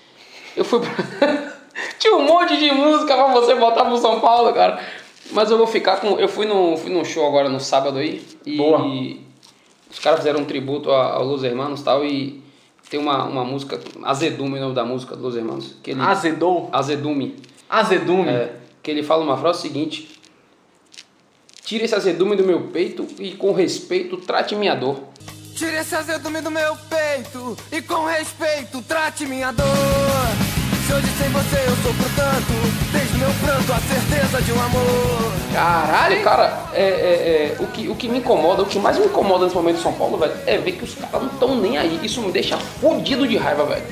eu 0.57 0.65
fui 0.65 0.81
pra... 0.81 1.53
Tinha 1.99 2.17
um 2.17 2.23
monte 2.23 2.57
de 2.57 2.73
música 2.73 3.15
pra 3.15 3.27
você 3.27 3.55
botar 3.57 3.85
pro 3.85 3.99
São 3.99 4.21
Paulo, 4.21 4.55
cara. 4.55 4.81
Mas 5.33 5.51
eu 5.51 5.59
vou 5.59 5.67
ficar 5.67 5.97
com. 6.01 6.19
Eu 6.19 6.29
fui 6.29 6.47
num, 6.47 6.77
fui 6.77 6.91
num 6.91 7.05
show 7.05 7.27
agora 7.27 7.49
no 7.49 7.61
sábado 7.61 7.99
aí. 7.99 8.25
E 8.47 8.57
Boa. 8.57 8.81
os 9.91 9.99
caras 9.99 10.21
fizeram 10.21 10.41
um 10.41 10.45
tributo 10.45 10.91
a- 10.91 11.15
ao 11.15 11.25
Los 11.25 11.43
Hermanos 11.45 11.81
e 11.81 11.85
tal. 11.85 12.05
E 12.05 12.43
tem 12.89 12.99
uma, 12.99 13.25
uma 13.25 13.45
música. 13.45 13.79
Azedume, 14.03 14.59
o 14.59 14.61
nome 14.63 14.75
da 14.75 14.85
música 14.85 15.15
do 15.17 15.23
Los 15.23 15.37
Hermanos. 15.37 15.75
Que 15.83 15.91
ele, 15.91 16.01
Azedou. 16.01 16.69
Azedume. 16.73 17.37
Azedume. 17.69 18.29
É, 18.31 18.57
que 18.83 18.91
ele 18.91 19.03
fala 19.03 19.23
uma 19.23 19.37
frase 19.37 19.61
seguinte: 19.63 20.09
Tire 21.65 21.85
esse 21.85 21.95
azedume 21.95 22.35
do 22.35 22.45
meu 22.45 22.63
peito 22.69 23.07
e 23.19 23.33
com 23.33 23.53
respeito 23.53 24.17
trate 24.17 24.57
minha 24.57 24.75
dor. 24.75 25.01
Tire 25.55 25.77
esse 25.77 25.95
azedume 25.95 26.41
do 26.41 26.51
meu 26.51 26.75
peito 26.89 27.57
e 27.71 27.83
com 27.83 28.07
respeito 28.07 28.81
trate 28.83 29.27
minha 29.27 29.53
dor. 29.53 30.48
Se 30.89 30.95
hoje 30.95 31.07
sem 31.19 31.29
você 31.29 31.57
eu 31.57 31.77
sofro 31.83 32.11
tanto, 32.17 32.91
desde 32.91 33.19
meu 33.19 33.29
pranto 33.45 33.73
a 33.75 33.79
certeza 33.79 34.41
de 34.41 34.53
um 34.55 34.59
amor. 34.59 35.33
Caralho. 35.53 36.23
Cara, 36.25 36.63
é, 36.73 36.83
é, 36.83 36.87
é, 36.89 37.57
o, 37.63 37.67
que, 37.67 37.89
o 37.91 37.95
que 37.95 38.09
me 38.09 38.21
incomoda, 38.21 38.63
o 38.63 38.65
que 38.65 38.79
mais 38.79 38.99
me 38.99 39.05
incomoda 39.05 39.45
nesse 39.45 39.55
momento 39.55 39.77
de 39.77 39.83
São 39.83 39.93
Paulo, 39.93 40.17
velho, 40.17 40.33
é 40.47 40.57
ver 40.57 40.73
que 40.73 40.85
os 40.85 40.95
caras 40.95 41.21
não 41.21 41.29
estão 41.31 41.61
nem 41.61 41.77
aí. 41.77 42.01
Isso 42.03 42.23
me 42.23 42.33
deixa 42.33 42.57
fodido 42.57 43.29
de 43.29 43.37
raiva, 43.37 43.67
velho. 43.67 43.83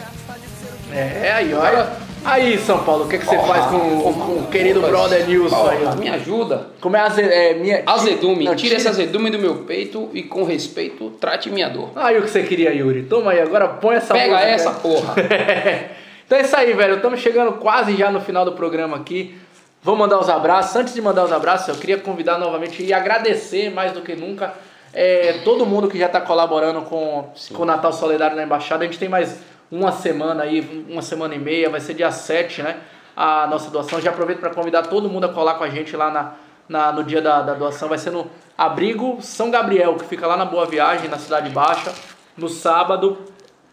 É, 0.90 1.32
aí, 1.32 1.52
olha. 1.52 1.86
Aí, 2.24 2.56
São 2.60 2.82
Paulo, 2.82 3.04
o 3.04 3.08
que, 3.08 3.18
que 3.18 3.26
você 3.26 3.36
Porra, 3.36 3.54
faz 3.54 3.66
com, 3.66 3.78
com, 3.78 4.12
com 4.14 4.32
o 4.32 4.46
querido 4.46 4.80
Lucas, 4.80 4.96
brother 4.96 5.26
Nilson 5.28 5.54
porra, 5.54 5.72
aí? 5.72 5.96
Me 5.98 6.08
ajuda. 6.08 6.68
Como 6.80 6.96
é, 6.96 7.00
aze, 7.00 7.20
é 7.20 7.52
minha. 7.52 7.82
Azedume, 7.84 8.44
Não, 8.46 8.56
tira 8.56 8.76
esse 8.76 8.88
azedume 8.88 9.28
do 9.28 9.38
meu 9.38 9.56
peito 9.56 10.08
e 10.14 10.22
com 10.22 10.44
respeito 10.44 11.10
trate 11.20 11.50
minha 11.50 11.68
dor. 11.68 11.90
Aí 11.94 12.16
o 12.16 12.22
que 12.22 12.30
você 12.30 12.42
queria, 12.42 12.72
Yuri. 12.72 13.02
Toma 13.02 13.32
aí, 13.32 13.40
agora 13.42 13.68
põe 13.68 13.96
essa 13.96 14.14
Pega 14.14 14.32
música. 14.32 14.50
essa 14.50 14.70
porra. 14.70 15.14
então 16.26 16.38
é 16.38 16.42
isso 16.42 16.56
aí, 16.56 16.72
velho. 16.72 16.96
Estamos 16.96 17.20
chegando 17.20 17.52
quase 17.52 17.96
já 17.96 18.10
no 18.10 18.20
final 18.20 18.44
do 18.44 18.50
programa 18.50 18.96
aqui. 18.96 19.38
Vou 19.80 19.94
mandar 19.94 20.18
os 20.18 20.28
abraços. 20.28 20.74
Antes 20.74 20.92
de 20.92 21.00
mandar 21.00 21.24
os 21.24 21.30
abraços, 21.30 21.68
eu 21.68 21.76
queria 21.76 21.98
convidar 21.98 22.36
novamente 22.36 22.82
e 22.82 22.92
agradecer 22.92 23.70
mais 23.70 23.92
do 23.92 24.00
que 24.00 24.16
nunca 24.16 24.52
é, 24.92 25.34
todo 25.44 25.64
mundo 25.64 25.86
que 25.86 25.96
já 25.96 26.06
está 26.06 26.20
colaborando 26.20 26.82
com, 26.82 27.30
com 27.54 27.62
o 27.62 27.64
Natal 27.64 27.92
Solidário 27.92 28.36
na 28.36 28.42
Embaixada. 28.42 28.82
A 28.82 28.88
gente 28.88 28.98
tem 28.98 29.08
mais 29.08 29.38
uma 29.70 29.92
semana 29.92 30.42
aí, 30.42 30.84
uma 30.88 31.00
semana 31.00 31.32
e 31.32 31.38
meia, 31.38 31.70
vai 31.70 31.78
ser 31.78 31.94
dia 31.94 32.10
7, 32.10 32.60
né? 32.60 32.78
A 33.16 33.46
nossa 33.46 33.70
doação. 33.70 34.00
Já 34.00 34.10
aproveito 34.10 34.40
para 34.40 34.50
convidar 34.50 34.82
todo 34.82 35.08
mundo 35.08 35.26
a 35.26 35.28
colar 35.28 35.54
com 35.54 35.62
a 35.62 35.70
gente 35.70 35.96
lá 35.96 36.10
na, 36.10 36.32
na, 36.68 36.90
no 36.90 37.04
dia 37.04 37.22
da, 37.22 37.42
da 37.42 37.54
doação. 37.54 37.88
Vai 37.88 37.98
ser 37.98 38.10
no 38.10 38.28
Abrigo 38.58 39.18
São 39.22 39.48
Gabriel, 39.48 39.94
que 39.94 40.06
fica 40.06 40.26
lá 40.26 40.36
na 40.36 40.44
Boa 40.44 40.66
Viagem, 40.66 41.08
na 41.08 41.18
Cidade 41.18 41.50
Baixa, 41.50 41.94
no 42.36 42.48
sábado 42.48 43.16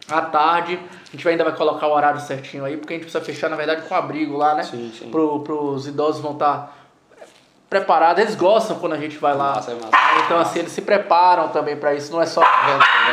à 0.08 0.22
tarde. 0.22 0.78
A 1.08 1.10
gente 1.10 1.28
ainda 1.28 1.44
vai 1.44 1.54
colocar 1.54 1.86
o 1.86 1.92
horário 1.92 2.20
certinho 2.20 2.64
aí, 2.64 2.76
porque 2.76 2.94
a 2.94 2.96
gente 2.96 3.04
precisa 3.04 3.24
fechar, 3.24 3.48
na 3.48 3.56
verdade, 3.56 3.82
com 3.82 3.94
abrigo 3.94 4.36
lá, 4.36 4.54
né? 4.54 4.62
Sim, 4.62 4.92
sim. 4.96 5.10
Pro, 5.10 5.40
pros 5.40 5.86
idosos 5.86 6.20
vão 6.20 6.32
estar 6.32 6.76
preparados. 7.68 8.22
Eles 8.22 8.34
gostam 8.34 8.78
quando 8.78 8.92
a 8.92 8.98
gente 8.98 9.16
vai 9.18 9.34
lá. 9.34 9.54
Massa, 9.54 9.72
é 9.72 9.74
massa. 9.74 10.24
Então, 10.24 10.38
assim, 10.38 10.60
eles 10.60 10.72
se 10.72 10.82
preparam 10.82 11.48
também 11.48 11.76
para 11.76 11.94
isso. 11.94 12.12
Não 12.12 12.22
é 12.22 12.26
só, 12.26 12.42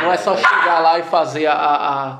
não 0.02 0.12
é 0.12 0.16
só 0.16 0.36
chegar 0.36 0.80
lá 0.80 0.98
e 0.98 1.02
fazer 1.02 1.46
a, 1.46 1.54
a, 1.54 2.18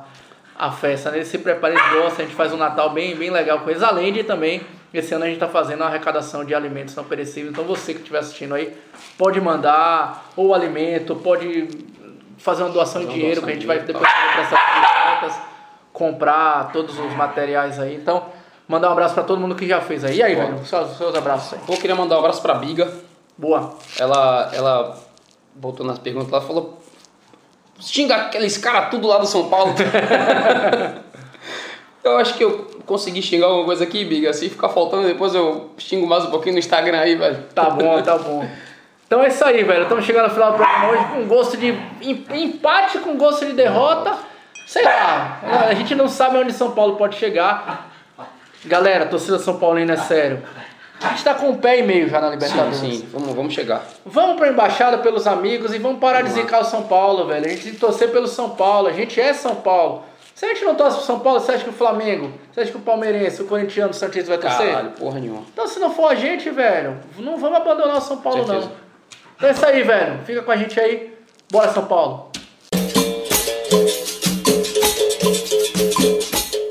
a 0.67 0.73
festa, 0.73 1.11
né? 1.11 1.19
Eles 1.19 1.29
se 1.29 1.39
preparam, 1.39 1.75
eles 1.75 1.93
gostam. 1.93 2.25
A 2.25 2.29
gente 2.29 2.35
faz 2.35 2.53
um 2.53 2.57
Natal 2.57 2.91
bem, 2.91 3.15
bem 3.15 3.31
legal 3.31 3.61
com 3.61 3.71
eles. 3.71 3.83
Além 3.83 4.13
de 4.13 4.25
também, 4.25 4.63
esse 4.93 5.15
ano 5.15 5.25
a 5.25 5.27
gente 5.27 5.37
está 5.37 5.49
fazendo 5.49 5.81
uma 5.81 5.87
arrecadação 5.87 6.45
de 6.45 6.55
alimentos 6.55 6.95
não 6.95 7.05
perecíveis. 7.05 7.53
Então, 7.53 7.65
você 7.65 7.93
que 7.93 8.01
estiver 8.01 8.19
assistindo 8.19 8.55
aí, 8.55 8.77
pode 9.17 9.41
mandar 9.41 10.31
ou 10.37 10.55
alimento, 10.55 11.15
pode 11.17 11.69
fazer 12.42 12.64
uma 12.64 12.70
doação 12.70 13.00
de 13.00 13.07
Fazer 13.07 13.07
uma 13.07 13.14
dinheiro, 13.14 13.40
doação 13.40 13.46
que 13.46 13.50
a 13.50 13.55
gente 13.55 13.61
de 13.61 13.66
vai 13.66 13.78
depois 13.81 14.11
fazer 14.11 14.33
prestação 14.35 14.81
de 14.81 15.20
contas, 15.20 15.40
comprar 15.92 16.72
todos 16.72 16.98
os 16.98 17.14
materiais 17.14 17.78
aí. 17.78 17.94
Então, 17.94 18.24
mandar 18.66 18.88
um 18.88 18.92
abraço 18.92 19.14
para 19.14 19.22
todo 19.22 19.40
mundo 19.40 19.55
que 19.55 19.66
já 19.66 19.81
fez 19.81 20.05
aí. 20.05 20.16
E 20.16 20.22
aí, 20.22 20.35
Boa. 20.35 20.48
velho, 20.48 20.66
seus, 20.66 20.96
seus 20.96 21.14
abraços 21.14 21.55
aí. 21.55 21.61
Eu 21.68 21.76
queria 21.76 21.94
mandar 21.94 22.16
um 22.16 22.18
abraço 22.18 22.42
pra 22.42 22.55
Biga. 22.55 22.92
Boa. 23.38 23.74
Ela, 23.98 24.50
ela 24.52 24.98
botou 25.55 25.87
nas 25.87 25.98
perguntas 25.98 26.31
lá, 26.31 26.40
falou: 26.40 26.83
xinga 27.81 28.16
aqueles 28.16 28.59
caras 28.59 28.90
tudo 28.90 29.07
lá 29.07 29.18
do 29.18 29.26
São 29.26 29.48
Paulo. 29.48 29.74
eu 32.02 32.16
acho 32.18 32.35
que 32.35 32.42
eu 32.42 32.72
consegui 32.85 33.22
xingar 33.22 33.46
alguma 33.46 33.66
coisa 33.66 33.85
aqui, 33.85 34.05
Biga. 34.05 34.33
Se 34.33 34.48
ficar 34.48 34.68
faltando, 34.68 35.07
depois 35.07 35.35
eu 35.35 35.70
xingo 35.78 36.07
mais 36.07 36.24
um 36.24 36.31
pouquinho 36.31 36.55
no 36.55 36.59
Instagram 36.59 36.98
aí, 36.98 37.14
velho. 37.14 37.44
Tá 37.55 37.70
bom, 37.70 38.02
tá 38.02 38.18
bom. 38.18 38.44
Então 39.12 39.22
é 39.22 39.29
isso 39.29 39.44
aí, 39.44 39.62
velho. 39.62 39.83
Estamos 39.83 40.07
chegando 40.07 40.29
no 40.29 40.31
final 40.33 40.53
do 40.53 40.57
programa 40.57 40.88
hoje 40.88 41.05
com 41.12 41.25
gosto 41.27 41.55
de 41.59 41.68
em- 42.01 42.25
empate, 42.33 42.96
com 43.01 43.14
gosto 43.18 43.44
de 43.44 43.53
derrota. 43.53 44.16
Sei 44.66 44.83
lá, 44.83 45.38
a 45.68 45.75
gente 45.75 45.94
não 45.94 46.09
sabe 46.09 46.38
onde 46.38 46.51
São 46.51 46.70
Paulo 46.70 46.96
pode 46.96 47.16
chegar. 47.16 47.90
Galera, 48.64 49.05
torcida 49.05 49.38
São 49.38 49.59
Paulina 49.59 49.92
é 49.92 49.96
sério. 49.98 50.42
A 51.03 51.09
gente 51.09 51.25
tá 51.25 51.35
com 51.35 51.51
um 51.51 51.59
pé 51.59 51.81
e 51.81 51.83
meio 51.83 52.09
já 52.09 52.22
na 52.22 52.29
Sim, 52.29 52.33
Libertadores. 52.37 52.77
sim, 52.79 53.09
vamos, 53.12 53.35
vamos 53.35 53.53
chegar. 53.53 53.83
Vamos 54.07 54.37
pra 54.38 54.48
embaixada 54.48 54.96
pelos 54.96 55.27
amigos 55.27 55.75
e 55.75 55.79
vamos 55.79 56.01
parar 56.01 56.22
de 56.22 56.31
zicar 56.31 56.61
o 56.61 56.64
São 56.64 56.85
Paulo, 56.85 57.27
velho. 57.27 57.44
A 57.44 57.48
gente 57.51 57.64
tem 57.64 57.72
que 57.75 57.79
torcer 57.79 58.11
pelo 58.12 58.27
São 58.27 58.48
Paulo. 58.48 58.88
A 58.88 58.92
gente 58.92 59.20
é 59.20 59.35
São 59.35 59.57
Paulo. 59.57 60.05
Se 60.35 60.46
a 60.46 60.48
gente 60.48 60.64
não 60.64 60.75
torce 60.75 60.96
pro 60.96 61.05
São 61.07 61.20
Paulo, 61.20 61.38
você 61.38 61.53
acha 61.53 61.64
que 61.64 61.70
o 61.70 61.75
Flamengo, 61.75 62.33
você 62.51 62.62
acha 62.62 62.70
que 62.70 62.77
o 62.79 62.81
Palmeirense, 62.81 63.42
o 63.42 63.44
Corintiano, 63.44 63.90
o 63.90 63.94
Santista 63.94 64.31
vai 64.31 64.38
torcer? 64.38 64.70
Caralho, 64.72 64.90
porra 64.92 65.20
nenhuma. 65.20 65.42
Então, 65.53 65.68
se 65.68 65.79
não 65.79 65.90
for 65.94 66.11
a 66.11 66.14
gente, 66.14 66.48
velho, 66.48 66.98
não 67.18 67.37
vamos 67.37 67.59
abandonar 67.59 67.98
o 67.98 68.01
São 68.01 68.16
Paulo, 68.16 68.46
não. 68.46 68.82
É 69.42 69.50
isso 69.50 69.66
aí, 69.66 69.83
velho. 69.83 70.20
Fica 70.24 70.42
com 70.42 70.52
a 70.52 70.57
gente 70.57 70.78
aí. 70.78 71.12
Bora, 71.50 71.72
São 71.72 71.85
Paulo. 71.85 72.31